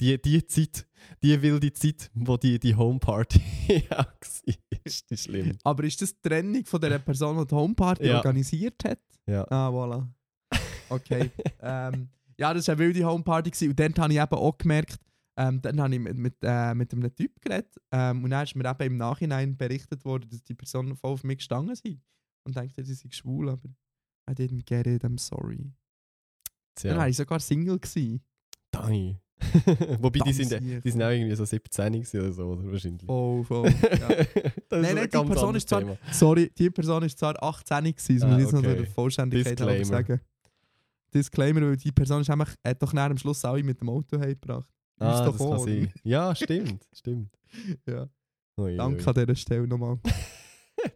die, 0.00 0.20
die 0.20 0.46
Zeit, 0.46 0.86
die 1.22 1.40
wilde 1.40 1.72
Zeit, 1.72 2.10
wo 2.14 2.36
die, 2.36 2.58
die 2.58 2.74
Homeparty 2.74 3.40
auch 3.90 4.06
war, 4.06 4.54
ist 4.84 5.10
die 5.10 5.16
schlimm. 5.16 5.58
Aber 5.64 5.84
ist 5.84 6.00
das 6.02 6.14
die 6.14 6.28
Trennung 6.28 6.64
von 6.64 6.80
der 6.80 6.98
Person, 6.98 7.38
die 7.38 7.46
die 7.46 7.54
Homeparty 7.54 8.06
Ja. 8.06 8.16
organisiert 8.18 8.84
hat? 8.84 9.00
Ja. 9.26 9.46
Ah, 9.50 9.68
voilà. 9.68 10.06
Okay. 10.88 11.30
ähm, 11.62 12.08
ja, 12.42 12.52
das 12.52 12.66
war 12.66 12.72
eine 12.74 12.80
wilde 12.84 13.04
Homeparty 13.06 13.50
gewesen. 13.50 13.70
und 13.70 13.78
dort 13.78 13.98
habe 14.00 14.12
ich 14.12 14.18
eben 14.20 14.34
auch 14.34 14.58
gemerkt, 14.58 14.98
ähm, 15.38 15.62
dann 15.62 15.80
habe 15.80 15.94
ich 15.94 16.00
mit, 16.00 16.16
mit, 16.16 16.34
äh, 16.42 16.74
mit 16.74 16.92
einem 16.92 17.14
Typ 17.14 17.40
geredet 17.40 17.72
ähm, 17.92 18.24
und 18.24 18.30
dann 18.30 18.42
ist 18.42 18.56
mir 18.56 18.68
eben 18.68 18.82
im 18.82 18.96
Nachhinein 18.96 19.56
berichtet 19.56 20.04
worden, 20.04 20.28
dass 20.28 20.42
die 20.42 20.54
Personen 20.54 20.96
voll 20.96 21.12
auf 21.12 21.22
mich 21.22 21.38
gestanden 21.38 21.76
sind 21.76 22.02
und 22.44 22.56
dachte, 22.56 22.84
sie 22.84 22.94
sind 22.94 23.14
schwul, 23.14 23.48
aber 23.48 23.68
I 24.28 24.34
didn't 24.34 24.64
get 24.66 24.88
it, 24.88 25.04
I'm 25.04 25.18
sorry. 25.20 25.72
Dann 26.82 26.96
war 26.96 27.04
Tja, 27.04 27.06
ich 27.08 27.16
sogar 27.16 27.38
Single. 27.38 27.78
Gewesen. 27.78 28.22
Dai. 28.72 29.20
Wobei, 30.00 30.20
die 30.20 30.32
sind, 30.32 30.84
die 30.84 30.90
sind 30.90 31.02
auch 31.02 31.10
irgendwie 31.10 31.34
so 31.34 31.44
17 31.44 31.92
gewesen 31.92 32.20
oder 32.20 32.32
so, 32.32 32.46
oder 32.46 32.72
wahrscheinlich. 32.72 33.06
Voll, 33.06 33.44
voll. 33.44 33.70
Ja. 33.82 34.08
Nein, 34.08 34.82
nein, 34.82 34.98
ein 34.98 35.10
die 35.10 35.24
Person 35.28 35.54
ist 35.54 35.68
zwar-. 35.68 35.98
Sorry, 36.10 36.50
die 36.56 36.70
Person 36.70 37.02
ist 37.04 37.18
zwar 37.18 37.40
18 37.42 37.84
gewesen, 37.84 38.14
das 38.18 38.22
Ah, 38.22 38.26
muss 38.28 38.36
ich 38.38 38.42
jetzt 38.44 38.52
noch 38.52 38.60
okay. 38.60 38.76
der 38.76 38.86
Vollständigkeit 38.86 39.60
halber 39.60 39.84
sagen. 39.84 40.20
Disclaimer, 41.14 41.60
weil 41.62 41.76
die 41.76 41.92
Person 41.92 42.20
ist 42.22 42.30
einfach, 42.30 42.54
hat 42.64 42.82
doch 42.82 42.92
nachher 42.92 43.10
am 43.10 43.18
Schluss 43.18 43.44
alle 43.44 43.62
mit 43.62 43.80
dem 43.80 43.88
Auto 43.88 44.18
heimgebracht. 44.18 44.68
Ah, 44.98 45.24
das 45.24 45.36
kann 45.38 45.58
sein. 45.58 45.92
Ja, 46.04 46.34
stimmt, 46.34 46.86
stimmt. 46.92 47.36
Ja. 47.86 48.08
Ui, 48.58 48.76
Danke 48.76 49.02
ui. 49.02 49.06
an 49.08 49.14
dieser 49.14 49.36
Stelle 49.36 49.66
nochmal. 49.66 49.98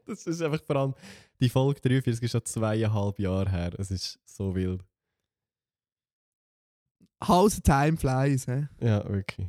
Das 0.05 0.27
ist 0.27 0.43
einfach 0.43 0.63
vor 0.65 0.77
allem, 0.77 0.95
die 1.41 1.49
Folge 1.49 1.81
43 1.81 2.23
ist 2.25 2.31
schon 2.33 2.45
zweieinhalb 2.45 3.19
Jahre 3.21 3.49
her. 3.51 3.73
Es 3.79 3.91
ist 3.93 4.19
so 4.25 4.53
wild. 4.55 4.83
How 7.23 7.49
the 7.53 7.61
time 7.61 7.97
flies. 7.97 8.47
He? 8.47 8.67
Ja, 8.81 9.09
wirklich. 9.09 9.49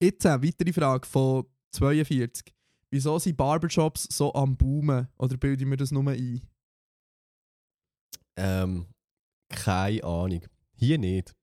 Jetzt 0.00 0.24
eine 0.24 0.42
weitere 0.42 0.72
Frage 0.72 1.06
von 1.06 1.44
42. 1.72 2.54
Wieso 2.90 3.18
sind 3.18 3.36
Barbershops 3.36 4.06
so 4.10 4.32
am 4.34 4.56
Boomen? 4.56 5.08
Oder 5.18 5.36
bilde 5.36 5.64
ich 5.64 5.68
mir 5.68 5.76
das 5.76 5.90
nur 5.90 6.06
ein? 6.08 6.40
Ähm, 8.36 8.86
keine 9.48 10.02
Ahnung. 10.04 10.42
Hier 10.76 10.98
nicht. 10.98 11.34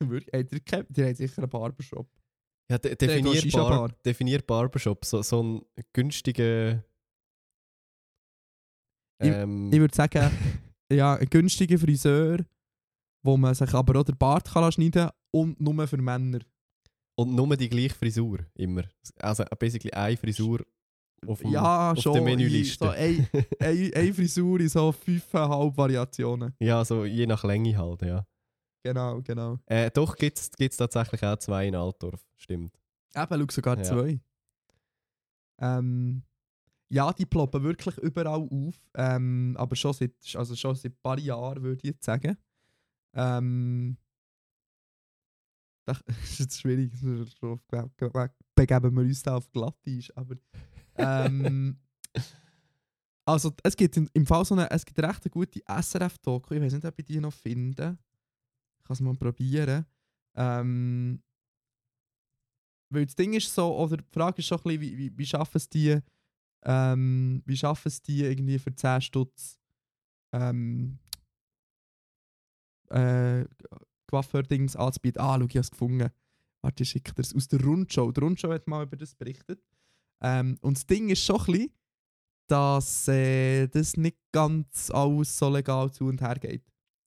Wirklich? 0.00 0.32
Habt 0.34 0.52
ihr 0.52 0.60
keinen? 0.60 0.86
Die 0.90 1.02
haben 1.04 1.14
sicher 1.14 1.42
einen 1.42 1.50
Barbershop. 1.50 2.08
Ja, 2.70 2.78
de 2.78 2.94
definier, 2.96 3.52
Bar 3.52 3.70
Bar. 3.88 3.88
definier 4.04 4.40
Barbershop. 4.42 5.04
So, 5.04 5.22
so 5.22 5.42
ein 5.42 5.62
günstiger. 5.92 6.82
Ähm, 9.20 9.70
Ich 9.72 9.78
würde 9.78 9.94
sagen, 9.94 10.30
ja, 10.92 11.14
ein 11.16 11.28
günstiger 11.28 11.78
Friseur, 11.78 12.44
wo 13.24 13.36
man 13.36 13.54
sich 13.54 13.72
aber 13.74 14.00
auch 14.00 14.04
den 14.04 14.16
Bart 14.16 14.50
kann 14.50 14.70
schneiden 14.72 14.92
kann 14.92 15.10
und 15.30 15.60
nur 15.60 15.86
für 15.86 15.96
Männer. 15.98 16.40
und 17.16 17.34
nur 17.34 17.56
die 17.56 17.68
gleiche 17.68 17.94
Frisur. 17.94 18.40
Immer. 18.54 18.84
Also 19.18 19.44
basically 19.58 19.92
eine 19.92 20.16
Frisur 20.16 20.64
auf, 21.26 21.40
dem, 21.40 21.50
ja, 21.50 21.92
auf 21.92 21.98
schon. 21.98 22.14
der 22.14 22.22
Menüliste. 22.22 22.84
So 22.84 22.90
eine, 22.90 23.28
eine, 23.60 23.90
eine 23.94 24.14
Frisur 24.14 24.60
in 24.60 24.68
so 24.68 24.92
fünfeinhalb 24.92 25.76
Variationen. 25.76 26.54
ja, 26.60 26.84
so 26.84 27.04
je 27.04 27.26
nach 27.26 27.44
Länge 27.44 27.76
halt, 27.76 28.02
ja. 28.02 28.26
Genau, 28.84 29.22
genau. 29.22 29.58
Äh, 29.66 29.90
doch, 29.90 30.16
gibt 30.16 30.38
es 30.38 30.76
tatsächlich 30.76 31.22
auch 31.22 31.36
zwei 31.38 31.68
in 31.68 31.76
Altdorf. 31.76 32.26
Stimmt. 32.36 32.76
Eben, 33.14 33.40
schau, 33.40 33.46
sogar 33.50 33.76
Ja. 33.78 33.84
zwei. 33.84 34.20
Ähm, 35.60 36.22
ja, 36.88 37.12
die 37.12 37.26
ploppen 37.26 37.62
wirklich 37.62 37.96
überall 37.98 38.48
auf. 38.50 38.74
Ähm, 38.94 39.54
aber 39.58 39.76
schon 39.76 39.92
seit, 39.92 40.14
also 40.34 40.56
schon 40.56 40.74
seit 40.74 40.92
ein 40.92 40.98
paar 41.02 41.18
Jahren, 41.18 41.62
würde 41.62 41.80
ich 41.82 41.90
jetzt 41.94 42.04
sagen. 42.04 42.36
Ähm, 43.14 43.96
das 45.86 46.00
ist 46.24 46.40
jetzt 46.40 46.60
schwierig. 46.60 46.92
Begeben 48.54 48.96
wir 48.96 49.02
uns 49.02 49.22
da 49.22 49.36
auf 49.36 49.50
Glattisch. 49.52 50.12
Aber. 50.16 50.36
Ähm, 50.96 51.78
also, 53.24 53.52
es 53.62 53.76
gibt 53.76 53.96
im, 53.96 54.26
Fall 54.26 54.44
so 54.44 54.54
eine, 54.54 54.70
es 54.70 54.84
gibt 54.84 54.98
eine 54.98 55.08
recht 55.08 55.30
gute 55.30 55.60
SRF-Doku. 55.66 56.54
Ich 56.54 56.62
weiß 56.62 56.72
nicht, 56.72 56.84
ob 56.84 56.98
ich 56.98 57.04
die 57.04 57.20
noch 57.20 57.32
finde. 57.32 57.98
Ich 58.78 58.84
kann 58.84 58.94
es 58.94 59.00
mal 59.00 59.14
probieren. 59.14 59.86
Ähm, 60.34 61.22
weil 62.90 63.06
das 63.06 63.14
Ding 63.14 63.32
ist 63.32 63.54
so, 63.54 63.74
oder 63.76 63.96
die 63.96 64.12
Frage 64.12 64.38
ist 64.38 64.46
schon 64.46 64.58
ein 64.58 64.62
bisschen, 64.64 64.80
wie, 64.80 64.98
wie, 64.98 65.18
wie 65.18 65.26
schaffen 65.26 65.56
es 65.56 65.68
die, 65.68 65.98
ähm, 66.64 67.42
wie 67.46 67.56
schaffen 67.56 67.88
es 67.88 68.02
die 68.02 68.22
irgendwie 68.22 68.58
für 68.58 68.74
10 68.74 69.00
Stutz 69.00 69.58
ähm, 70.32 70.98
äh, 72.90 73.44
Coiffeur-Dings 74.08 74.76
anzubieten. 74.76 75.22
Ah, 75.22 75.38
schau, 75.38 75.46
ich 75.46 75.50
habe 75.50 75.60
es 75.60 75.70
gefunden. 75.70 76.10
Warte, 76.60 76.82
ich 76.82 76.90
schicke 76.90 77.14
das 77.14 77.34
aus 77.34 77.48
der 77.48 77.64
Rundschau. 77.64 78.12
Die 78.12 78.20
Rundschau 78.20 78.50
hat 78.52 78.68
mal 78.68 78.84
über 78.84 78.96
das 78.96 79.14
berichtet. 79.14 79.60
Ähm, 80.22 80.56
und 80.60 80.76
das 80.76 80.86
Ding 80.86 81.08
ist 81.10 81.24
schon 81.24 81.40
ein 81.40 81.46
bisschen, 81.46 81.72
dass 82.46 83.08
äh, 83.08 83.66
das 83.68 83.96
nicht 83.96 84.18
ganz 84.32 84.90
alles 84.90 85.36
so 85.36 85.48
legal 85.48 85.90
zu 85.90 86.06
und 86.06 86.20
her 86.20 86.36
geht. 86.36 86.64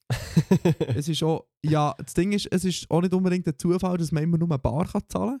es 0.94 1.08
ist 1.08 1.22
auch, 1.22 1.46
ja, 1.64 1.94
das 1.98 2.14
Ding 2.14 2.32
ist, 2.32 2.46
es 2.46 2.64
ist 2.64 2.90
auch 2.90 3.00
nicht 3.00 3.14
unbedingt 3.14 3.46
der 3.46 3.58
Zufall, 3.58 3.96
dass 3.96 4.12
man 4.12 4.22
immer 4.22 4.38
nur 4.38 4.48
eine 4.48 4.58
Bar 4.58 4.86
kann 4.86 5.02
zahlen 5.08 5.40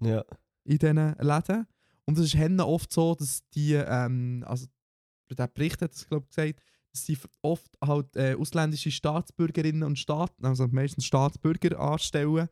ja. 0.00 0.24
in 0.64 0.78
diesen 0.78 1.14
Läden. 1.18 1.66
Und 2.06 2.18
es 2.18 2.26
ist 2.26 2.36
Hennen 2.36 2.60
oft 2.60 2.92
so, 2.92 3.14
dass 3.14 3.46
die, 3.50 3.74
ähm, 3.74 4.44
also 4.46 4.66
der 5.30 5.48
Bericht 5.48 5.82
hat 5.82 5.94
es 5.94 6.08
glaube 6.08 6.26
ich 6.28 6.36
gesagt, 6.36 6.62
dass 6.92 7.06
sie 7.06 7.18
oft 7.42 7.70
halt 7.84 8.16
äh, 8.16 8.34
ausländische 8.34 8.90
Staatsbürgerinnen 8.90 9.82
und 9.82 9.98
Staaten, 9.98 10.44
also 10.44 10.66
meistens 10.68 11.04
Staatsbürger 11.04 11.78
anstellen 11.78 12.48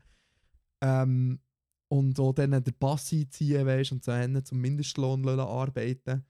ähm, 0.81 1.41
und 1.89 2.19
auch 2.21 2.33
dann 2.33 2.51
den 2.51 2.75
Pass 2.79 3.13
einziehen, 3.13 3.65
weißt, 3.67 3.93
und 3.93 4.05
so 4.05 4.13
Hennen 4.13 4.45
zum 4.45 4.61
Mindestlohn 4.61 5.27
arbeiten. 5.41 6.25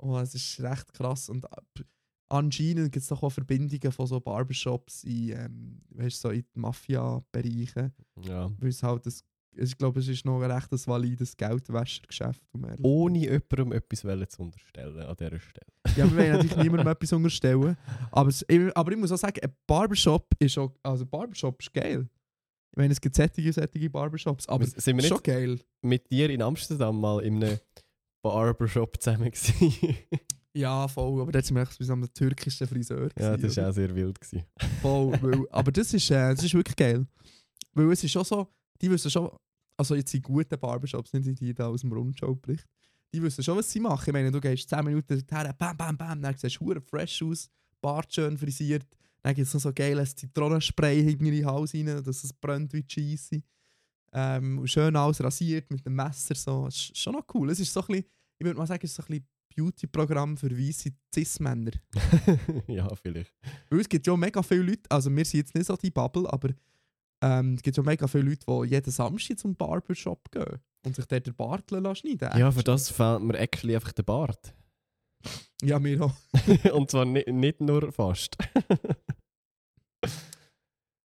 Oh, 0.00 0.18
es 0.18 0.34
ist 0.34 0.60
recht 0.60 0.92
krass 0.92 1.28
und 1.28 1.44
äh, 1.44 1.82
anscheinend 2.28 2.92
gibt 2.92 3.02
es 3.02 3.08
doch 3.08 3.22
auch 3.22 3.30
Verbindungen 3.30 3.90
von 3.92 4.06
so 4.06 4.20
Barbershops 4.20 5.04
in, 5.04 5.30
ähm, 5.30 5.80
weißt, 5.90 6.20
so 6.20 6.30
in 6.30 6.42
die 6.54 6.58
Mafia-Bereiche. 6.60 7.92
ja. 8.22 8.50
Weil 8.58 8.68
es 8.68 8.82
halt 8.82 9.06
das, 9.06 9.24
ich 9.56 9.76
glaube, 9.76 9.98
es 10.00 10.08
ist 10.08 10.24
noch 10.24 10.40
ein 10.40 10.50
recht 10.50 10.70
valides 10.86 11.36
Geldwäschergeschäft. 11.36 12.40
Um 12.52 12.66
Ohne 12.82 13.18
jemandem 13.18 13.72
etwas 13.72 14.00
zu 14.30 14.42
unterstellen 14.42 15.00
an 15.00 15.16
dieser 15.16 15.40
Stelle. 15.40 15.66
ja, 15.96 16.08
wir 16.10 16.16
wollen 16.16 16.32
natürlich 16.32 16.56
niemandem 16.62 16.88
etwas 16.88 17.12
unterstellen. 17.12 17.76
Aber, 18.12 18.28
es, 18.28 18.44
ich- 18.48 18.76
aber 18.76 18.92
ich 18.92 18.98
muss 18.98 19.10
auch 19.10 19.16
sagen, 19.18 19.40
ein 19.42 19.52
Barbershop 19.66 20.28
ist 20.38 20.58
auch, 20.58 20.72
also 20.82 21.06
Barbershop 21.06 21.60
ist 21.60 21.72
geil. 21.72 22.08
Ich 22.70 22.76
meine, 22.76 22.92
es 22.92 23.00
gibt 23.00 23.16
sättige, 23.16 23.52
sättige 23.52 23.90
Barbershops, 23.90 24.48
aber 24.48 24.64
es 24.64 24.72
Sind 24.72 24.96
wir 25.00 25.08
schon 25.08 25.22
geil. 25.22 25.58
mit 25.82 26.10
dir 26.10 26.30
in 26.30 26.42
Amsterdam 26.42 27.00
mal 27.00 27.20
in 27.20 27.42
einem 27.42 27.58
Barbershop 28.22 29.00
zusammen 29.00 29.30
gewesen? 29.30 29.96
Ja, 30.54 30.88
voll. 30.88 31.20
Aber 31.20 31.32
jetzt 31.34 31.48
sind 31.48 31.56
wir 31.56 31.64
bei 31.64 31.92
einem 31.92 32.12
türkischen 32.12 32.66
Friseur. 32.66 33.10
ja, 33.16 33.36
das 33.36 33.56
war 33.58 33.68
auch 33.68 33.72
sehr 33.72 33.94
wild. 33.94 34.20
Gewesen. 34.20 34.44
Voll, 34.82 35.12
weil, 35.22 35.46
aber 35.50 35.70
das 35.70 35.94
ist, 35.94 36.10
äh, 36.10 36.34
das 36.34 36.42
ist 36.42 36.54
wirklich 36.54 36.74
geil. 36.74 37.06
Weil 37.74 37.92
es 37.92 38.02
ist 38.02 38.10
schon 38.10 38.24
so, 38.24 38.48
die 38.80 38.90
wissen 38.90 39.08
schon, 39.10 39.30
also 39.76 39.94
jetzt 39.94 40.12
in 40.14 40.22
guten 40.22 40.58
Barbershops, 40.58 41.12
nicht 41.12 41.40
die 41.40 41.54
da 41.54 41.68
aus 41.68 41.82
dem 41.82 41.92
Rundschau-Bericht, 41.92 42.66
die 43.14 43.22
wissen 43.22 43.44
schon, 43.44 43.56
was 43.56 43.70
sie 43.70 43.78
machen. 43.78 44.04
Ich 44.08 44.12
meine, 44.12 44.32
du 44.32 44.40
gehst 44.40 44.68
10 44.68 44.84
Minuten 44.84 45.24
her, 45.30 45.54
bam, 45.56 45.76
bam, 45.76 45.96
bam, 45.96 46.20
dann 46.20 46.36
siehst 46.36 46.58
du 46.60 46.80
fresh 46.80 47.22
aus, 47.22 47.48
Bart 47.80 48.12
schön 48.12 48.36
frisiert, 48.36 48.86
dann 49.22 49.34
gibt 49.34 49.48
es 49.48 49.54
noch 49.54 49.60
so 49.60 49.72
geiles 49.72 50.14
Zitronenspray 50.14 51.12
in 51.12 51.18
den 51.18 51.46
Hals 51.46 51.74
rein, 51.74 51.86
dass 51.86 52.24
es 52.24 52.32
brennt 52.32 52.72
wie 52.72 52.84
Cheesy. 52.84 53.42
Ähm, 54.12 54.58
und 54.58 54.68
schön 54.68 54.96
alles 54.96 55.22
rasiert 55.22 55.70
mit 55.70 55.84
dem 55.84 55.94
Messer, 55.94 56.34
so. 56.34 56.66
Es 56.66 56.76
ist 56.76 56.98
schon 56.98 57.14
noch 57.14 57.26
cool. 57.34 57.50
Es 57.50 57.60
ist 57.60 57.72
so 57.72 57.80
ein 57.80 57.86
bisschen, 57.86 58.04
ich 58.38 58.44
würde 58.44 58.58
mal 58.58 58.66
sagen, 58.66 58.80
es 58.84 58.90
ist 58.90 58.96
so 58.96 59.02
ein 59.02 59.06
bisschen 59.06 59.26
Beauty-Programm 59.54 60.36
für 60.36 60.50
weisse 60.56 60.90
Cis-Männer. 61.12 61.72
ja, 62.68 62.88
vielleicht. 62.94 63.34
Weil 63.68 63.80
es 63.80 63.88
gibt 63.88 64.06
ja 64.06 64.16
mega 64.16 64.42
viele 64.42 64.62
Leute, 64.62 64.88
also 64.88 65.14
wir 65.14 65.24
sind 65.24 65.40
jetzt 65.40 65.54
nicht 65.54 65.66
so 65.66 65.76
die 65.76 65.90
Bubble, 65.90 66.32
aber 66.32 66.50
ähm, 67.20 67.54
es 67.54 67.62
gibt 67.62 67.76
ja 67.76 67.82
mega 67.82 68.06
viele 68.06 68.24
Leute, 68.24 68.46
die 68.46 68.70
jeden 68.70 68.90
Samstag 68.90 69.38
zum 69.38 69.56
Barbershop 69.56 70.30
gehen 70.30 70.60
und 70.84 70.94
sich 70.94 71.06
dort 71.06 71.26
den 71.26 71.34
Bart 71.34 71.70
lassen 71.70 71.96
schneiden 71.96 72.38
Ja, 72.38 72.52
für 72.52 72.62
das 72.62 72.90
fehlt 72.90 73.22
mir 73.22 73.38
actually 73.38 73.74
einfach 73.74 73.92
der 73.92 74.04
Bart. 74.04 74.54
Ja, 75.62 75.80
mir 75.80 76.00
auch. 76.02 76.14
und 76.72 76.90
zwar 76.90 77.04
nicht, 77.04 77.28
nicht 77.28 77.60
nur 77.60 77.90
fast. 77.90 78.36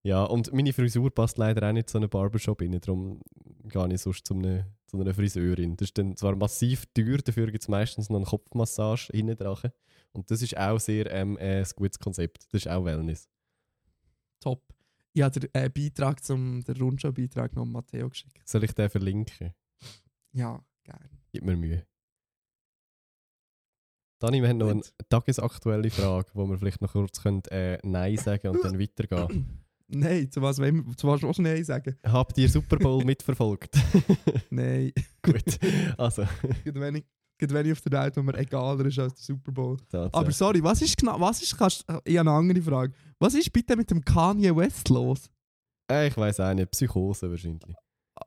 ja, 0.02 0.24
und 0.24 0.52
meine 0.52 0.72
Frisur 0.72 1.10
passt 1.12 1.38
leider 1.38 1.68
auch 1.68 1.72
nicht 1.72 1.90
zu 1.90 1.98
einem 1.98 2.08
Barbershop 2.08 2.60
rein, 2.62 2.78
darum 2.80 3.20
gehe 3.64 3.92
ich 3.92 4.00
sonst 4.00 4.26
zu 4.26 4.34
einer, 4.34 4.66
zu 4.86 5.00
einer 5.00 5.14
Friseurin. 5.14 5.76
Das 5.76 5.88
ist 5.88 5.98
dann 5.98 6.16
zwar 6.16 6.36
massiv 6.36 6.86
teuer, 6.94 7.18
dafür 7.18 7.46
gibt 7.46 7.62
es 7.62 7.68
meistens 7.68 8.08
noch 8.08 8.16
eine 8.16 8.26
Kopfmassage 8.26 9.08
hinten 9.12 9.36
dran. 9.36 9.72
Und 10.12 10.30
das 10.30 10.42
ist 10.42 10.56
auch 10.56 10.78
sehr 10.78 11.10
ähm, 11.12 11.36
äh, 11.38 11.60
ein 11.60 11.66
gutes 11.76 11.98
Konzept. 11.98 12.44
Das 12.52 12.62
ist 12.62 12.68
auch 12.68 12.84
Wellness. 12.84 13.28
Top. 14.40 14.62
Ich 15.12 15.22
habe 15.22 15.40
den 15.40 15.50
äh, 15.52 15.68
Beitrag 15.68 16.24
zum 16.24 16.62
Rundschau-Beitrag 16.62 17.54
noch 17.54 17.62
an 17.62 17.72
Matteo 17.72 18.08
geschickt. 18.08 18.40
Soll 18.44 18.64
ich 18.64 18.72
den 18.72 18.88
verlinken? 18.88 19.52
Ja, 20.32 20.64
gerne. 20.84 21.10
Gib 21.32 21.44
mir 21.44 21.56
Mühe. 21.56 21.86
Dani, 24.20 24.42
wir 24.42 24.48
haben 24.48 24.58
noch 24.58 24.70
eine 24.70 24.82
tagesaktuelle 25.08 25.90
Frage, 25.90 26.30
wo 26.34 26.46
wir 26.46 26.58
vielleicht 26.58 26.80
noch 26.80 26.92
kurz 26.92 27.22
können, 27.22 27.42
äh, 27.50 27.78
Nein 27.82 28.16
sagen 28.16 28.48
und 28.48 28.64
dann 28.64 28.78
weitergehen. 28.80 29.64
Nein, 29.90 30.30
zu 30.30 30.42
was, 30.42 30.58
wollen 30.58 30.86
wir- 30.86 30.96
zu 30.96 31.06
was 31.06 31.22
willst 31.22 31.38
du 31.38 31.42
Nein 31.42 31.64
sagen? 31.64 31.96
Habt 32.04 32.36
ihr 32.38 32.48
Super 32.48 32.76
Bowl 32.76 33.04
mitverfolgt? 33.06 33.74
Nein. 34.50 34.92
Gut, 35.22 35.58
also. 35.96 36.24
Gerade 37.40 37.68
ich 37.68 37.72
auf 37.72 37.80
der 37.80 37.92
Welt, 37.92 38.16
wo 38.16 38.22
mir 38.22 38.36
egaler 38.36 38.84
ist 38.86 38.98
als 38.98 39.14
der 39.14 39.22
Super 39.34 39.52
Bowl. 39.52 39.76
Tatsache. 39.88 40.12
Aber 40.12 40.32
sorry, 40.32 40.62
was 40.62 40.82
ist 40.82 40.96
genau, 40.96 41.20
was 41.20 41.40
ist, 41.40 41.56
kannst, 41.56 41.84
ich 42.04 42.18
habe 42.18 42.28
eine 42.28 42.36
andere 42.38 42.60
Frage. 42.60 42.92
Was 43.20 43.34
ist 43.34 43.52
bitte 43.52 43.76
mit 43.76 43.90
dem 43.90 44.04
Kanye 44.04 44.54
West 44.54 44.88
los? 44.88 45.30
äh, 45.90 46.08
ich 46.08 46.16
weiß 46.16 46.40
auch 46.40 46.52
nicht, 46.52 46.70
Psychose 46.72 47.30
wahrscheinlich. 47.30 47.74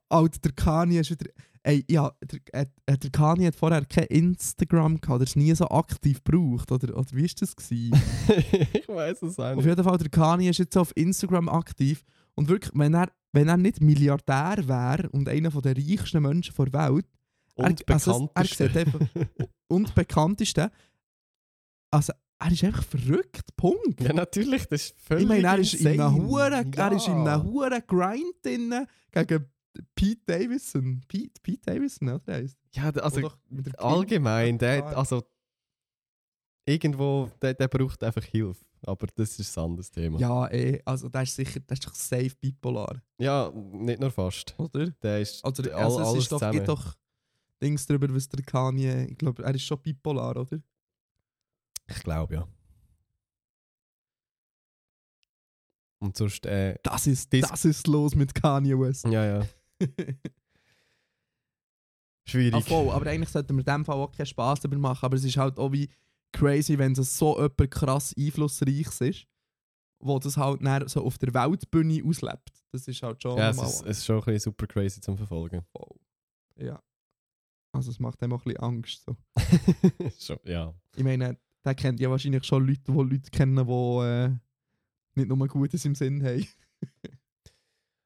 Alter, 0.10 0.40
der 0.40 0.52
Kanye 0.54 1.00
ist 1.02 1.12
wieder... 1.12 1.30
Ey, 1.64 1.86
ja, 1.90 2.12
der, 2.24 2.40
äh, 2.54 2.66
äh, 2.88 2.98
der 2.98 3.10
Kanye 3.12 3.48
hat 3.48 3.56
vorher 3.56 3.86
kein 3.86 4.06
Instagram 4.06 5.00
gehabt, 5.00 5.22
er 5.22 5.24
ist 5.26 5.36
nie 5.36 5.54
so 5.54 5.68
aktiv 5.68 6.24
gebraucht, 6.24 6.72
oder, 6.72 6.98
oder 6.98 7.08
wie 7.12 7.22
war 7.24 7.30
das? 7.40 7.56
Gewesen? 7.56 8.02
ich 8.74 8.88
weiß 8.88 9.22
es 9.22 9.38
auch 9.40 9.52
auf 9.52 9.56
nicht. 9.58 9.66
jeden 9.68 9.84
Fall, 9.84 9.98
der 10.00 10.10
Kanye 10.10 10.50
ist 10.50 10.58
jetzt 10.58 10.76
auf 10.76 10.92
Instagram 10.96 11.50
aktiv 11.50 12.04
und 12.34 12.50
wirklich, 12.50 12.72
wenn 12.74 12.96
er, 12.96 13.10
wenn 13.32 13.48
er 13.48 13.58
nicht 13.58 13.80
Milliardär 13.80 14.68
wäre 14.68 15.08
und 15.12 15.30
einer 15.30 15.50
der 15.52 15.78
reichsten 15.78 16.24
Menschen 16.24 16.56
der 16.58 16.74
Welt, 16.74 17.06
Und 17.54 17.82
er, 17.88 17.94
also, 17.94 18.32
er 18.34 18.46
sieht 18.46 18.76
einfach, 18.76 19.00
und 19.68 19.94
bekannteste, 19.94 20.72
also 21.92 22.12
er 22.40 22.52
ist 22.52 22.64
einfach 22.64 22.84
verrückt, 22.86 23.56
Punkt. 23.56 24.02
ja, 24.02 24.14
natürlich, 24.14 24.66
das 24.66 24.82
ist 24.86 24.96
völlig 25.00 25.24
Ich 25.24 25.30
meine, 25.30 25.46
er 25.48 25.60
ist 25.60 25.76
in 25.76 25.86
insane. 25.86 26.08
einem 26.10 26.28
Huren, 26.28 26.74
er 26.74 26.92
ist 26.92 27.08
in 27.08 27.24
Ja. 27.26 27.36
einem 27.36 27.44
Huren 27.44 27.82
Grind 27.86 28.34
drin 28.44 28.88
gegen 29.12 29.46
Pete 29.96 30.22
Davidson. 30.26 31.02
Pete, 31.08 31.40
Pete 31.42 31.62
Davidson, 31.66 32.10
oder? 32.10 32.34
heisst 32.34 32.58
Ja, 32.74 32.92
d- 32.92 33.00
also 33.02 33.22
der 33.50 33.80
allgemein, 33.84 34.58
der, 34.58 34.86
also 34.98 35.24
irgendwo, 36.66 37.30
der, 37.42 37.54
der 37.54 37.68
braucht 37.68 38.04
einfach 38.04 38.24
Hilfe. 38.24 38.66
Aber 38.84 39.08
das 39.16 39.38
ist 39.40 39.58
ein 39.58 39.64
anderes 39.64 39.92
Thema. 39.92 40.20
Ja, 40.20 40.50
eh, 40.52 40.82
also 40.86 41.08
der 41.08 41.22
ist 41.24 41.36
sicher, 41.36 41.60
der 41.60 41.74
ist 41.74 41.86
doch 41.86 41.94
safe 41.94 42.32
bipolar, 42.40 43.02
Ja, 43.20 43.52
nicht 43.54 44.00
nur 44.00 44.10
fast. 44.12 44.56
oder? 44.58 44.88
Der 45.04 45.22
ist 45.22 45.44
Also, 45.46 45.62
all, 45.64 45.74
also 45.74 46.02
es 46.02 46.08
alles 46.08 46.24
ist 46.24 46.32
doch, 46.32 46.38
zusammen. 46.40 46.54
gibt 46.58 46.68
doch 46.70 46.96
Dings 47.62 47.86
darüber, 47.86 48.14
was 48.14 48.28
der 48.28 48.44
Kanye, 48.44 49.06
ich 49.06 49.18
glaube, 49.18 49.44
er 49.44 49.54
ist 49.54 49.64
schon 49.64 49.80
bipolar, 49.82 50.36
oder? 50.36 50.60
Ich 51.88 52.00
glaube, 52.04 52.34
ja. 52.36 52.48
Und 56.00 56.18
sonst, 56.18 56.46
äh, 56.48 56.76
Das 56.82 57.06
ist, 57.06 57.32
Dis- 57.32 57.48
das 57.48 57.66
ist 57.66 57.86
los 57.86 58.16
mit 58.16 58.34
Kanye 58.34 58.80
West. 58.80 59.06
ja, 59.06 59.24
ja, 59.26 59.46
schwierig. 62.26 62.54
ah, 62.54 62.62
voll, 62.62 62.90
aber 62.90 63.08
eigentlich 63.08 63.30
sollten 63.30 63.56
wir 63.56 63.62
in 63.62 63.66
dem 63.66 63.86
Fall 63.86 63.98
auch 63.98 64.12
keinen 64.12 64.26
Spass 64.26 64.60
darüber 64.60 64.80
machen, 64.80 65.06
aber 65.06 65.16
es 65.16 65.24
ist 65.24 65.38
halt 65.38 65.58
auch 65.58 65.72
wie 65.72 65.90
crazy, 66.32 66.78
wenn 66.78 66.94
es 66.94 67.18
so 67.18 67.36
jemand 67.36 67.72
krass 67.72 68.16
einflussreich 68.18 69.02
ist, 69.02 69.28
wo 70.00 70.20
das 70.20 70.38
halt 70.38 70.64
dann 70.64 70.88
so 70.88 71.04
auf 71.06 71.18
der 71.18 71.34
Weltbühne 71.34 72.02
auslebt. 72.06 72.52
Das 72.72 72.88
ist 72.88 73.04
halt 73.04 73.22
schon 73.22 73.38
ja, 73.38 73.50
es 73.50 73.58
ist, 73.58 73.82
es 73.82 73.98
ist 74.00 74.06
schon 74.06 74.20
ein 74.20 74.26
bisschen 74.26 74.40
super 74.40 74.68
crazy 74.68 75.02
zum 75.02 75.18
Verfolgen. 75.18 75.66
Wow. 75.74 76.00
Ja. 76.56 76.82
Also 77.74 77.92
es 77.92 78.00
macht 78.00 78.22
dem 78.22 78.34
auch 78.34 78.40
ein 78.40 78.44
bisschen 78.44 78.64
Angst. 78.64 79.06
So. 79.06 79.18
schon, 80.20 80.40
ja. 80.46 80.74
Ich 80.96 81.04
meine, 81.04 81.38
der 81.64 81.76
kennt 81.76 82.00
ja 82.00 82.10
wahrscheinlich 82.10 82.44
schon 82.44 82.66
Leute, 82.66 82.82
die 82.88 82.92
Leute 82.92 83.32
kennen, 83.32 83.66
die 83.66 84.04
äh, 84.04 84.30
nicht 85.16 85.28
nur 85.28 85.48
Gutes 85.48 85.86
im 85.86 85.96
Sinn 85.96 86.24
haben. 86.24 86.48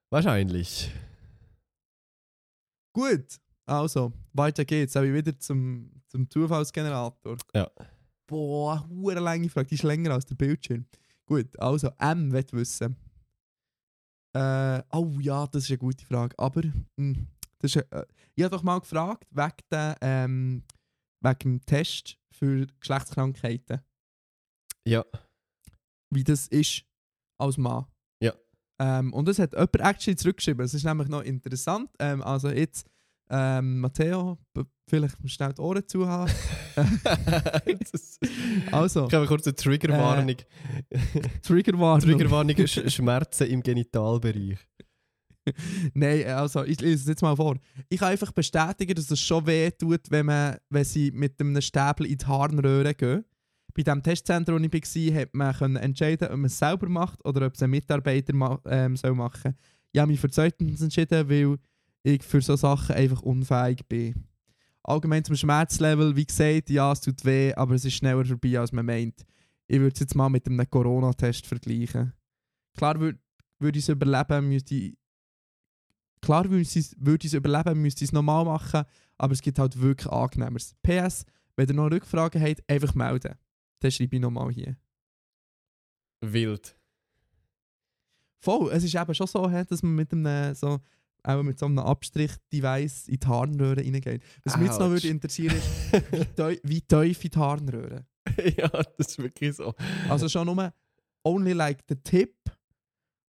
Wahrscheinlich. 0.10 0.92
Gut, 2.96 3.42
also, 3.66 4.14
weiter 4.32 4.64
geht's. 4.64 4.96
Habe 4.96 5.08
ich 5.08 5.14
wieder 5.14 5.38
zum, 5.38 5.92
zum 6.08 6.30
Zufallsgenerator. 6.30 7.38
Ja. 7.54 7.70
Boah, 8.26 8.88
hure 8.88 9.20
lange 9.20 9.50
Frage, 9.50 9.68
die 9.68 9.76
ist 9.76 9.84
länger 9.84 10.12
als 10.12 10.26
der 10.26 10.36
Bildschirm. 10.36 10.86
Gut, 11.26 11.60
also, 11.60 11.92
M 12.00 12.32
will 12.32 12.46
wissen. 12.54 12.96
Äh, 14.34 14.82
oh 14.94 15.12
ja, 15.20 15.46
das 15.48 15.64
ist 15.64 15.72
eine 15.72 15.78
gute 15.80 16.06
Frage. 16.06 16.40
Aber, 16.40 16.62
mh, 16.96 17.28
das 17.60 17.76
ist, 17.76 17.86
äh, 17.92 18.06
ich 18.34 18.46
habe 18.46 18.56
doch 18.56 18.64
mal 18.64 18.80
gefragt, 18.80 19.28
wegen, 19.30 19.68
der, 19.70 19.98
ähm, 20.00 20.64
wegen 21.20 21.40
dem 21.40 21.66
Test 21.66 22.18
für 22.32 22.66
Geschlechtskrankheiten. 22.80 23.82
Ja. 24.88 25.04
Wie 26.12 26.24
das 26.24 26.48
ist 26.48 26.86
als 27.38 27.58
Mann. 27.58 27.88
Ähm, 28.80 29.14
und 29.14 29.28
das 29.28 29.40
hat 29.40 29.54
jemand 29.54 29.80
actually 29.80 30.16
zurückgeschrieben. 30.16 30.64
Das 30.64 30.74
ist 30.74 30.84
nämlich 30.84 31.08
noch 31.08 31.24
interessant. 31.24 31.90
Ähm, 32.00 32.22
also 32.22 32.50
jetzt, 32.50 32.88
ähm, 33.30 33.80
Matteo, 33.80 34.38
vielleicht 34.88 35.18
schnell 35.30 35.54
die 35.54 35.62
Ohren 35.62 35.88
zu 35.88 36.08
haben. 36.08 36.32
Also, 38.72 39.08
ich 39.08 39.14
habe 39.14 39.28
kurz 39.28 39.48
eine 39.48 39.56
Triggerwarnung. 39.56 40.36
Triggerwarnung. 41.42 42.02
Triggerwarnung 42.02 42.68
Sch 42.68 42.92
Schmerzen 42.92 43.48
im 43.48 43.64
Genitalbereich. 43.64 44.60
Nein, 45.94 46.26
also 46.28 46.64
ich 46.64 46.82
lese 46.82 47.04
es 47.04 47.08
jetzt 47.08 47.22
mal 47.22 47.36
vor. 47.36 47.58
Ich 47.90 48.00
kann 48.00 48.12
einfach 48.12 48.32
bestätigen, 48.32 48.96
dass 48.96 49.10
es 49.10 49.20
schon 49.20 49.46
weh 49.46 49.72
tut, 49.72 50.10
wenn, 50.10 50.26
man, 50.26 50.58
wenn 50.70 50.84
sie 50.84 51.12
mit 51.12 51.40
einem 51.40 51.62
Stäbel 51.62 52.06
in 52.08 52.18
die 52.18 52.26
Harnröhre 52.26 52.94
gehen. 52.94 53.26
Bei 53.76 53.84
dem 53.84 54.02
Testzentrum, 54.02 54.62
wo 54.62 54.64
ich 54.64 54.74
war, 55.14 55.22
hat 55.22 55.34
man 55.34 55.54
können 55.54 55.76
entscheiden, 55.76 56.30
ob 56.30 56.38
man 56.38 56.46
es 56.46 56.58
selber 56.58 56.88
macht 56.88 57.24
oder 57.26 57.46
ob 57.46 57.56
es 57.56 57.62
ein 57.62 57.70
Mitarbeiter 57.70 58.34
ma 58.34 58.60
ähm, 58.66 58.96
soll 58.96 59.14
machen 59.14 59.42
soll. 59.44 59.56
Ich 59.92 60.00
habe 60.00 60.12
mich 60.12 60.20
für 60.20 60.30
zweitens 60.30 60.82
entschieden, 60.82 61.30
weil 61.30 61.58
ich 62.04 62.24
für 62.24 62.42
solche 62.42 62.62
Sachen 62.62 62.96
einfach 62.96 63.22
unfähig 63.22 63.86
bin. 63.88 64.28
Allgemein 64.84 65.24
zum 65.24 65.36
Schmerzlevel, 65.36 66.16
wie 66.16 66.26
gesagt, 66.26 66.70
ja, 66.70 66.92
es 66.92 67.02
tut 67.02 67.26
weh, 67.26 67.54
aber 67.54 67.76
es 67.76 67.86
ist 67.86 67.96
schneller 67.96 68.24
vorbei, 68.24 68.60
als 68.60 68.72
man 68.72 68.86
meint. 68.86 69.26
Ich 69.68 69.80
würde 69.80 69.94
es 69.94 70.00
jetzt 70.00 70.16
mal 70.16 70.30
mit 70.30 70.48
einem 70.48 70.70
Corona-Test 70.70 71.46
vergleichen. 71.46 72.14
Klar 72.78 73.00
würde 73.00 73.20
würd 73.60 73.76
ich 73.76 73.84
es 73.84 73.90
überleben, 73.90 74.50
müsste 74.50 74.76
ich 74.76 74.98
Klar 76.22 76.50
würde 76.50 76.62
ich 76.62 76.76
es 76.76 76.96
es 76.98 77.34
überleben, 77.34 77.82
müsste 77.82 78.04
ich 78.04 78.10
es 78.10 78.14
normal 78.14 78.46
machen, 78.46 78.84
aber 79.18 79.34
es 79.34 79.42
gibt 79.42 79.60
halt 79.60 79.80
wirklich 79.80 80.12
angenehmeres. 80.12 80.76
PS, 80.82 81.26
wenn 81.56 81.68
ihr 81.68 81.76
noch 81.76 81.92
Rückfragen 81.92 82.42
habt, 82.42 82.68
einfach 82.68 82.96
melden. 82.96 83.36
Dann 83.80 83.92
schreibe 83.92 84.16
ich 84.16 84.22
nochmal 84.22 84.52
hier. 84.52 84.78
Wild. 86.22 86.78
Voll, 88.40 88.72
es 88.72 88.84
ist 88.84 88.96
eben 88.96 89.16
schon 89.16 89.28
so, 89.28 89.48
dass 89.48 89.84
man 89.84 89.96
mit 89.96 90.12
einem 90.12 90.54
so, 90.54 90.80
auch 91.24 91.44
mit 91.44 91.58
so 91.58 91.66
einem 91.66 91.80
Abstrich-Device 91.80 93.08
in 93.08 93.20
die 93.20 93.28
Harnröhre 93.28 93.78
reingeht. 93.78 94.22
Was 94.44 94.58
mich 94.58 94.68
jetzt 94.68 94.80
noch 94.80 94.90
würde 94.90 95.08
interessieren 95.08 95.56
ist, 95.56 96.38
wie 96.64 96.82
tief 96.82 97.24
in 97.26 97.32
die 97.32 97.40
Harnröhre? 97.40 98.06
ja, 98.58 98.70
das 98.70 99.08
ist 99.08 99.18
wirklich 99.18 99.56
so. 99.56 99.74
Also 100.10 100.30
schon 100.30 100.46
nur 100.46 100.74
only 101.24 101.54
like 101.54 101.84
the 101.90 101.96
tip 101.96 102.36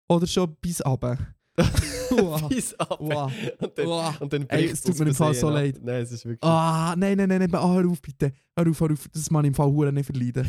oder 0.09 0.26
schon 0.26 0.57
bis 0.57 0.84
runter? 0.84 1.18
Bis 2.48 2.74
ab. 2.78 2.98
wow. 3.00 3.32
Und 3.59 3.78
dann, 3.78 3.86
wow. 3.86 4.20
und 4.20 4.32
dann 4.32 4.48
Ey, 4.48 4.66
es 4.66 4.82
tut 4.82 4.98
mir 4.98 5.09
im 5.09 5.14
Fall 5.14 5.34
so 5.34 5.50
leid. 5.50 5.80
Nein, 5.82 6.02
es 6.02 6.12
ist 6.12 6.24
wirklich. 6.24 6.42
Ah, 6.42 6.94
nein, 6.96 7.16
nein, 7.16 7.28
nein, 7.28 7.38
nein, 7.40 7.55
ah, 7.55 7.74
hör 7.74 7.88
auf 7.88 8.00
bitte. 8.00 8.32
Hör 8.57 8.68
auf, 8.68 8.80
hör 8.80 8.92
auf. 8.92 9.09
Das 9.09 9.28
ich 9.30 9.30
im 9.30 9.55
Fall 9.55 9.70
hure 9.70 9.92
nicht 9.92 10.07
verleiden. 10.07 10.48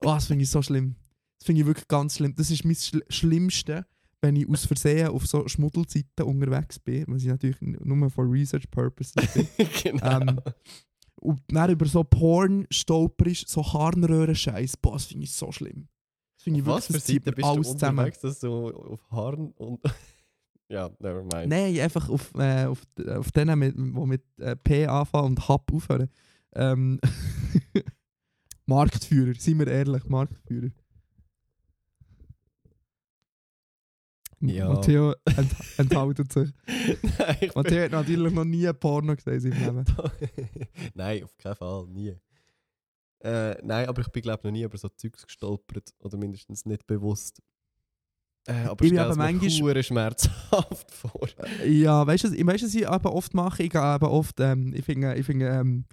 Oh, 0.00 0.06
das 0.14 0.26
finde 0.26 0.44
ich 0.44 0.50
so 0.50 0.62
schlimm. 0.62 0.96
Das 1.38 1.46
finde 1.46 1.62
ich 1.62 1.66
wirklich 1.66 1.88
ganz 1.88 2.16
schlimm. 2.16 2.34
Das 2.36 2.50
ist 2.50 2.64
mein 2.64 2.74
Schl 2.74 3.02
Schlimmste, 3.08 3.86
wenn 4.20 4.36
ich 4.36 4.48
aus 4.48 4.66
Versehen 4.66 5.08
auf 5.08 5.26
so 5.26 5.48
Schmuddelzeiten 5.48 6.26
unterwegs 6.26 6.78
bin, 6.78 7.04
was 7.08 7.22
ich 7.22 7.28
natürlich 7.28 7.60
nur 7.60 8.10
for 8.10 8.30
Research 8.30 8.70
Purposes 8.70 9.14
bin. 9.34 9.48
genau. 9.82 10.20
ähm, 10.20 10.40
und 11.20 11.40
dann 11.48 11.70
über 11.70 11.86
so 11.86 12.02
Porn 12.02 12.66
stolperst, 12.70 13.48
so 13.48 13.62
Harnröhren-Scheiß. 13.62 14.76
Boah, 14.78 14.94
das 14.94 15.04
finde 15.04 15.24
ich 15.24 15.32
so 15.32 15.52
schlimm. 15.52 15.88
Das 16.36 16.44
finde 16.44 16.60
ich 16.60 16.66
Was 16.66 16.86
für 16.86 16.94
wirklich, 16.94 17.02
das 17.02 17.04
zieht 17.04 17.24
Seite 17.24 17.42
mir 17.42 17.54
bist 17.54 17.68
du 17.68 17.72
unterwegs, 17.72 18.20
dass 18.20 18.40
du 18.40 18.70
auf 18.70 19.10
Haaren 19.10 19.52
und... 19.52 19.80
ja, 20.70 20.88
never 21.00 21.22
mind. 21.22 21.48
Nein, 21.48 21.78
einfach 21.80 22.08
auf, 22.08 22.32
äh, 22.36 22.66
auf, 22.66 22.82
auf 23.08 23.32
denen, 23.32 23.58
mit, 23.58 23.76
die 23.76 23.80
mit 23.80 24.22
äh, 24.38 24.54
P 24.54 24.86
anfangen 24.86 25.30
und 25.30 25.48
Hub 25.48 25.70
aufhören. 25.72 26.08
Ähm, 26.54 27.00
Marktführer, 28.66 29.34
seien 29.36 29.58
wir 29.58 29.66
ehrlich, 29.66 30.04
Marktführer. 30.04 30.70
Ja. 34.42 34.68
Matteo 34.68 35.14
ent, 35.24 35.54
enthaltet 35.76 36.32
sich. 36.32 36.50
Nein, 37.18 37.50
Matteo 37.54 37.84
hat 37.84 37.90
natürlich 37.90 38.32
noch 38.32 38.44
nie 38.44 38.72
Porno 38.72 39.16
gesehen 39.16 39.34
in 39.34 39.40
seinem 39.40 39.78
Leben. 39.78 39.84
Nein, 40.94 41.24
auf 41.24 41.36
keinen 41.36 41.56
Fall, 41.56 41.86
nie. 41.88 42.14
Äh, 43.22 43.56
nein, 43.62 43.86
aber 43.86 44.00
ich 44.00 44.08
bin 44.08 44.22
glaube 44.22 44.46
noch 44.46 44.52
nie 44.52 44.62
über 44.62 44.78
so 44.78 44.88
Zeugs 44.88 45.26
gestolpert 45.26 45.92
oder 45.98 46.16
mindestens 46.16 46.64
nicht 46.64 46.86
bewusst. 46.86 47.42
Äh, 48.50 48.66
aber 48.68 48.84
Ich 48.84 48.98
aber 48.98 49.14
manchmal- 49.16 49.82
schmerzhaft 49.82 50.90
vor. 50.94 51.28
Ja, 51.66 52.06
weißt 52.06 52.24
du, 52.24 52.46
weißt 52.46 52.64
was 52.64 52.74
ich 52.74 52.88
aber 52.88 53.14
oft 53.14 53.32
mache? 53.34 53.62
Ich 53.62 53.70
gehe 53.70 53.94
eben 53.94 54.04
oft, 54.06 54.40
ähm, 54.40 54.72
ich 54.74 54.84
finde, 54.84 55.14
ich 55.14 55.24
finde 55.26 55.48
ähm, 55.48 55.84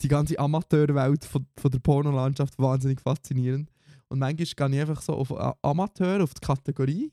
die 0.00 0.08
ganze 0.08 0.38
Amateurwelt 0.38 1.24
von, 1.24 1.46
von 1.58 1.70
der 1.70 1.78
Pornolandschaft 1.80 2.58
wahnsinnig 2.58 3.00
faszinierend. 3.00 3.70
Und 4.08 4.18
manchmal 4.18 4.70
gehe 4.70 4.76
ich 4.76 4.88
einfach 4.88 5.02
so 5.02 5.14
auf 5.14 5.30
äh, 5.30 5.52
Amateur, 5.62 6.22
auf 6.22 6.34
die 6.34 6.40
Kategorie. 6.46 7.12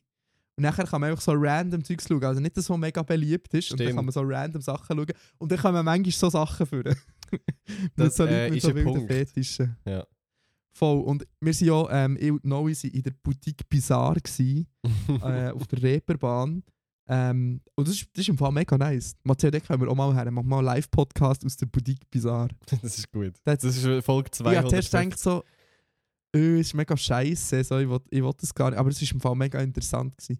Und 0.58 0.64
nachher 0.64 0.86
kann 0.86 1.02
man 1.02 1.10
einfach 1.10 1.24
so 1.24 1.32
random 1.34 1.84
Zeugs 1.84 2.08
schauen. 2.08 2.24
Also 2.24 2.42
nicht, 2.42 2.56
dass 2.58 2.66
so 2.66 2.78
mega 2.78 3.02
beliebt 3.02 3.54
ist. 3.54 3.72
Und 3.72 3.80
dann 3.80 3.88
Stimmt. 3.88 3.98
kann 3.98 4.06
man 4.06 4.12
so 4.12 4.22
random 4.22 4.62
Sachen 4.62 4.98
schauen. 4.98 5.14
Und 5.40 5.52
dann 5.52 5.58
kann 5.60 5.74
man 5.74 5.86
manchmal 5.86 6.12
so 6.12 6.30
Sachen 6.30 6.66
führen. 6.66 6.96
Das, 7.96 8.18
so 8.18 8.24
Leuten 8.24 8.36
äh, 8.36 8.50
mit 8.50 8.58
ist 8.58 8.64
so 8.64 8.70
ein 8.72 8.76
wilden. 8.76 9.08
Fetischen. 9.08 9.78
Ja. 9.86 10.06
Voll. 10.74 11.02
Und 11.02 11.28
wir 11.42 11.54
sind 11.54 11.68
ja, 11.68 12.06
ähm, 12.06 12.18
ich 12.20 12.32
und 12.32 12.46
Noe 12.46 12.74
sind 12.74 12.94
in 12.94 13.04
der 13.04 13.12
Boutique 13.24 13.68
Bizarre 13.70 14.22
gsi, 14.22 14.66
äh, 15.22 15.50
auf 15.52 15.68
der 15.68 15.82
Reeperbahn. 15.84 16.64
Ähm, 17.08 17.62
und 17.76 17.88
das 17.88 17.96
ist, 17.96 18.08
das 18.14 18.22
ist 18.22 18.30
im 18.30 18.38
Fall 18.38 18.52
mega 18.54 18.78
nice. 18.78 19.16
Matteo, 19.24 19.52
können 19.52 19.82
wir 19.82 19.90
auch 19.90 19.96
mal 19.96 20.14
her. 20.16 20.32
Mach 20.32 20.44
mal 20.44 20.60
einen 20.60 20.66
Live-Podcast 20.68 21.46
aus 21.46 21.58
der 21.58 21.66
Boutique 21.66 22.10
Bizarre. 22.10 22.50
das 22.82 22.98
ist 22.98 23.12
gut. 23.12 23.34
Das- 23.44 23.60
Das 23.60 23.76
ist 23.76 24.06
Folge 24.06 24.30
Ich 24.34 24.40
habe 24.40 24.68
200. 24.68 24.70
zuerst 24.70 24.92
gedacht 24.92 25.20
so, 25.20 25.44
es 26.34 26.42
ist 26.68 26.74
mega 26.74 26.96
scheiße, 26.96 27.64
so, 27.66 27.78
ich 27.80 27.90
will, 27.90 28.00
ich 28.10 28.24
will 28.24 28.32
das 28.38 28.54
gar 28.54 28.70
nicht. 28.70 28.80
Aber 28.80 28.90
es 28.90 29.02
war 29.02 29.12
im 29.14 29.20
Fall 29.20 29.36
mega 29.36 29.60
interessant. 29.60 30.18
Gewesen. 30.18 30.40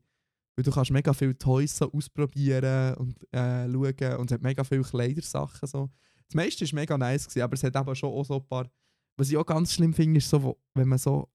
Weil 0.56 0.64
du 0.64 0.72
kannst 0.72 0.92
mega 0.92 1.12
viele 1.14 1.38
Toys 1.38 1.76
so 1.78 1.92
ausprobieren 1.92 2.94
und 2.96 3.18
äh, 3.34 3.70
schauen 3.70 4.18
und 4.20 4.32
es 4.32 4.36
hat 4.36 4.42
mega 4.42 4.64
viele 4.64 4.84
Kleidersachen. 4.84 5.68
So. 5.68 5.90
Das 6.30 6.36
meiste 6.36 6.66
war 6.66 6.76
mega 6.80 6.98
nice, 6.98 7.26
gewesen, 7.28 7.42
aber 7.44 7.54
es 7.56 7.64
hat 7.64 7.76
aber 7.76 7.96
schon 7.96 8.14
auch 8.14 8.24
so 8.24 8.36
ein 8.38 8.48
paar... 8.48 8.70
Was 9.18 9.30
ich 9.30 9.38
auch 9.38 9.46
ganz 9.46 9.74
schlimm 9.74 9.94
finde, 9.94 10.18
ist 10.20 10.30
so, 10.30 10.58
wenn 10.74 10.88
man 10.88 10.98
so 10.98 11.30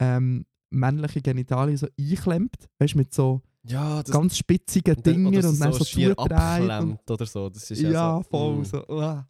ähm, 0.00 0.44
männliche 0.70 1.20
Genitalien 1.22 1.76
so 1.76 1.86
einklemmt, 1.98 2.68
weißt 2.78 2.94
du, 2.94 2.98
mit 2.98 3.14
so 3.14 3.40
ja, 3.64 4.02
ganz 4.02 4.36
spitzigen 4.36 5.00
Dinger 5.02 5.28
oder 5.28 5.48
und 5.48 5.60
dann 5.60 5.72
so 5.72 5.84
schier 5.84 6.16
zudreht. 6.16 6.30
Und, 6.30 6.32
abklemmt 6.32 7.10
oder 7.10 7.26
so. 7.26 7.48
Das 7.48 7.70
ist 7.70 7.80
ja, 7.80 7.90
ja, 7.90 8.16
so, 8.16 8.22
voll. 8.30 8.56
mm. 8.58 8.64
So, 8.64 8.86
uah. 8.88 9.28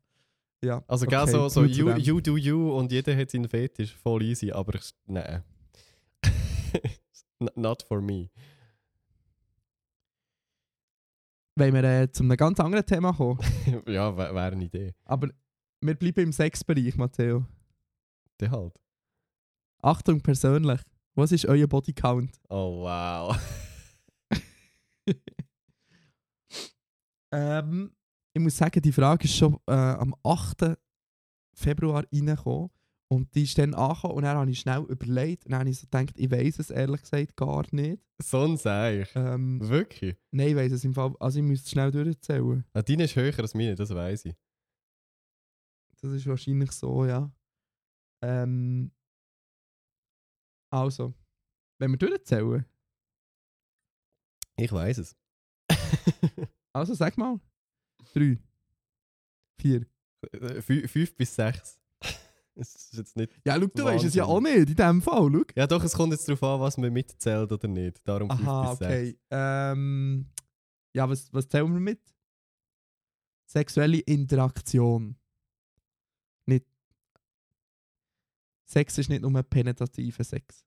ja, 0.64 0.82
Also, 0.88 1.06
okay, 1.06 1.30
so, 1.30 1.48
so 1.48 1.64
you, 1.64 1.90
you 1.96 2.20
do 2.20 2.36
you 2.36 2.72
und 2.72 2.90
jeder 2.90 3.14
hat 3.16 3.30
seinen 3.30 3.48
Fetisch, 3.48 3.94
voll 3.94 4.22
easy, 4.22 4.50
aber 4.50 4.74
ich- 4.76 4.94
nein. 5.06 5.42
Not 7.56 7.82
for 7.82 8.00
me. 8.00 8.30
Wollen 11.56 11.74
wir 11.74 11.84
äh, 11.84 12.10
zu 12.10 12.22
einem 12.22 12.36
ganz 12.36 12.58
anderen 12.60 12.86
Thema 12.86 13.12
kommen? 13.12 13.38
ja, 13.86 14.16
wäre 14.16 14.34
wär 14.34 14.42
eine 14.52 14.64
Idee. 14.64 14.94
Aber 15.04 15.28
wir 15.82 15.94
bleiben 15.94 16.20
im 16.22 16.32
Sexbereich, 16.32 16.96
Matteo. 16.96 17.44
Der 18.40 18.50
halt. 18.50 18.74
Achtung 19.82 20.20
persönlich. 20.20 20.80
Was 21.14 21.32
ist 21.32 21.46
euer 21.46 21.66
Bodycount? 21.66 22.40
Oh 22.48 22.82
wow. 22.82 23.36
Ähm, 27.34 27.90
ich 28.34 28.42
muss 28.42 28.56
sagen, 28.56 28.80
die 28.82 28.92
Frage 28.92 29.24
ist 29.24 29.34
schon 29.36 29.56
äh, 29.66 29.72
am 29.72 30.14
8. 30.22 30.76
Februar 31.54 32.04
reingekommen. 32.12 32.70
Und 33.08 33.34
die 33.34 33.42
ist 33.42 33.58
dann 33.58 33.74
angekommen 33.74 34.14
und 34.14 34.22
dann 34.22 34.36
habe 34.38 34.50
ich 34.50 34.60
schnell 34.60 34.82
überlegt. 34.88 35.44
Und 35.44 35.52
dann 35.52 35.60
habe 35.60 35.70
ich 35.70 35.78
so 35.78 35.86
gedacht, 35.86 36.14
ich 36.16 36.30
weiß 36.30 36.58
es 36.60 36.70
ehrlich 36.70 37.02
gesagt 37.02 37.36
gar 37.36 37.64
nicht. 37.70 38.02
so 38.22 38.42
ein 38.44 38.56
Seich. 38.56 39.10
Ähm, 39.14 39.60
Wirklich? 39.66 40.16
nein, 40.30 40.48
ich 40.48 40.56
weiß 40.56 40.72
es 40.72 40.84
im 40.84 40.94
Fall. 40.94 41.14
Also 41.20 41.38
ich 41.38 41.44
müsste 41.44 41.66
es 41.66 41.70
schnell 41.72 41.90
durchzählen. 41.90 42.64
Ah, 42.72 42.80
deine 42.82 43.04
ist 43.04 43.16
höher 43.16 43.38
als 43.38 43.54
meine, 43.54 43.74
das 43.74 43.94
weiß 43.94 44.26
ich. 44.26 44.34
Das 46.00 46.10
ist 46.12 46.26
wahrscheinlich 46.26 46.72
so, 46.72 47.04
ja. 47.04 47.30
Ähm, 48.22 48.90
also, 50.72 51.12
wenn 51.78 51.90
wir 51.90 51.98
durchzählen. 51.98 52.64
Ich 54.56 54.72
weiß 54.72 54.98
es. 54.98 55.16
Also 56.74 56.94
sag 56.94 57.18
mal. 57.18 57.38
Drei. 58.14 58.38
Vier. 59.60 59.86
Fü- 60.24 60.88
Fünf 60.88 61.14
bis 61.16 61.34
sechs. 61.34 61.78
Das 62.54 62.74
ist 62.74 62.94
jetzt 62.94 63.16
nicht. 63.16 63.32
Ja, 63.46 63.58
schau, 63.58 63.66
du 63.66 63.84
weißt 63.84 64.04
es 64.04 64.14
ja 64.14 64.24
auch 64.24 64.40
nicht 64.40 64.54
in 64.56 64.66
diesem 64.66 65.00
Fall. 65.00 65.30
Schau. 65.32 65.42
Ja, 65.56 65.66
doch, 65.66 65.82
es 65.84 65.94
kommt 65.94 66.12
jetzt 66.12 66.28
darauf 66.28 66.42
an, 66.42 66.60
was 66.60 66.76
man 66.76 66.92
mitzählt 66.92 67.50
oder 67.50 67.66
nicht. 67.66 68.06
Darum 68.06 68.28
fünf 68.28 68.46
Aha, 68.46 68.70
bis 68.70 68.78
sechs. 68.78 68.90
okay. 68.92 69.18
Ähm, 69.30 70.30
ja, 70.94 71.08
was, 71.08 71.32
was 71.32 71.48
zählen 71.48 71.72
wir 71.72 71.80
mit? 71.80 72.00
Sexuelle 73.50 74.00
Interaktion. 74.00 75.16
Sex 78.72 78.98
ist 78.98 79.08
nicht 79.08 79.22
nur 79.22 79.42
penetrativer 79.42 80.24
Sex. 80.24 80.64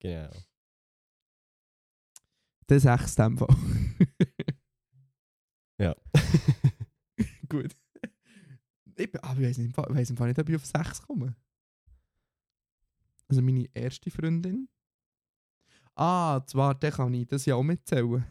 Genau. 0.00 0.30
In 2.70 2.80
dem 3.16 3.38
Fall. 3.38 3.48
Ja. 5.80 5.94
Gut. 7.48 7.76
Ich, 8.96 9.12
bin- 9.12 9.20
aber 9.22 9.40
ich 9.40 9.46
weiß, 9.46 9.58
nicht, 9.58 9.68
ich 9.70 9.74
im 10.10 10.16
Fall 10.16 10.26
nicht, 10.26 10.40
ob 10.40 10.48
ich 10.48 10.56
auf 10.56 10.66
Sex 10.66 11.00
komme. 11.00 11.36
Also 13.28 13.42
meine 13.42 13.68
erste 13.74 14.10
Freundin. 14.10 14.68
Ah, 16.00 16.40
zwar, 16.46 16.76
den 16.76 16.92
kann 16.92 17.12
ich 17.12 17.26
das 17.26 17.44
ja 17.44 17.56
auch 17.56 17.62
mitzählen. 17.64 18.24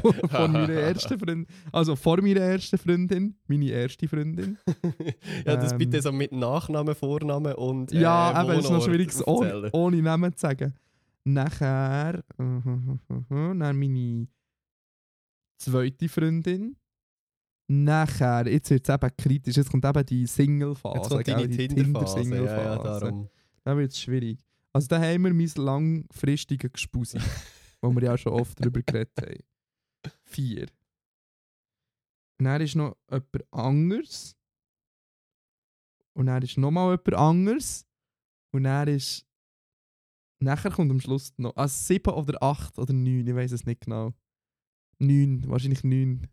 von, 0.00 0.12
von 0.28 0.52
meiner 0.52 0.68
ersten 0.72 1.16
Freundin. 1.16 1.46
Also 1.70 1.94
vor 1.94 2.20
meiner 2.20 2.40
ersten 2.40 2.76
Freundin, 2.76 3.36
meine 3.46 3.70
erste 3.70 4.08
Freundin. 4.08 4.58
ja, 5.46 5.54
das 5.54 5.70
Ähm. 5.70 5.78
bitte 5.78 6.02
so 6.02 6.10
mit 6.10 6.32
Nachnamen, 6.32 6.96
Vornamen 6.96 7.54
und. 7.54 7.92
äh, 7.92 8.00
ja, 8.00 8.32
aber 8.32 8.54
es 8.54 8.58
ist 8.58 8.64
noch 8.64 8.70
Wohnort 8.70 8.84
schwierig, 8.84 9.26
ohne, 9.28 9.70
ohne 9.72 10.02
Namen 10.02 10.32
zu 10.34 10.40
sagen. 10.40 10.74
Nachher, 11.22 12.24
dann 12.36 13.58
meine 13.78 14.26
zweite 15.56 16.08
Freundin. 16.08 16.74
Nachher, 17.68 18.46
jetzt 18.48 18.70
wird 18.70 18.88
es 18.88 18.92
eben 18.94 19.10
kritisch, 19.16 19.56
jetzt 19.56 19.70
kommt 19.70 19.84
eben 19.84 20.04
die 20.04 20.26
Single-Phase. 20.26 20.96
Jetzt 20.98 21.08
kommt 21.10 21.28
deine 21.28 21.48
Tinder-Phase. 21.48 21.68
Ja, 21.68 21.76
ja, 21.76 21.84
Tinder-Single-Phase. 21.84 23.00
darum. 23.00 23.28
Da 23.62 23.76
wird 23.76 23.92
es 23.92 24.00
schwierig. 24.00 24.38
Also 24.74 24.88
da 24.88 25.00
haben 25.00 25.22
wir 25.22 25.32
mein 25.32 25.52
langfristiges 25.54 26.72
Gespusi, 26.72 27.18
wo 27.80 27.94
wir 27.94 28.02
ja 28.02 28.18
schon 28.18 28.32
oft 28.32 28.58
darüber 28.60 28.82
geredet 28.82 29.12
haben. 29.20 29.44
Vier. 30.24 30.66
Und 32.40 32.46
dann 32.46 32.60
ist 32.60 32.74
noch 32.74 32.96
jemand 33.08 33.52
anderes. 33.52 34.36
Und 36.14 36.26
dann 36.26 36.42
ist 36.42 36.58
nochmal 36.58 36.90
jemand 36.90 37.14
anderes. 37.14 37.86
Und 38.52 38.64
dann 38.64 38.88
ist... 38.88 39.24
Nachher 40.40 40.72
kommt 40.72 40.90
am 40.90 41.00
Schluss 41.00 41.32
noch... 41.36 41.54
Also 41.54 41.84
sieben 41.84 42.12
oder 42.12 42.42
acht 42.42 42.76
oder 42.76 42.92
neun, 42.92 43.26
ich 43.26 43.34
weiß 43.34 43.52
es 43.52 43.64
nicht 43.64 43.82
genau. 43.82 44.12
Neun, 44.98 45.48
wahrscheinlich 45.48 45.84
neun. 45.84 46.26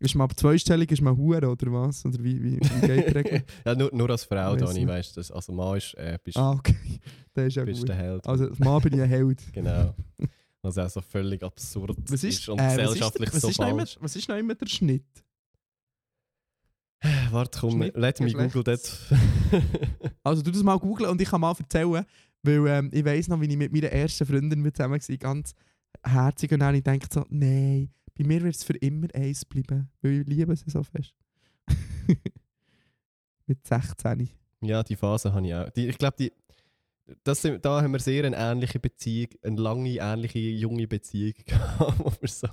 Ist 0.00 0.14
man 0.14 0.26
ab 0.26 0.38
zweistellig, 0.38 0.90
ist 0.92 1.02
man 1.02 1.16
Hure 1.16 1.48
oder 1.48 1.72
was? 1.72 2.04
Oder 2.06 2.22
wie, 2.22 2.40
wie, 2.42 2.60
wie 2.60 2.86
geht 2.86 3.08
die 3.08 3.12
Regel? 3.18 3.44
ja, 3.66 3.74
nur, 3.74 3.90
nur 3.92 4.08
als 4.10 4.24
Frau, 4.24 4.52
Weiss 4.52 4.60
Dani, 4.60 4.86
weißt 4.86 5.16
du. 5.16 5.34
Also, 5.34 5.52
Mann 5.52 5.76
ist, 5.76 5.94
äh, 5.94 6.18
bist, 6.22 6.36
ah, 6.36 6.52
okay. 6.52 6.76
Das 7.34 7.46
ist 7.46 7.56
ja 7.56 7.64
bist 7.64 7.80
gut. 7.80 7.88
der 7.88 7.96
Held. 7.96 8.26
Also, 8.26 8.48
als 8.48 8.58
Mann 8.58 8.80
bin 8.82 8.94
ich 8.94 9.00
ein 9.00 9.08
Held. 9.08 9.42
Genau. 9.52 9.94
Was 10.62 10.76
auch 10.78 10.90
so 10.90 11.00
völlig 11.00 11.42
absurd 11.42 11.96
Was 12.10 12.24
ist, 12.24 12.48
und 12.48 12.58
äh, 12.58 12.62
was 12.62 12.72
ist, 12.72 12.78
gesellschaftlich 12.80 13.32
was 13.32 13.40
so 13.40 13.48
ist 13.48 13.58
noch 13.60 13.68
immer, 13.68 13.78
falsch. 13.78 13.96
was 14.00 14.16
ist 14.16 14.28
noch 14.28 14.36
immer 14.36 14.54
der 14.54 14.66
Schnitt? 14.66 15.04
Warte, 17.30 17.58
komm, 17.60 17.70
Schnitt 17.72 17.96
let 17.96 18.20
me 18.20 18.32
google. 18.32 18.62
Geschlechts- 18.64 19.06
Also, 20.22 20.42
du 20.42 20.50
das 20.50 20.62
mal 20.62 20.78
googeln 20.78 21.10
und 21.10 21.20
ich 21.20 21.28
kann 21.28 21.40
mal 21.40 21.54
erzählen, 21.58 22.04
weil 22.42 22.66
ähm, 22.66 22.90
ich 22.92 23.04
weiss 23.04 23.28
noch, 23.28 23.40
wie 23.40 23.46
ich 23.46 23.56
mit 23.56 23.72
meiner 23.72 23.88
ersten 23.90 24.26
Freundin 24.26 24.60
mit 24.60 24.76
zusammen 24.76 25.00
war, 25.00 25.16
ganz 25.16 25.54
herzig 26.04 26.52
und 26.52 26.60
dann 26.60 26.74
ich 26.74 26.84
gedacht 26.84 27.12
so, 27.12 27.24
nein, 27.28 27.90
bei 28.18 28.24
mir 28.26 28.42
wird 28.42 28.54
es 28.56 28.64
für 28.64 28.74
immer 28.76 29.06
eins 29.14 29.44
bleiben, 29.44 29.88
weil 30.02 30.20
ich 30.22 30.26
liebe 30.26 30.54
sie 30.56 30.68
so 30.70 30.82
fest. 30.82 31.14
mit 33.46 33.66
16. 33.66 34.28
ja, 34.62 34.82
die 34.82 34.96
Phase 34.96 35.32
habe 35.32 35.46
ich 35.46 35.54
auch. 35.54 35.70
Die, 35.70 35.88
ich 35.88 35.98
glaube, 35.98 36.16
die, 36.18 36.32
das, 37.24 37.40
sind- 37.42 37.64
da 37.64 37.80
haben 37.82 37.92
wir 37.92 38.00
sehr 38.00 38.24
eine 38.24 38.36
ähnliche 38.36 38.78
Beziehung, 38.80 39.28
eine 39.42 39.60
lange, 39.60 39.96
ähnliche, 39.96 40.38
junge 40.38 40.86
Beziehung 40.86 41.34
gehabt, 41.46 41.98
wo 41.98 42.12
wir 42.20 42.28
so, 42.28 42.48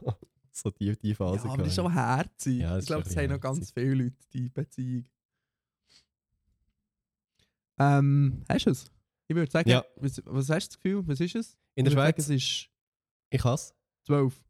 so 0.52 0.70
die, 0.72 0.96
die 0.98 1.10
Ja, 1.10 1.16
Phase 1.16 1.50
aber 1.50 1.64
das 1.64 1.74
ist 1.74 1.80
auch 1.80 1.92
herzig. 1.92 2.60
Ja, 2.62 2.78
ich 2.78 2.86
glaube, 2.86 3.04
schon 3.04 3.10
das 3.14 3.18
ein 3.18 3.24
haben 3.24 3.36
noch 3.36 3.42
ganz 3.42 3.72
viele 3.72 3.96
Leute, 3.96 4.16
die 4.34 4.50
Beziehung. 4.50 5.06
Ähm, 7.78 8.44
hast 8.48 8.66
du 8.66 8.70
es? 8.72 8.92
Ich 9.28 9.36
würde 9.36 9.52
sagen, 9.52 9.70
Ja. 9.70 9.84
was, 9.98 10.22
was 10.26 10.50
hast 10.50 10.68
du 10.68 10.70
das 10.76 10.82
Gefühl? 10.82 11.08
Was 11.08 11.20
ist 11.20 11.36
es? 11.36 11.58
In 11.76 11.84
der 11.86 11.92
Schweiz, 11.92 12.26
Sagen, 12.26 12.36
es 12.36 12.44
ist 12.44 12.70
ich 13.32 13.44
hasse 13.44 13.74
12. 14.06 14.42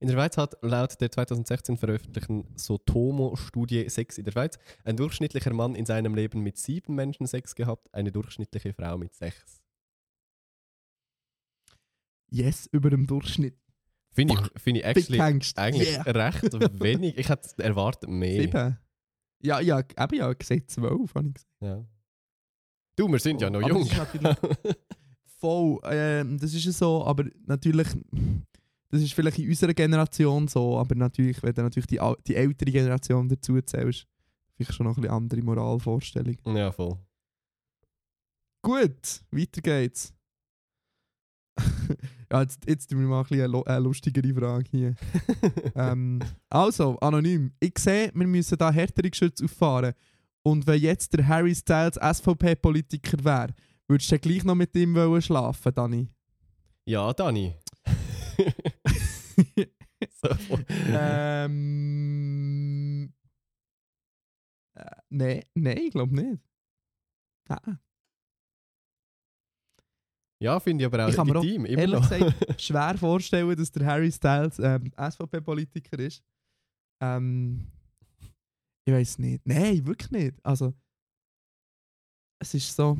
In 0.00 0.06
der 0.06 0.14
Schweiz 0.14 0.36
hat 0.36 0.56
laut 0.62 1.00
der 1.00 1.10
2016 1.10 1.76
veröffentlichten 1.76 2.44
Sotomo-Studie 2.56 3.88
Sex 3.88 4.16
in 4.18 4.24
der 4.24 4.32
Schweiz 4.32 4.58
ein 4.84 4.96
durchschnittlicher 4.96 5.52
Mann 5.52 5.74
in 5.74 5.86
seinem 5.86 6.14
Leben 6.14 6.40
mit 6.40 6.56
sieben 6.56 6.94
Menschen 6.94 7.26
Sex 7.26 7.54
gehabt, 7.56 7.92
eine 7.92 8.12
durchschnittliche 8.12 8.72
Frau 8.72 8.96
mit 8.96 9.14
sechs. 9.14 9.60
Yes, 12.30 12.66
über 12.72 12.90
dem 12.90 13.06
Durchschnitt. 13.06 13.58
Finde 14.12 14.34
ich, 14.34 14.62
find 14.62 14.78
ich 14.78 14.84
actually, 14.84 15.20
eigentlich 15.20 15.88
Yeah. 15.88 16.02
recht 16.02 16.42
wenig. 16.80 17.16
Ich 17.18 17.28
hätte 17.28 17.62
erwartet 17.62 18.08
mehr. 18.10 18.42
Sieben. 18.42 18.78
Ja, 19.40 19.60
ja, 19.60 19.78
eben 19.80 20.14
ja, 20.16 20.32
gesagt 20.32 20.70
12, 20.70 21.14
habe 21.14 21.28
ich 21.28 21.34
gesagt. 21.34 21.46
Ja. 21.60 21.84
Du, 22.96 23.08
wir 23.10 23.18
sind 23.20 23.40
ja 23.40 23.48
noch 23.50 23.66
jung. 23.66 23.80
das 23.88 23.92
ist 24.14 24.22
natürlich- 24.22 24.36
Voll, 25.40 25.78
ähm, 25.84 26.36
das 26.38 26.52
ist 26.52 26.64
ja 26.64 26.72
so, 26.72 27.04
aber 27.06 27.24
natürlich, 27.46 27.86
das 28.90 29.02
ist 29.02 29.12
vielleicht 29.12 29.38
in 29.38 29.48
unserer 29.48 29.74
Generation 29.74 30.48
so, 30.48 30.78
aber 30.78 30.94
natürlich, 30.94 31.42
wenn 31.42 31.54
du 31.54 31.62
natürlich 31.62 31.86
die, 31.86 32.00
die 32.26 32.34
ältere 32.36 32.70
Generation 32.72 33.28
dazu 33.28 33.60
zählst, 33.62 34.06
vielleicht 34.56 34.74
schon 34.74 34.86
noch 34.86 34.96
ein 34.96 35.02
bisschen 35.02 35.14
andere 35.16 35.42
Moralvorstellung. 35.42 36.36
ja, 36.46 36.72
voll. 36.72 36.96
Gut, 38.62 39.22
weiter 39.30 39.60
geht's. 39.60 40.12
Ja, 42.30 42.42
jetzt, 42.42 42.60
jetzt 42.68 42.90
tun 42.90 43.00
wir 43.00 43.06
mal 43.06 43.20
ein 43.20 43.22
bisschen 43.26 43.40
eine 43.44 43.52
lu- 43.52 43.62
eine 43.64 43.78
lustigere 43.80 44.34
Frage 44.34 44.66
hier. 44.70 44.94
ähm, 45.74 46.18
also, 46.50 46.98
anonym. 46.98 47.54
Ich 47.58 47.78
sehe, 47.78 48.10
wir 48.14 48.26
müssen 48.26 48.58
da 48.58 48.70
härtere 48.70 49.08
Geschütze 49.08 49.46
auffahren. 49.46 49.94
Und 50.42 50.66
wenn 50.66 50.78
jetzt 50.78 51.14
der 51.14 51.26
Harry 51.26 51.54
Styles 51.54 51.94
SVP-Politiker 51.94 53.24
wäre, 53.24 53.54
würdest 53.86 54.12
du 54.12 54.18
gleich 54.18 54.44
noch 54.44 54.54
mit 54.56 54.76
ihm 54.76 54.94
wollen 54.94 55.22
schlafen, 55.22 55.72
Dani? 55.74 56.08
Ja, 56.84 57.14
Dani. 57.14 57.54
so. 60.20 60.28
ähm. 60.92 61.78
Äh, 64.74 64.96
Nein, 65.10 65.42
nein, 65.54 65.78
ich 65.78 65.90
glaube 65.90 66.14
nicht. 66.14 66.40
Nein. 67.48 67.78
Ja, 70.40 70.60
finde 70.60 70.84
ich 70.84 70.86
aber 70.86 71.04
auch 71.04 71.08
Ich 71.08 71.16
kann 71.16 71.26
mir 71.26 71.38
auch 71.38 71.44
ehrlich 71.44 72.08
gesagt 72.08 72.60
schwer 72.62 72.96
vorstellen, 72.96 73.56
dass 73.56 73.72
der 73.72 73.86
Harry 73.86 74.12
Styles 74.12 74.60
ähm, 74.60 74.92
SVP-Politiker 74.96 75.98
ist. 75.98 76.22
Ähm, 77.02 77.66
ich 78.84 78.92
weiß 78.92 79.18
nicht. 79.18 79.44
Nein, 79.44 79.84
wirklich 79.84 80.10
nicht. 80.12 80.36
Also, 80.44 80.74
es 82.40 82.54
ist 82.54 82.74
so. 82.74 82.96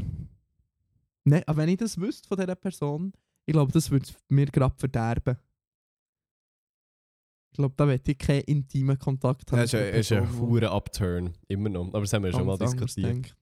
Nein, 1.25 1.45
aber 1.47 1.59
wenn 1.59 1.69
ich 1.69 1.77
das 1.77 1.97
wüsste 1.99 2.27
von 2.27 2.39
dieser 2.39 2.57
Person, 2.57 3.13
ich 3.49 3.53
glaube, 3.53 3.73
das 3.73 3.91
würde 3.91 4.07
mir 4.29 4.45
gerade 4.45 4.75
verderben. 4.77 5.39
Ich 7.51 7.57
glaube, 7.57 7.75
da 7.79 7.87
möchte 7.87 8.13
ich 8.13 8.19
keinen 8.19 8.43
intimen 8.43 8.99
Kontakt 8.99 9.51
haben. 9.51 9.61
Das 9.61 9.73
ist 9.73 10.13
ein, 10.13 10.39
hure 10.39 10.71
Upturn. 10.71 11.33
Immer 11.49 11.71
noch. 11.71 11.89
Aber 11.89 12.03
das 12.03 12.13
haben 12.13 12.25
wir 12.25 12.33
schon 12.33 12.45
mal 12.45 12.59
diskutiert. 12.59 13.07
denkt. 13.07 13.35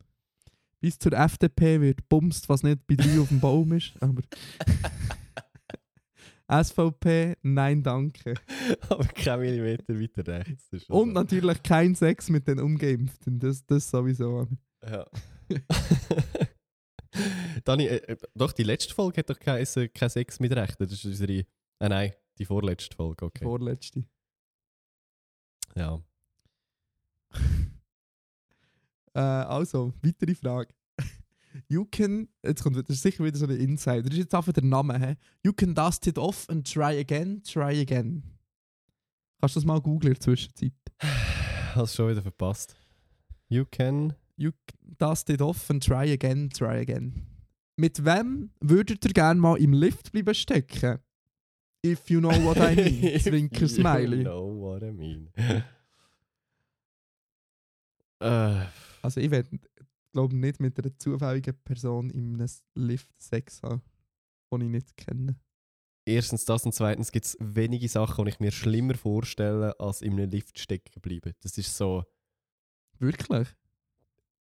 Bis 0.78 0.96
zur 0.96 1.12
FDP 1.12 1.80
wird 1.80 2.09
bumst, 2.09 2.48
was 2.48 2.62
nicht 2.62 2.86
bei 2.86 2.94
drei 2.94 3.18
auf 3.18 3.30
dem 3.30 3.40
Baum 3.40 3.72
ist. 3.72 3.94
Aber 4.00 4.22
SVP, 6.64 7.34
nein, 7.42 7.82
danke. 7.82 8.34
aber 8.88 9.07
kein 9.07 9.40
Millimeter 9.40 9.98
weiter 10.00 10.24
rechts. 10.28 10.88
Und 10.88 11.14
natürlich 11.14 11.61
kein 11.64 11.96
Sex 11.96 12.30
mit 12.30 12.46
den 12.46 12.61
Ungeimpften. 12.61 13.40
Das, 13.40 13.66
das 13.66 13.90
sowieso. 13.90 14.46
Ja. 14.88 15.04
Dani, 17.67 17.87
äh, 17.87 17.97
äh, 17.97 18.17
doch, 18.35 18.53
die 18.53 18.62
letzte 18.62 18.95
Folge 18.95 19.19
hat 19.19 19.29
doch 19.29 19.41
kein, 19.41 19.67
äh, 19.77 19.89
kein 19.89 20.09
Sex 20.09 20.39
mit 20.39 20.53
Rechten. 20.53 20.85
Das 20.85 20.93
ist 20.93 21.05
unsere. 21.05 21.45
Äh, 21.81 21.89
nein, 21.89 22.12
die 22.39 22.45
vorletzte 22.45 22.95
Folge, 22.95 23.17
Die 23.17 23.25
okay. 23.25 23.45
vorletzte. 23.45 24.05
Ja. 25.75 26.01
Äh, 29.14 29.21
also, 29.21 29.95
weitere 30.03 30.35
Frage. 30.35 30.75
You 31.71 31.87
can, 31.87 32.29
jetzt 32.45 32.62
kommt 32.62 32.77
das 32.77 32.85
ist 32.87 33.01
sicher 33.01 33.25
wieder 33.25 33.39
so 33.39 33.47
ein 33.47 33.57
Insider. 33.57 34.03
Das 34.03 34.12
ist 34.12 34.19
jetzt 34.19 34.35
einfach 34.35 34.53
der 34.53 34.62
Name. 34.62 34.99
He? 34.99 35.14
You 35.43 35.55
can 35.55 35.75
dust 35.75 36.07
it 36.07 36.19
off 36.19 36.47
and 36.51 36.71
try 36.71 36.99
again, 37.01 37.43
try 37.43 37.81
again. 37.81 38.23
Kannst 39.41 39.57
du 39.57 39.61
das 39.61 39.64
mal 39.64 39.81
googeln 39.81 40.12
in 40.12 40.19
der 40.19 40.21
Zwischenzeit? 40.21 40.75
Hast 41.75 41.95
schon 41.95 42.11
wieder 42.11 42.21
verpasst. 42.21 42.77
You 43.49 43.64
can. 43.64 44.12
You 44.37 44.51
dust 44.99 45.31
it 45.31 45.41
off 45.41 45.71
and 45.71 45.83
try 45.83 46.12
again, 46.12 46.51
try 46.51 46.83
again. 46.83 47.36
Mit 47.77 48.05
wem 48.05 48.51
würdet 48.61 49.05
ihr 49.05 49.12
gerne 49.12 49.41
mal 49.41 49.57
im 49.59 49.72
Lift 49.72 50.12
bleiben 50.14 50.35
stecken? 50.35 50.99
If 51.85 52.09
you 52.11 52.20
know 52.20 52.31
what 52.45 52.57
I 52.57 52.74
mean. 52.74 53.20
Zwinker 53.20 53.61
You 53.62 53.68
Smiley. 53.68 54.22
know 54.24 54.49
what 54.61 54.83
I 54.83 54.91
mean. 54.93 55.31
äh, 58.20 58.64
Also 59.03 59.20
ich 59.20 59.31
werde, 59.31 59.59
glaube 60.12 60.35
nicht 60.37 60.61
mit 60.61 60.79
einer 60.79 60.97
zufälligen 60.99 61.55
Person 61.64 62.11
in 62.11 62.35
einem 62.41 62.49
Lift 62.74 63.11
Sex 63.20 63.62
haben, 63.62 63.83
den 64.53 64.62
ich 64.62 64.68
nicht 64.70 64.97
kenne. 64.97 65.37
erstens 66.09 66.45
das 66.45 66.64
und 66.64 66.72
zweitens 66.74 67.12
gibt 67.12 67.27
es 67.27 67.37
wenige 67.41 67.89
Sachen, 67.89 68.24
die 68.24 68.31
ich 68.31 68.41
mir 68.41 68.53
schlimmer 68.53 68.95
vorstelle, 68.95 69.79
als 69.79 70.03
in 70.03 70.14
einem 70.14 70.31
Lift 70.31 70.59
stecken 70.59 71.01
bleiben. 71.01 71.35
Das 71.41 71.59
ist 71.59 71.77
so. 71.77 72.05
Wirklich? 72.99 73.49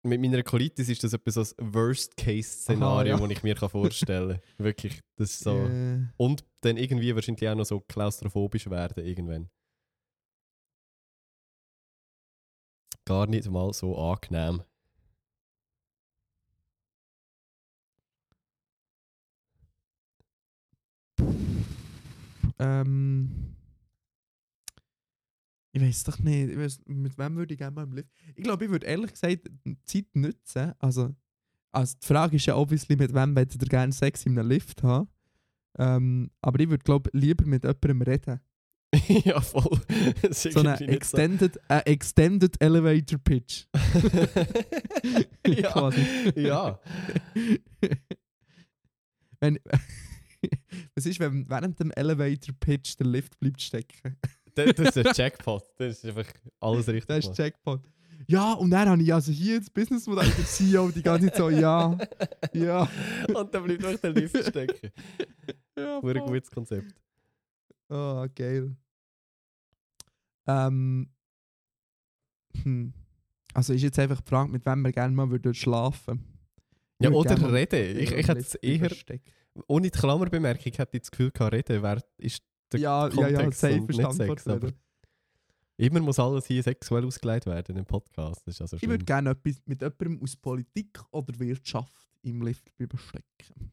Mit 0.05 0.21
meiner 0.21 0.43
Colitis 0.43 0.89
ist 0.89 1.05
das 1.05 1.13
etwa 1.13 1.31
so 1.31 1.43
ein 1.43 1.75
Worst-Case-Szenario, 1.75 3.17
ja. 3.17 3.21
das 3.21 3.31
ich 3.31 3.43
mir 3.45 3.55
kann 3.55 3.71
vorstellen 3.71 4.41
kann. 4.41 4.41
Wirklich. 4.59 5.01
Das 5.17 5.39
so. 5.39 5.57
Äh, 5.57 6.07
Und 6.17 6.45
dann 6.63 6.77
irgendwie 6.77 7.15
wahrscheinlich 7.15 7.49
auch 7.49 7.55
noch 7.55 7.65
so 7.65 7.81
klaustrophobisch 7.81 8.69
werden 8.69 9.05
irgendwann. 9.05 9.49
Gar 13.05 13.27
nicht 13.29 13.49
mal 13.49 13.73
so 13.73 13.97
angenehm. 13.97 14.63
ähm, 22.63 23.52
ich 25.73 25.83
weiß 25.83 26.05
doch 26.05 26.19
nicht. 26.19 26.51
Ich 26.51 26.59
weiss, 26.59 26.81
mit 26.87 27.17
wem 27.19 27.37
würde 27.37 27.55
ich 27.55 27.59
gerne 27.59 27.75
mal 27.75 27.85
im 27.85 27.93
Lift? 27.93 28.11
Ich 28.35 28.45
glaube, 28.45 28.67
ich 28.67 28.71
würde 28.71 28.87
ehrlich 28.87 29.13
gesagt 29.13 29.51
die 29.65 29.77
Zeit 29.85 30.07
nutzen. 30.15 30.73
Also, 30.79 31.15
also 31.71 31.97
die 32.01 32.07
Frage 32.07 32.37
ist 32.37 32.47
ja 32.47 32.57
obviously, 32.57 32.97
mit 32.97 33.15
wem 33.15 33.35
würdet 33.35 33.61
ihr 33.61 33.69
gerne 33.69 33.93
Sex 33.93 34.27
in 34.27 34.39
einem 34.39 34.49
Lift 34.49 34.83
haben? 34.83 35.09
Ähm, 35.79 36.31
aber 36.43 36.61
ich 36.61 36.69
würde 36.69 36.85
glaube 36.85 37.11
lieber 37.15 37.47
mit 37.47 37.65
jemandem 37.65 38.03
reden. 38.03 38.41
ja, 39.25 39.41
voll. 39.41 39.81
So 40.31 40.61
eine 40.61 40.79
extended, 40.81 41.59
äh, 41.69 41.79
extended 41.87 42.61
Elevator 42.61 43.19
Pitch. 43.19 43.65
ja. 45.47 45.91
Ja. 46.37 46.81
wenn, 49.41 49.59
was 50.95 51.07
ist, 51.07 51.21
wenn 51.21 51.49
während 51.49 51.81
dem 51.81 51.91
Elevator 51.93 52.55
Pitch 52.61 52.99
der 52.99 53.07
Lift 53.07 53.41
bleibt 53.41 53.63
stecken? 53.63 54.19
Das, 54.55 54.75
das 54.75 54.97
ist 54.97 55.07
ein 55.07 55.13
Jackpot. 55.15 55.65
Das 55.79 56.05
ist 56.05 56.05
einfach 56.05 56.33
alles 56.61 56.89
richtig. 56.89 57.07
Das 57.07 57.27
ist. 57.27 57.39
Jackpot. 57.39 57.81
Ja, 58.27 58.53
und 58.53 58.71
dann 58.71 58.89
habe 58.89 59.03
ich 59.03 59.13
also 59.13 59.33
hier 59.33 59.59
das 59.59 59.71
Businessmodell 59.71 60.31
der 60.31 60.45
CEO 60.45 60.91
die 60.91 61.03
ganze 61.03 61.27
Zeit 61.29 61.37
so, 61.37 61.51
ja, 61.51 61.99
ja. 62.53 62.89
Und 63.35 63.55
dann 63.55 63.65
bleibt 63.65 63.85
einfach 63.85 64.01
der 64.01 64.13
Lift 64.13 64.47
stecken. 64.47 64.91
ja 65.77 65.99
Ein 65.99 66.19
gutes 66.21 66.51
Konzept. 66.51 66.95
Oh, 67.89 68.27
geil. 68.35 68.77
Ähm, 70.47 71.11
hm. 72.63 72.93
Also 73.55 73.73
ist 73.75 73.83
jetzt 73.83 73.99
einfach 73.99 74.21
die 74.21 74.29
Frage, 74.29 74.51
mit 74.51 74.65
wem 74.65 74.83
wir 74.83 74.93
gerne 74.93 75.15
mal 75.15 75.31
würden 75.31 75.55
schlafen 75.55 76.25
Ja, 77.01 77.11
würd 77.11 77.31
oder 77.33 77.53
reden. 77.53 77.99
Ich, 77.99 78.13
ich 78.13 78.29
hätte 78.29 78.41
es 78.41 78.55
eher, 78.57 78.91
ohne 79.67 79.91
die 79.91 79.99
Klammerbemerkung, 79.99 80.73
hätte 80.73 80.97
ich 80.97 81.03
das 81.03 81.11
Gefühl 81.11 81.31
gehabt, 81.31 81.53
reden 81.53 81.83
wär, 81.83 82.03
ist 82.17 82.43
der 82.73 82.81
Ja, 82.81 83.09
ja, 83.09 83.29
ja, 83.29 83.37
Kontext 83.41 83.61
safe 83.61 83.81
nicht. 83.81 84.13
Sex, 84.13 84.47
aber 84.47 84.73
immer 85.77 86.01
muss 86.01 86.19
alles 86.19 86.47
hier 86.47 86.63
sexuell 86.63 87.05
ausgelegt 87.05 87.47
werden 87.47 87.77
im 87.77 87.85
Podcast. 87.85 88.43
Das 88.47 88.55
ist 88.55 88.61
also 88.63 88.77
Ich 88.77 88.89
würde 88.89 89.05
gerne 89.05 89.31
etwas 89.31 89.61
mit 89.67 89.81
jemandem 89.81 90.23
aus 90.23 90.37
Politik 90.37 91.01
oder 91.11 91.39
Wirtschaft 91.39 92.09
im 92.23 92.43
Lift 92.43 92.71
stecken. 92.71 93.71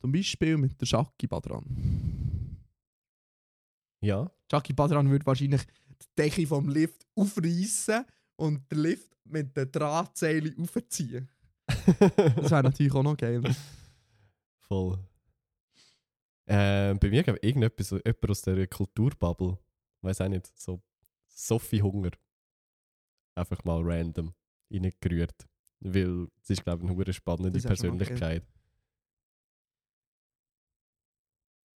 Zum 0.00 0.12
Beispiel 0.12 0.56
mit 0.56 0.80
der 0.80 0.88
Jackie 0.88 1.26
Badran. 1.26 2.58
Ja. 4.00 4.30
Jackie 4.50 4.72
Badran 4.72 5.08
würde 5.08 5.24
wahrscheinlich 5.24 5.62
die 5.64 6.06
Decke 6.18 6.46
vom 6.46 6.68
Lift 6.68 7.06
aufreißen 7.14 8.04
und 8.36 8.70
den 8.70 8.78
Lift 8.78 9.16
mit 9.24 9.56
den 9.56 9.70
Drahtseilen 9.70 10.56
aufziehen. 10.58 11.30
Das 12.36 12.50
wäre 12.50 12.64
natürlich 12.64 12.92
auch 12.92 13.02
noch 13.02 13.16
geil. 13.16 13.42
Voll. 14.60 14.98
Ähm, 16.54 16.98
bei 16.98 17.08
mir 17.08 17.22
ich 17.22 17.42
irgendetwas, 17.42 17.92
jemand 17.92 18.30
aus 18.30 18.42
der 18.42 18.66
Kulturbubble. 18.66 19.58
Weiß 20.02 20.20
auch 20.20 20.28
nicht, 20.28 20.46
so 20.58 20.82
Sophie 21.26 21.80
Hunger. 21.80 22.10
Einfach 23.34 23.64
mal 23.64 23.80
random 23.82 24.34
reingerührt. 24.70 25.48
Weil 25.80 26.28
es 26.42 26.50
ist, 26.50 26.62
glaube 26.62 26.84
ich, 26.84 26.90
eine 26.90 27.12
spannende. 27.14 27.58
Persönlichkeit. 27.58 28.46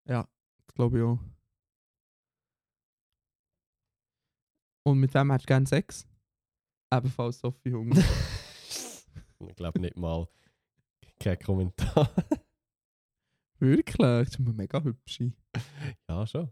Ja, 0.05 0.27
das 0.65 0.73
glaube 0.73 0.97
ich 0.97 1.03
auch. 1.03 1.19
Und 4.85 4.99
mit 4.99 5.13
wem 5.13 5.31
hättest 5.31 5.45
du 5.45 5.53
gerne 5.53 5.67
Sex? 5.67 6.07
Ebenfalls 6.91 7.39
Sophie 7.39 7.73
Hunger. 7.73 7.95
ich 9.39 9.55
glaube 9.55 9.79
nicht 9.79 9.97
mal. 9.97 10.27
Kein 11.19 11.37
Kommentar. 11.37 12.09
Wirklich? 13.63 13.95
Das 13.97 14.27
ist 14.27 14.39
eine 14.39 14.51
mega 14.53 14.83
hübsche. 14.83 15.31
ja, 16.09 16.27
schon. 16.27 16.49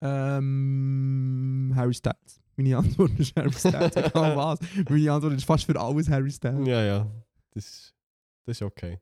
Ähm, 0.00 1.72
Harry 1.76 1.94
Styles. 1.94 2.40
Meine 2.56 2.76
Antwort 2.78 3.12
ist 3.18 3.34
Harry 3.36 3.52
Styles. 3.52 3.94
Egal 3.96 4.36
was. 4.36 4.58
Meine 4.88 5.12
Antwort 5.12 5.34
ist 5.34 5.44
fast 5.44 5.64
für 5.64 5.80
alles 5.80 6.08
Harry 6.08 6.30
Styles. 6.30 6.66
Ja, 6.66 6.82
ja. 6.82 7.10
Das, 7.52 7.94
das 8.44 8.56
ist 8.56 8.62
okay. 8.62 8.98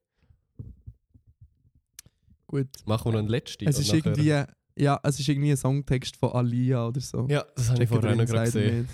Gut. 2.46 2.68
Machen 2.84 3.06
wir 3.06 3.12
noch 3.12 3.18
einen 3.20 3.28
letzten. 3.28 3.66
Es 3.66 3.78
ist 3.78 3.88
nachher- 3.92 4.06
irgendwie, 4.18 4.82
ja, 4.82 5.00
es 5.02 5.18
ist 5.18 5.28
irgendwie 5.28 5.50
ein 5.52 5.56
Songtext 5.56 6.16
von 6.16 6.32
Alia 6.32 6.86
oder 6.88 7.00
so. 7.00 7.26
Ja, 7.28 7.44
das 7.54 7.70
habe 7.70 7.82
ich 7.82 7.90
wir 7.90 8.16
noch 8.16 8.26
gesehen. 8.26 8.80
nicht. 8.82 8.90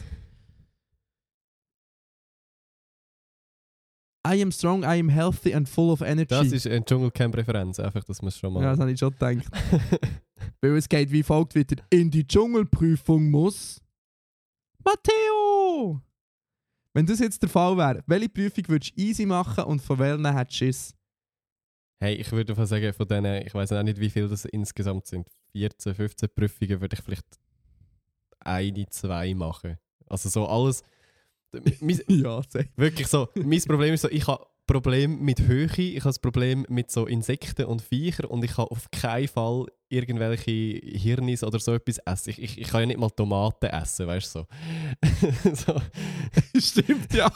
I 4.27 4.43
am 4.43 4.51
strong, 4.51 4.83
I 4.83 4.99
am 4.99 5.09
healthy 5.09 5.55
and 5.55 5.69
full 5.69 5.91
of 5.91 6.01
energy. 6.01 6.27
Das 6.29 6.51
ist 6.51 6.67
eine 6.67 6.85
Dschungelcamp-Referenz, 6.85 7.79
einfach, 7.79 8.03
dass 8.05 8.21
man 8.23 8.29
es 8.29 8.39
schon 8.39 8.53
mal... 8.53 8.63
ja, 8.63 8.71
das 8.71 8.81
habe 8.81 8.91
ich 8.91 8.99
schon 8.99 9.13
gedacht. 9.13 9.47
Weil 10.61 10.77
es 10.77 10.89
geht 10.89 11.13
wie 11.13 11.23
folgt 11.23 11.55
wieder. 11.55 11.83
In 11.91 12.11
die 12.11 12.27
Dschungelprüfung 12.27 13.31
muss... 13.31 13.81
Matteo! 14.85 16.01
Wenn 16.93 17.07
das 17.07 17.19
jetzt 17.19 17.43
der 17.43 17.49
Fall 17.49 17.77
wäre, 17.77 18.03
welche 18.07 18.29
Prüfung 18.29 18.65
würdest 18.69 18.97
du 18.97 19.03
easy 19.03 19.27
machen 19.27 19.65
und 19.65 19.83
von 19.83 19.99
welchen 19.99 20.25
hättest 20.35 20.61
du 20.61 20.65
Schiss? 20.65 20.95
Hey, 21.99 22.15
ich 22.15 22.31
würde 22.33 22.53
einfach 22.53 22.67
sagen, 22.67 22.93
von 22.93 23.07
denen, 23.07 23.47
ich 23.47 23.55
weiß 23.55 23.73
auch 23.73 23.83
nicht, 23.83 23.99
wie 23.99 24.11
viele 24.11 24.29
das 24.29 24.45
insgesamt 24.45 25.07
sind, 25.07 25.27
14, 25.53 25.95
15 25.95 26.29
Prüfungen, 26.35 26.81
würde 26.81 26.97
ich 26.97 27.03
vielleicht 27.03 27.27
eine, 28.41 28.87
zwei 28.89 29.35
machen. 29.35 29.79
Also 30.07 30.29
so 30.29 30.47
alles. 30.47 30.83
Mein, 31.53 32.01
ja, 32.09 32.43
wirklich 32.77 33.07
so, 33.07 33.29
mein 33.35 33.63
Problem 33.63 33.95
ist 33.95 34.03
so, 34.03 34.11
ich 34.11 34.27
habe 34.27 34.47
Problem 34.67 35.21
mit 35.21 35.41
Höhe, 35.43 35.69
ich 35.77 36.01
habe 36.01 36.09
das 36.09 36.19
Problem 36.19 36.67
mit 36.69 36.91
so 36.91 37.07
Insekten 37.07 37.67
und 37.67 37.83
Viechern 37.83 38.27
und 38.27 38.43
ich 38.43 38.55
kann 38.55 38.67
auf 38.67 38.91
keinen 38.91 39.29
Fall 39.29 39.67
irgendwelche 39.89 40.51
Hirnis 40.51 41.45
oder 41.45 41.61
so 41.61 41.75
etwas 41.75 41.99
essen. 41.99 42.31
Ich, 42.31 42.43
ich, 42.43 42.61
ich 42.61 42.69
kann 42.69 42.81
ja 42.81 42.87
nicht 42.87 42.99
mal 42.99 43.11
Tomaten 43.11 43.67
essen, 43.67 44.09
weißt 44.09 44.35
du 44.35 44.41
so. 44.41 45.55
so. 45.55 45.81
Stimmt, 46.61 47.15
ja. 47.15 47.31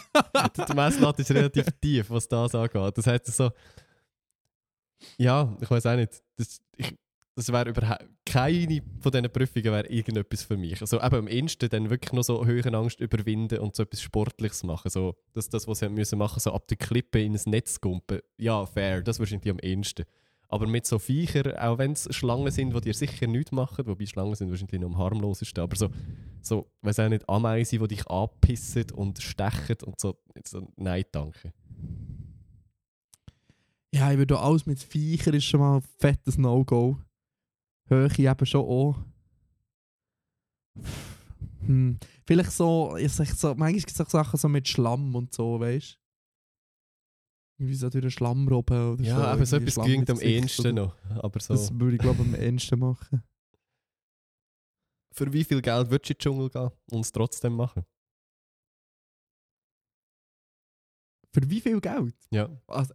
Die 0.68 0.74
Messlatte 0.74 1.22
ist 1.22 1.30
relativ 1.30 1.66
tief, 1.80 2.11
was 2.11 2.26
das 2.26 2.52
angeht. 2.52 2.98
Das 2.98 3.06
heißt 3.06 3.26
so, 3.26 3.50
ja, 5.16 5.56
ich 5.61 5.70
weiß 5.70 5.86
auch 5.86 5.96
nicht. 5.96 6.20
Das, 6.36 6.61
ich, 6.76 6.98
das 7.41 7.53
wäre 7.53 7.70
überhaupt 7.70 8.05
keine 8.26 8.82
von 9.01 9.12
diesen 9.12 9.30
Prüfungen 9.32 9.64
wäre 9.64 9.88
irgendetwas 9.88 10.43
für 10.43 10.59
mich. 10.59 10.80
Also 10.80 11.01
eben 11.01 11.16
am 11.16 11.28
ehesten 11.28 11.70
dann 11.70 11.88
wirklich 11.88 12.12
nur 12.12 12.22
so 12.22 12.45
höhere 12.45 12.76
Angst 12.76 13.01
überwinden 13.01 13.61
und 13.61 13.74
so 13.74 13.82
etwas 13.82 14.03
Sportliches 14.03 14.62
machen. 14.62 14.91
So, 14.91 15.16
das, 15.32 15.49
das 15.49 15.66
was 15.66 15.78
sie 15.78 15.88
müssen 15.88 16.18
machen, 16.18 16.38
so 16.38 16.53
ab 16.53 16.68
der 16.68 16.76
Klippe 16.76 17.22
in 17.22 17.34
ein 17.34 17.41
Netz 17.47 17.80
gumpen. 17.80 18.20
Ja, 18.36 18.66
fair, 18.66 19.03
das 19.03 19.18
wahrscheinlich 19.18 19.51
am 19.51 19.59
ehesten. 19.59 20.05
Aber 20.49 20.66
mit 20.66 20.84
so 20.84 20.99
Viechern, 20.99 21.57
auch 21.57 21.78
wenn 21.78 21.93
es 21.93 22.14
Schlangen 22.14 22.51
sind, 22.51 22.74
die 22.74 22.80
dir 22.80 22.95
sicher 22.95 23.26
nichts 23.26 23.53
machen, 23.53 23.86
wobei 23.86 24.05
Schlangen 24.05 24.34
sind 24.34 24.51
wahrscheinlich 24.51 24.80
noch 24.80 24.88
am 24.88 24.99
harmlosesten, 24.99 25.62
aber 25.62 25.76
so, 25.76 25.88
so 26.43 26.70
weiß 26.82 26.99
auch 27.01 27.09
nicht, 27.09 27.26
Ameisen, 27.28 27.78
die 27.78 27.88
dich 27.88 28.07
anpissen 28.09 28.91
und 28.91 29.22
stechen 29.22 29.76
und 29.86 29.99
so, 29.99 30.18
so 30.45 30.68
nein, 30.76 31.05
danke. 31.12 31.53
Ja, 33.93 34.12
ich 34.12 34.18
würde 34.18 34.38
alles 34.38 34.66
mit 34.66 34.80
Viechern 34.80 35.34
ist 35.34 35.45
schon 35.45 35.61
mal 35.61 35.76
ein 35.78 35.82
fettes 35.99 36.38
No-Go. 36.38 36.99
Höhe 37.91 38.09
eben 38.18 38.47
schon 38.47 38.61
auch. 38.64 39.05
Hm. 41.66 41.99
Vielleicht 42.26 42.53
so, 42.53 42.97
ich 42.97 43.12
sag 43.12 43.26
so, 43.26 43.49
manchmal 43.49 43.72
gibt 43.72 43.91
es 43.91 44.01
auch 44.01 44.09
Sachen 44.09 44.38
so 44.38 44.49
mit 44.49 44.68
Schlamm 44.68 45.14
und 45.14 45.32
so, 45.34 45.59
weißt 45.61 45.95
du? 45.95 46.01
Irgendwie 47.59 47.74
so 47.74 47.91
durch 47.91 48.03
den 48.03 48.11
Schlamm 48.11 48.49
robben 48.49 48.93
oder 48.93 48.97
so. 49.05 49.11
Ja, 49.11 49.18
aber 49.18 49.45
so 49.45 49.57
etwas 49.57 49.74
Schlamm 49.74 49.86
genügt 49.86 50.11
am 50.11 50.20
ehesten 50.20 50.74
noch. 50.76 50.97
Aber 51.11 51.41
so, 51.41 51.53
Das 51.55 51.78
würde 51.78 51.97
ich 51.97 52.01
glaube 52.01 52.22
am 52.22 52.34
ehesten 52.34 52.78
machen. 52.78 53.22
für 55.12 55.32
wie 55.32 55.45
viel 55.45 55.61
Geld 55.61 55.91
würdest 55.91 56.09
du 56.09 56.12
in 56.12 56.16
den 56.16 56.20
Dschungel 56.20 56.49
gehen 56.51 56.70
und 56.93 57.01
es 57.01 57.12
trotzdem 57.12 57.55
machen? 57.57 57.84
Für 61.32 61.49
wie 61.51 61.61
viel 61.61 61.80
Geld? 61.80 62.16
Ja. 62.30 62.49
Also, 62.66 62.95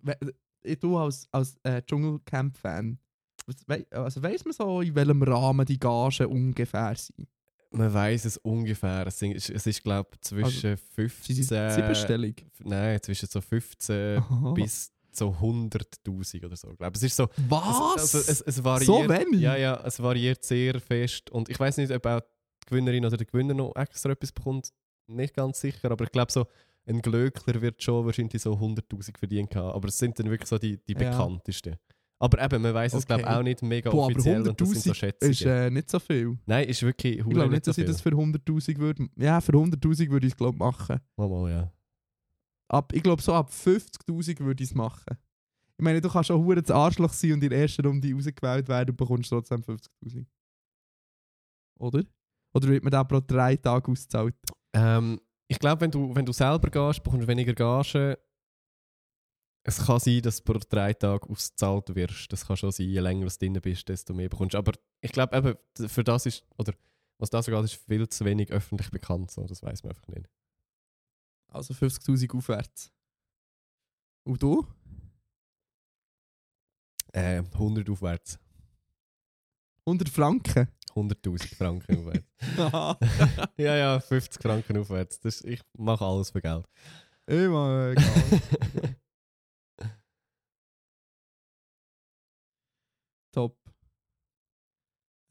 du 0.80 0.98
als, 0.98 1.28
als 1.32 1.58
äh, 1.64 1.82
Dschungelcamp-Fan, 1.84 3.00
wei- 3.68 3.86
also 3.92 4.22
weiss 4.24 4.44
man 4.46 4.54
so, 4.54 4.82
in 4.82 4.96
welchem 4.96 5.22
Rahmen 5.24 5.66
die 5.66 5.80
Gagen 5.80 6.26
ungefähr 6.28 6.96
sind? 6.96 7.28
Man 7.72 7.94
weiß 7.94 8.26
es 8.26 8.38
ungefähr. 8.38 9.06
Es 9.08 9.22
ist, 9.22 9.50
es 9.50 9.68
ist 9.68 9.84
glaube 9.84 10.10
ich, 10.14 10.22
zwischen 10.22 10.78
15... 10.78 11.36
Sie 11.36 11.44
sind 11.44 11.72
siebenstellig. 11.72 12.46
Nein, 12.64 13.00
zwischen 13.02 13.28
so 13.28 13.42
15 13.42 14.18
Aha. 14.20 14.52
bis 14.54 14.92
so 15.12 15.30
100'000 15.30 16.46
oder 16.46 16.56
so. 16.56 16.72
Ich 16.72 16.78
glaube, 16.78 16.96
es 16.96 17.04
ist 17.04 17.16
so... 17.16 17.28
Was? 17.50 18.04
Es, 18.04 18.16
also, 18.16 18.32
es, 18.32 18.42
es 18.42 18.64
variiert, 18.64 18.86
so 18.88 19.10
wenig? 19.10 19.42
Ja, 19.42 19.56
ja, 19.58 19.82
es 19.86 20.02
variiert 20.02 20.44
sehr 20.44 20.80
fest. 20.80 21.30
Und 21.32 21.50
ich 21.50 21.60
weiß 21.60 21.78
nicht, 21.78 21.92
ob 21.92 22.06
auch 22.06 22.22
die 22.22 22.68
Gewinnerin 22.70 23.06
oder 23.06 23.18
der 23.18 23.26
Gewinner 23.26 23.54
noch 23.54 23.76
extra 23.76 24.12
etwas 24.12 24.32
bekommt. 24.32 24.70
Nicht 25.08 25.34
ganz 25.36 25.60
sicher, 25.62 25.92
aber 25.92 26.06
ich 26.06 26.12
glaube 26.12 26.32
so, 26.32 26.48
ein 26.88 27.02
Glöckler 27.02 27.62
wird 27.62 27.82
schon 27.84 28.06
wahrscheinlich 28.06 28.42
so 28.42 28.54
100'000 28.54 29.18
verdient 29.18 29.56
haben. 29.56 29.72
Aber 29.74 29.88
es 29.88 29.98
sind 29.98 30.18
dann 30.20 30.30
wirklich 30.30 30.50
so 30.50 30.58
die, 30.58 30.78
die 30.86 30.94
Ja. 30.94 31.12
Aber 32.20 32.42
eben, 32.44 32.62
man 32.62 32.74
weiß 32.74 32.94
es 32.94 33.06
glaube 33.06 33.22
ich 33.24 33.28
Okay. 33.28 33.36
auch 33.38 33.44
nicht 33.44 33.62
mega 33.62 33.90
Boah, 33.92 34.06
aber 34.06 34.14
offiziell 34.14 34.48
und 34.48 34.60
das 34.62 34.70
sind 34.70 34.84
so 34.84 34.92
100'000 34.92 34.94
Schätzungen. 34.96 35.32
ist 35.32 35.42
äh, 35.46 35.70
nicht 35.70 35.90
so 35.90 36.00
viel. 36.00 36.38
Nein, 36.46 36.68
ist 36.70 36.82
wirklich 36.82 37.18
Ich 37.20 37.26
glaube 37.30 37.52
nicht, 37.52 37.66
so 37.66 37.70
dass 37.72 37.78
ich 37.78 37.84
viel. 37.84 37.92
das 37.94 38.02
für 38.02 38.10
100'000 38.12 38.78
würde. 38.78 39.10
Ja, 39.18 39.42
für 39.42 39.52
100'000 39.52 40.10
würde 40.10 40.26
ich 40.28 40.34
es 40.34 40.38
glaube 40.38 40.58
machen. 40.58 41.00
Mal, 41.18 41.28
mal, 41.30 41.52
ja. 41.52 41.72
Ab, 42.70 42.94
ich 42.94 43.04
glaube 43.04 43.22
so 43.22 43.34
ab 43.34 43.52
50'000 43.52 44.40
würde 44.40 44.64
ich 44.64 44.70
es 44.70 44.76
machen. 44.76 45.18
Ich 45.78 45.84
meine, 45.84 46.00
du 46.00 46.10
kannst 46.10 46.32
auch 46.32 46.40
hure 46.40 46.62
das 46.62 46.72
Arschloch 46.72 47.12
sein 47.12 47.34
und 47.34 47.44
in 47.44 47.50
der 47.50 47.60
ersten 47.60 47.86
Runde 47.86 48.12
rausgewählt 48.14 48.68
werden 48.70 48.92
und 48.92 48.96
bekommst 48.98 49.30
trotzdem 49.30 49.62
50'000. 49.62 50.26
Oder? 51.80 52.04
Oder 52.54 52.68
wird 52.70 52.84
man 52.84 52.92
da 52.92 53.04
pro 53.04 53.20
drei 53.20 53.58
Tage 53.58 53.92
ausgezahlt? 53.92 54.36
Ähm, 54.74 55.20
ich 55.50 55.60
glaube, 55.60 55.82
wenn 55.82 55.92
du, 55.92 56.16
wenn 56.16 56.26
du 56.26 56.32
selber 56.32 56.70
gehst, 56.70 57.04
bekommst 57.04 57.24
du 57.24 57.28
weniger 57.28 57.54
Gage. 57.54 58.18
Es 59.68 59.84
kann 59.84 60.00
sein, 60.00 60.22
dass 60.22 60.44
du 60.44 60.54
pro 60.54 60.60
drei 60.70 60.94
Tage 60.94 61.28
ausgezahlt 61.28 61.96
wirst. 61.96 62.32
Das 62.32 62.46
kann 62.46 62.56
schon 62.56 62.72
sein, 62.72 62.88
je 62.88 63.00
länger 63.00 63.26
du 63.26 63.36
drin 63.36 63.60
bist, 63.60 63.90
desto 63.90 64.14
mehr 64.14 64.30
bekommst 64.30 64.54
du. 64.54 64.60
Aber 64.60 64.74
ich 65.02 65.12
glaube, 65.12 65.36
eben, 65.36 65.90
für 65.90 66.04
das 66.04 66.28
ist, 66.28 66.46
oder 66.58 66.74
was 67.18 67.32
das 67.32 67.48
angeht, 67.50 67.66
ist 67.66 67.84
viel 67.84 68.08
zu 68.08 68.26
wenig 68.26 68.52
öffentlich 68.52 68.92
bekannt. 68.92 69.32
So. 69.32 69.44
Das 69.44 69.64
weiß 69.64 69.82
man 69.82 69.94
einfach 69.94 70.08
nicht. 70.08 70.30
Also 71.48 71.74
50'000 71.74 72.38
aufwärts. 72.38 72.92
Und 74.24 74.44
du? 74.44 74.68
Äh, 77.12 77.42
100 77.54 77.90
aufwärts. 77.90 78.38
100 79.88 80.10
Franken? 80.10 80.68
100.000 80.94 81.56
Franken 81.56 81.98
aufwärts. 81.98 82.28
ja, 83.58 83.76
ja, 83.76 84.00
50 84.00 84.44
Franken 84.44 84.78
aufwärts. 84.78 85.20
Das, 85.22 85.42
ich 85.42 85.62
mache 85.74 86.06
alles 86.06 86.30
für 86.30 86.42
Geld. 86.42 86.68
Immer 87.26 87.94
egal. 87.98 88.96
Top. 93.36 93.58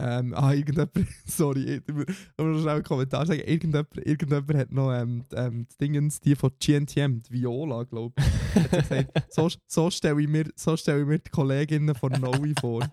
Ähm, 0.00 0.34
ah, 0.34 0.52
irgendjemand, 0.52 0.90
sorry, 1.26 1.76
ich 1.86 1.94
muss 1.94 2.06
noch 2.36 2.60
schnell 2.60 2.68
einen 2.74 2.82
Kommentar 2.82 3.26
sagen. 3.26 3.40
Irgendjemand, 3.40 3.96
irgendjemand 3.96 4.54
hat 4.54 4.72
noch 4.72 4.92
ähm, 4.92 5.24
ähm, 5.32 5.66
die 5.70 5.76
Dingens, 5.78 6.18
die 6.20 6.34
von 6.34 6.50
GNTM, 6.58 7.20
die 7.22 7.30
Viola, 7.30 7.84
glaube 7.84 8.12
ich, 8.18 8.62
hat 8.62 8.70
gesagt, 8.88 9.22
so, 9.32 9.48
so 9.66 9.90
stelle 9.90 10.20
ich, 10.20 10.28
mir- 10.28 10.50
so 10.56 10.76
stell 10.76 11.02
ich 11.02 11.06
mir 11.06 11.18
die 11.20 11.30
Kolleginnen 11.30 11.94
von 11.94 12.10
Noe 12.12 12.52
vor. 12.60 12.84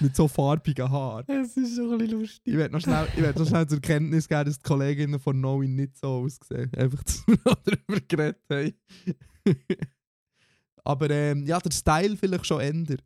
Mit 0.00 0.16
so 0.16 0.26
farbigen 0.28 0.90
Haaren. 0.90 1.24
Es 1.28 1.56
ist 1.56 1.76
schon 1.76 1.92
ein 1.92 1.98
bisschen 1.98 2.20
lustig. 2.20 2.40
Ich 2.52 2.56
werde 2.56 2.72
noch, 2.74 2.80
schnell- 2.80 3.08
ich 3.14 3.22
werd 3.22 3.38
noch 3.38 3.46
schnell 3.46 3.66
zur 3.66 3.80
Kenntnis 3.80 4.26
geben, 4.26 4.44
dass 4.46 4.58
die 4.58 4.62
Kolleginnen 4.68 5.20
von 5.20 5.38
Noe 5.38 5.68
nicht 5.68 5.98
so 5.98 6.08
aussehen. 6.24 6.70
Einfach, 6.76 7.02
dass 7.04 7.26
wir 7.26 7.36
darüber 7.44 8.00
geredet 8.08 8.40
haben. 8.50 8.74
Aber 10.84 11.10
ähm, 11.10 11.44
ja, 11.44 11.58
der 11.58 11.70
Style 11.72 12.16
vielleicht 12.16 12.46
schon 12.46 12.60
ändert. 12.60 13.02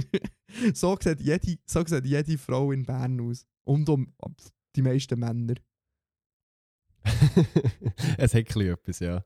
so, 0.74 0.96
sieht 1.00 1.20
jede, 1.20 1.58
so 1.66 1.84
sieht 1.84 2.04
jede 2.06 2.38
Frau 2.38 2.72
in 2.72 2.84
Bern 2.84 3.20
aus. 3.20 3.46
Und 3.64 3.88
um 3.88 4.12
die 4.74 4.82
meisten 4.82 5.18
Männer. 5.18 5.54
es 8.18 8.34
hat 8.34 8.56
etwas, 8.56 8.98
ja. 9.00 9.24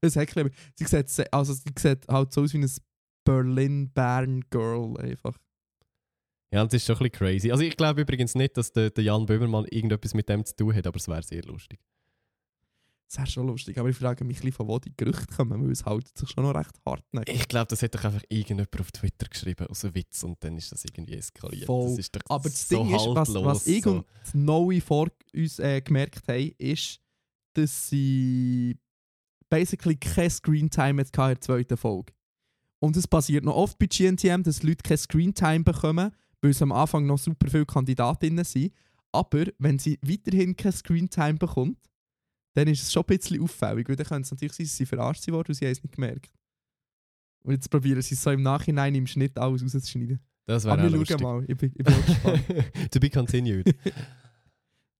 Es 0.00 0.16
hat 0.16 0.32
bisschen- 0.34 0.50
sie, 0.74 0.84
sieht, 0.86 1.32
also, 1.32 1.52
sie 1.52 1.62
sieht 1.76 2.06
halt 2.08 2.32
so 2.32 2.42
aus 2.42 2.52
wie 2.54 2.58
ein 2.58 2.70
Berlin-Bern-Girl 3.24 4.96
einfach. 4.98 5.38
Ja, 6.52 6.64
das 6.64 6.74
ist 6.74 6.86
schon 6.86 6.96
ein 6.96 7.10
bisschen 7.10 7.12
crazy. 7.18 7.50
Also 7.50 7.62
ich 7.62 7.76
glaube 7.76 8.00
übrigens 8.00 8.34
nicht, 8.34 8.56
dass 8.56 8.72
der, 8.72 8.90
der 8.90 9.04
Jan 9.04 9.26
Böhmermann 9.26 9.66
irgendetwas 9.66 10.14
mit 10.14 10.28
dem 10.30 10.44
zu 10.46 10.56
tun 10.56 10.74
hat, 10.74 10.86
aber 10.86 10.96
es 10.96 11.06
wäre 11.06 11.22
sehr 11.22 11.42
lustig. 11.42 11.78
Das 13.08 13.16
wäre 13.16 13.26
schon 13.26 13.46
lustig, 13.46 13.78
aber 13.78 13.88
ich 13.88 13.96
frage 13.96 14.22
mich, 14.22 14.44
ein 14.44 14.52
von 14.52 14.68
wo 14.68 14.78
die 14.78 14.94
Gerüchte 14.94 15.34
kommen, 15.34 15.64
weil 15.64 15.70
es 15.70 15.86
hält 15.86 16.06
sich 16.16 16.28
schon 16.28 16.44
noch 16.44 16.54
recht 16.54 16.74
hartnäckig. 16.84 17.34
Ich 17.34 17.48
glaube, 17.48 17.68
das 17.68 17.82
hat 17.82 17.94
doch 17.94 18.04
einfach 18.04 18.22
irgendjemand 18.28 18.80
auf 18.80 18.92
Twitter 18.92 19.26
geschrieben, 19.26 19.66
aus 19.66 19.82
einem 19.82 19.94
Witz, 19.94 20.22
und 20.24 20.36
dann 20.44 20.58
ist 20.58 20.72
das 20.72 20.84
irgendwie 20.84 21.14
eskaliert. 21.14 21.64
Voll. 21.64 21.88
Das 21.88 21.98
ist 21.98 22.30
Aber 22.30 22.50
das 22.50 22.68
so 22.68 22.76
Ding 22.76 22.94
ist, 22.94 23.06
was, 23.06 23.34
was 23.34 23.66
ich 23.66 23.82
so. 23.82 23.92
und 23.92 24.06
Noe 24.34 24.80
vor 24.82 25.08
uns 25.34 25.58
äh, 25.58 25.80
gemerkt 25.80 26.28
haben, 26.28 26.52
ist, 26.58 27.00
dass 27.54 27.88
sie 27.88 28.78
basically 29.48 29.96
kein 29.96 30.28
Screentime 30.28 31.00
jetzt 31.00 31.16
in 31.16 31.24
der 31.24 31.40
zweiten 31.40 31.76
Folge. 31.78 32.12
Und 32.80 32.94
es 32.96 33.08
passiert 33.08 33.44
noch 33.44 33.56
oft 33.56 33.78
bei 33.78 33.86
GNTM, 33.86 34.42
dass 34.42 34.62
Leute 34.62 34.82
kein 34.82 34.98
Screentime 34.98 35.64
bekommen, 35.64 36.12
weil 36.42 36.50
es 36.50 36.60
am 36.60 36.72
Anfang 36.72 37.06
noch 37.06 37.18
super 37.18 37.48
viele 37.50 37.64
Kandidatinnen 37.64 38.44
sind. 38.44 38.72
Aber 39.12 39.46
wenn 39.58 39.78
sie 39.78 39.98
weiterhin 40.02 40.54
kein 40.54 40.72
Screentime 40.72 41.38
bekommt, 41.38 41.78
dann 42.54 42.68
ist 42.68 42.82
es 42.82 42.92
schon 42.92 43.02
ein 43.02 43.16
bisschen 43.16 43.42
auffällig, 43.42 43.88
weil 43.88 43.96
dann 43.96 44.06
könnte 44.06 44.26
es 44.26 44.30
natürlich 44.30 44.52
sein, 44.52 44.66
dass 44.66 44.76
sie 44.76 44.86
verarscht 44.86 45.28
worden 45.28 45.48
und 45.48 45.54
sie 45.54 45.64
haben 45.64 45.72
es 45.72 45.82
nicht 45.82 45.94
gemerkt. 45.94 46.32
Und 47.44 47.52
jetzt 47.52 47.70
probieren 47.70 48.02
sie 48.02 48.14
es 48.14 48.22
so 48.22 48.30
im 48.30 48.42
Nachhinein 48.42 48.94
im 48.94 49.06
Schnitt 49.06 49.38
alles 49.38 49.62
rauszuschneiden. 49.62 50.20
Das 50.46 50.64
wäre 50.64 50.74
Aber 50.74 50.88
auch 50.88 50.92
wir 50.92 51.06
schauen 51.06 51.22
mal, 51.22 51.44
ich 51.46 51.56
bin, 51.56 51.72
ich 51.76 51.84
bin 51.84 52.04
gespannt. 52.06 52.44
to 52.90 53.00
be 53.00 53.10
continued. 53.10 53.74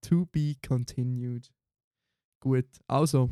To 0.02 0.26
be 0.26 0.54
continued. 0.66 1.50
Gut, 2.40 2.68
also. 2.86 3.28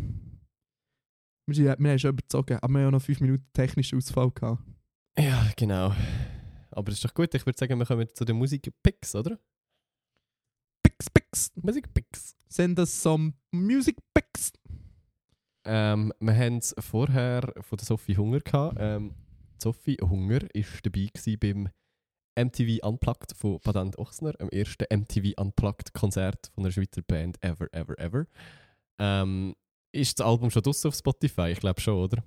Wir, 1.47 1.55
sind, 1.55 1.79
wir 1.79 1.91
haben 1.91 1.99
schon 1.99 2.11
überzogen, 2.11 2.59
aber 2.61 2.73
wir 2.73 2.81
haben 2.81 2.89
auch 2.89 2.99
noch 2.99 3.03
5 3.03 3.21
Minuten 3.21 3.47
technischen 3.53 3.99
Ausfall 3.99 4.33
gehabt. 4.33 4.65
Ja, 5.17 5.49
genau. 5.57 5.95
Aber 6.73 6.91
das 6.91 6.97
ist 6.97 7.05
doch 7.05 7.15
gut. 7.15 7.33
Ich 7.35 7.47
würde 7.47 7.57
sagen, 7.57 7.79
wir 7.79 7.87
kommen 7.87 8.09
zu 8.13 8.25
den 8.25 8.37
Musikpicks, 8.37 9.15
oder? 9.15 9.39
Pix, 10.99 11.11
Pix. 11.11 11.53
Musikpicks. 11.57 12.35
Send 12.49 12.79
us 12.79 13.03
some 13.03 13.35
music 13.53 13.97
picks. 14.15 14.53
Ähm, 15.65 16.13
wir 16.21 16.35
haben 16.35 16.59
es 16.59 16.75
vorher 16.79 17.53
von 17.61 17.77
der 17.77 17.85
Sophie 17.85 18.17
Hunger 18.17 18.41
gehabt. 18.41 18.77
Ähm, 18.79 19.15
Sophie 19.61 19.97
Hunger 20.01 20.43
war 20.43 20.81
dabei 20.83 21.11
beim 21.41 21.69
MTV 22.39 22.87
Unplugged 22.87 23.33
von 23.37 23.61
Patent 23.61 23.99
Ochsner, 23.99 24.35
am 24.39 24.49
ersten 24.51 24.85
MTV 24.91 25.41
Unplugged 25.41 25.93
Konzert 25.95 26.51
von 26.55 26.65
einer 26.65 26.73
Schweizer 26.73 27.03
Band 27.03 27.43
ever, 27.43 27.67
ever, 27.73 27.99
ever. 27.99 28.27
Ähm, 28.99 29.55
ist 29.93 30.19
das 30.19 30.27
Album 30.27 30.51
schon 30.51 30.63
draussen 30.63 30.89
auf 30.89 30.95
Spotify? 30.95 31.49
Ich 31.49 31.61
glaube 31.61 31.81
schon, 31.81 31.95
oder? 31.95 32.23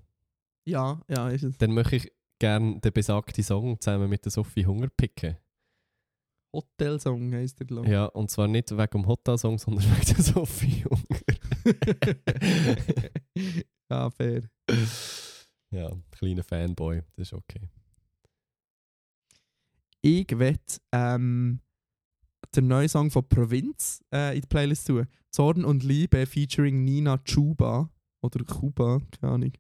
Ja, 0.65 1.01
ja, 1.07 1.29
ist 1.29 1.43
es. 1.43 1.57
Dann 1.57 1.71
möchte 1.71 1.97
ich 1.97 2.11
gerne 2.39 2.79
den 2.79 2.93
besagten 2.93 3.43
Song 3.43 3.79
zusammen 3.79 4.09
mit 4.09 4.25
der 4.25 4.31
Sophie 4.31 4.65
Hunger 4.65 4.87
picken. 4.89 5.37
Hotelsong 6.53 7.33
heisst 7.33 7.59
der, 7.59 7.67
glaube. 7.67 7.89
Ja, 7.89 8.05
und 8.05 8.31
zwar 8.31 8.47
nicht 8.47 8.71
wegen 8.71 9.01
dem 9.01 9.07
Hotel-Song, 9.07 9.57
sondern 9.57 9.83
wegen 9.83 10.15
der 10.15 10.23
Sophie 10.23 10.83
Hunger. 10.85 11.19
ja, 13.89 14.09
fair. 14.11 14.49
ja, 15.71 15.91
kleiner 16.11 16.43
Fanboy, 16.43 17.01
das 17.15 17.27
ist 17.27 17.33
okay. 17.33 17.69
Ich 20.01 20.27
will 20.29 20.57
ähm, 20.91 21.59
den 22.55 22.67
neuen 22.67 22.89
Song 22.89 23.11
von 23.11 23.27
Provinz 23.27 24.01
äh, 24.13 24.35
in 24.35 24.41
die 24.41 24.47
Playlist 24.47 24.87
tun. 24.87 25.07
Zorn 25.31 25.65
und 25.65 25.83
Liebe 25.83 26.25
featuring 26.25 26.83
Nina 26.83 27.17
Chuba. 27.19 27.91
Oder 28.21 28.43
Kuba, 28.43 28.99
keine 29.19 29.33
Ahnung. 29.33 29.53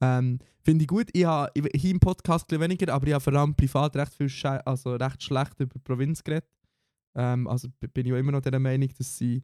Ähm, 0.00 0.38
Finde 0.62 0.82
ich 0.82 0.88
gut. 0.88 1.08
Ich 1.12 1.24
habe 1.24 1.50
hier 1.74 1.90
im 1.90 2.00
Podcast 2.00 2.52
ein 2.52 2.60
weniger, 2.60 2.92
aber 2.92 3.06
ich 3.06 3.14
habe 3.14 3.22
vor 3.22 3.34
allem 3.34 3.54
privat 3.54 3.96
recht, 3.96 4.14
viel 4.14 4.28
Schei 4.28 4.58
also 4.64 4.94
recht 4.94 5.22
schlecht 5.22 5.58
über 5.58 5.78
Provinz 5.80 6.22
geredet. 6.22 6.48
Ähm, 7.14 7.48
also 7.48 7.68
bin 7.92 8.06
ich 8.06 8.12
auch 8.12 8.16
immer 8.16 8.32
noch 8.32 8.42
der 8.42 8.58
Meinung, 8.58 8.88
dass 8.96 9.16
sie 9.16 9.42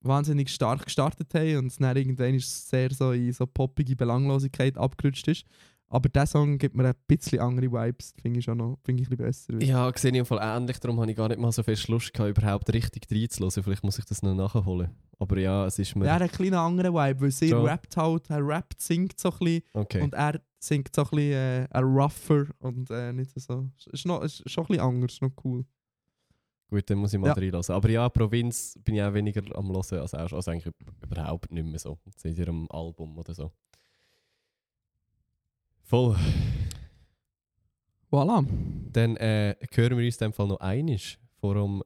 wahnsinnig 0.00 0.48
stark 0.48 0.84
gestartet 0.84 1.34
haben 1.34 1.56
und 1.58 1.66
es 1.66 1.76
dann 1.76 1.96
irgendwann 1.96 2.34
ist 2.34 2.68
sehr 2.68 2.92
so 2.92 3.12
in 3.12 3.32
so 3.32 3.46
poppige 3.46 3.96
Belanglosigkeit 3.96 4.78
abgerutscht 4.78 5.26
ist. 5.28 5.44
Aber 5.90 6.08
der 6.10 6.26
Song 6.26 6.58
gibt 6.58 6.76
mir 6.76 6.86
ein 6.86 6.94
bisschen 7.06 7.40
andere 7.40 7.72
Vibes, 7.72 8.12
finde 8.20 8.38
ich 8.40 8.44
schon 8.44 8.58
noch 8.58 8.78
finde 8.84 9.02
ich 9.02 9.08
ein 9.10 9.16
bisschen 9.16 9.56
besser. 9.56 9.64
Ja, 9.64 9.90
sehe 9.96 10.10
ich 10.10 10.18
im 10.18 10.26
Fall 10.26 10.38
ähnlich, 10.42 10.78
darum 10.80 11.00
habe 11.00 11.10
ich 11.10 11.16
gar 11.16 11.28
nicht 11.28 11.40
mal 11.40 11.50
so 11.50 11.62
viel 11.62 11.78
Lust 11.88 12.12
gehabt, 12.12 12.36
überhaupt 12.36 12.72
richtig 12.72 13.06
reinzuhören. 13.10 13.62
Vielleicht 13.62 13.84
muss 13.84 13.98
ich 13.98 14.04
das 14.04 14.22
noch 14.22 14.34
nachholen. 14.34 14.90
Aber 15.18 15.38
ja, 15.38 15.66
es 15.66 15.78
ist 15.78 15.96
mir... 15.96 16.06
Er 16.06 16.14
hat 16.14 16.22
einen 16.22 16.30
kleinen 16.30 16.54
anderen 16.54 16.94
Vibe, 16.94 17.20
weil 17.22 17.30
sie 17.30 17.48
Schon. 17.48 17.64
rappt 17.64 17.96
halt, 17.96 18.28
er 18.28 18.46
rappt, 18.46 18.80
singt 18.82 19.18
so 19.18 19.30
ein 19.30 19.38
bisschen 19.38 19.62
okay. 19.72 20.02
und 20.02 20.14
er 20.14 20.40
singt 20.58 20.94
so 20.94 21.02
ein 21.02 21.08
bisschen 21.10 21.32
äh, 21.32 21.68
ein 21.70 21.84
rougher 21.84 22.46
und 22.58 22.90
äh, 22.90 23.12
nicht 23.12 23.32
so. 23.40 23.70
Ist, 23.90 24.06
noch, 24.06 24.22
ist 24.22 24.48
schon 24.50 24.64
ein 24.64 24.68
bisschen 24.68 24.84
anders, 24.84 25.12
ist 25.14 25.22
noch 25.22 25.32
cool. 25.44 25.64
Gut, 26.70 26.90
dann 26.90 26.98
muss 26.98 27.14
ich 27.14 27.18
mal 27.18 27.28
Ja. 27.28 27.32
reinlassen. 27.32 27.74
Aber 27.74 27.88
ja, 27.88 28.06
Provinz 28.10 28.78
bin 28.84 28.96
ich 28.96 29.02
auch 29.02 29.14
weniger 29.14 29.42
am 29.56 29.68
Hören 29.68 30.00
als 30.00 30.14
auch 30.14 30.32
also 30.32 30.50
eigentlich 30.50 30.74
überhaupt 31.02 31.50
nicht 31.50 31.66
mehr 31.66 31.78
so. 31.78 31.98
Seit 32.14 32.36
ihrem 32.36 32.66
Album 32.70 33.16
oder 33.16 33.34
so. 33.34 33.50
Voll. 35.88 36.16
Voilà. 38.12 38.44
Dann 38.92 39.16
äh, 39.16 39.56
hören 39.72 39.96
wir 39.96 40.04
uns 40.04 40.16
in 40.16 40.26
dem 40.26 40.32
Fall 40.34 40.48
noch 40.48 40.60
einisch 40.60 41.18
vor 41.40 41.54
dem 41.54 41.82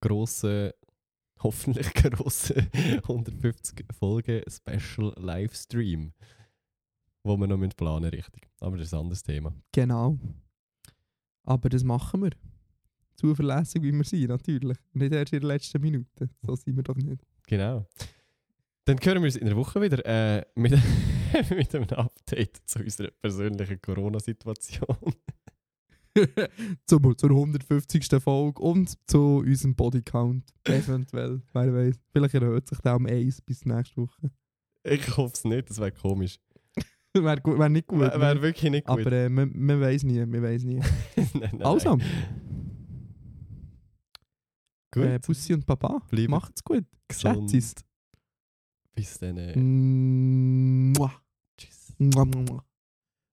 grossen, 0.00 0.72
hoffentlich 1.40 1.94
grossen 1.94 2.68
150 2.74 3.86
Folgen 3.96 4.42
Special 4.48 5.14
Livestream. 5.18 6.12
Wo 7.22 7.36
wir 7.36 7.46
noch 7.46 7.58
mit 7.58 7.76
planen, 7.76 8.10
richtig. 8.10 8.48
Aber 8.58 8.76
das 8.76 8.88
ist 8.88 8.94
ein 8.94 9.00
anderes 9.02 9.22
Thema. 9.22 9.54
Genau. 9.70 10.18
Aber 11.44 11.68
das 11.68 11.84
machen 11.84 12.24
wir. 12.24 12.32
Zuverlässig 13.14 13.84
wie 13.84 13.92
wir 13.92 14.02
sind, 14.02 14.30
natürlich. 14.30 14.78
Nicht 14.94 15.12
erst 15.12 15.32
in 15.32 15.42
der 15.42 15.48
letzten 15.48 15.80
Minute. 15.80 16.28
So 16.40 16.56
sind 16.56 16.74
wir 16.74 16.82
doch 16.82 16.96
nicht. 16.96 17.24
Genau. 17.46 17.86
Dann 18.84 18.98
hören 19.00 19.22
wir 19.22 19.26
uns 19.26 19.36
in 19.36 19.46
der 19.46 19.54
Woche 19.54 19.80
wieder 19.80 20.04
äh, 20.04 20.44
mit, 20.56 20.76
mit 21.56 21.74
einem 21.74 21.88
Update 21.90 22.62
zu 22.66 22.80
unserer 22.80 23.10
persönlichen 23.10 23.80
Corona-Situation. 23.80 24.96
Zum, 26.86 27.16
zur 27.16 27.30
150. 27.30 28.06
Folge 28.22 28.60
und 28.60 28.98
zu 29.08 29.38
unserem 29.38 29.74
Bodycount. 29.74 30.44
Eventuell, 30.64 31.40
wer 31.54 31.74
weiß. 31.74 31.96
Vielleicht 32.12 32.34
erhöht 32.34 32.68
sich 32.68 32.78
der 32.80 32.96
um 32.96 33.06
1 33.06 33.40
bis 33.42 33.64
nächste 33.64 33.96
Woche. 34.02 34.30
Ich 34.84 35.16
hoffe 35.16 35.32
es 35.34 35.44
nicht, 35.44 35.70
das 35.70 35.78
wäre 35.78 35.92
komisch. 35.92 36.38
Wäre 37.14 37.40
wär 37.58 37.68
nicht 37.68 37.86
gut. 37.86 38.00
Wäre 38.00 38.20
wär 38.20 38.42
wirklich 38.42 38.70
nicht 38.70 38.86
gut. 38.86 39.00
aber 39.00 39.12
äh, 39.12 39.28
man, 39.28 39.52
man 39.54 39.80
weiß 39.80 40.02
nie, 40.04 40.18
man 40.26 40.42
weiß 40.42 40.64
nie. 40.64 40.80
nein, 41.16 41.30
nein, 41.34 41.62
Also, 41.62 41.98
Gut. 44.90 45.04
äh, 45.04 45.18
Bussi 45.18 45.54
und 45.54 45.64
Papa, 45.64 46.02
Bleibt 46.10 46.28
macht's 46.28 46.62
gut. 46.64 46.84
gesund. 47.08 47.50
Bis 48.94 49.18
dann. 49.18 49.36
Äh, 49.38 49.56
Mua. 49.58 51.10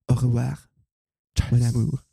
Au 0.07 0.13
revoir. 0.15 0.69
Mon 1.51 1.61
amour. 1.61 2.03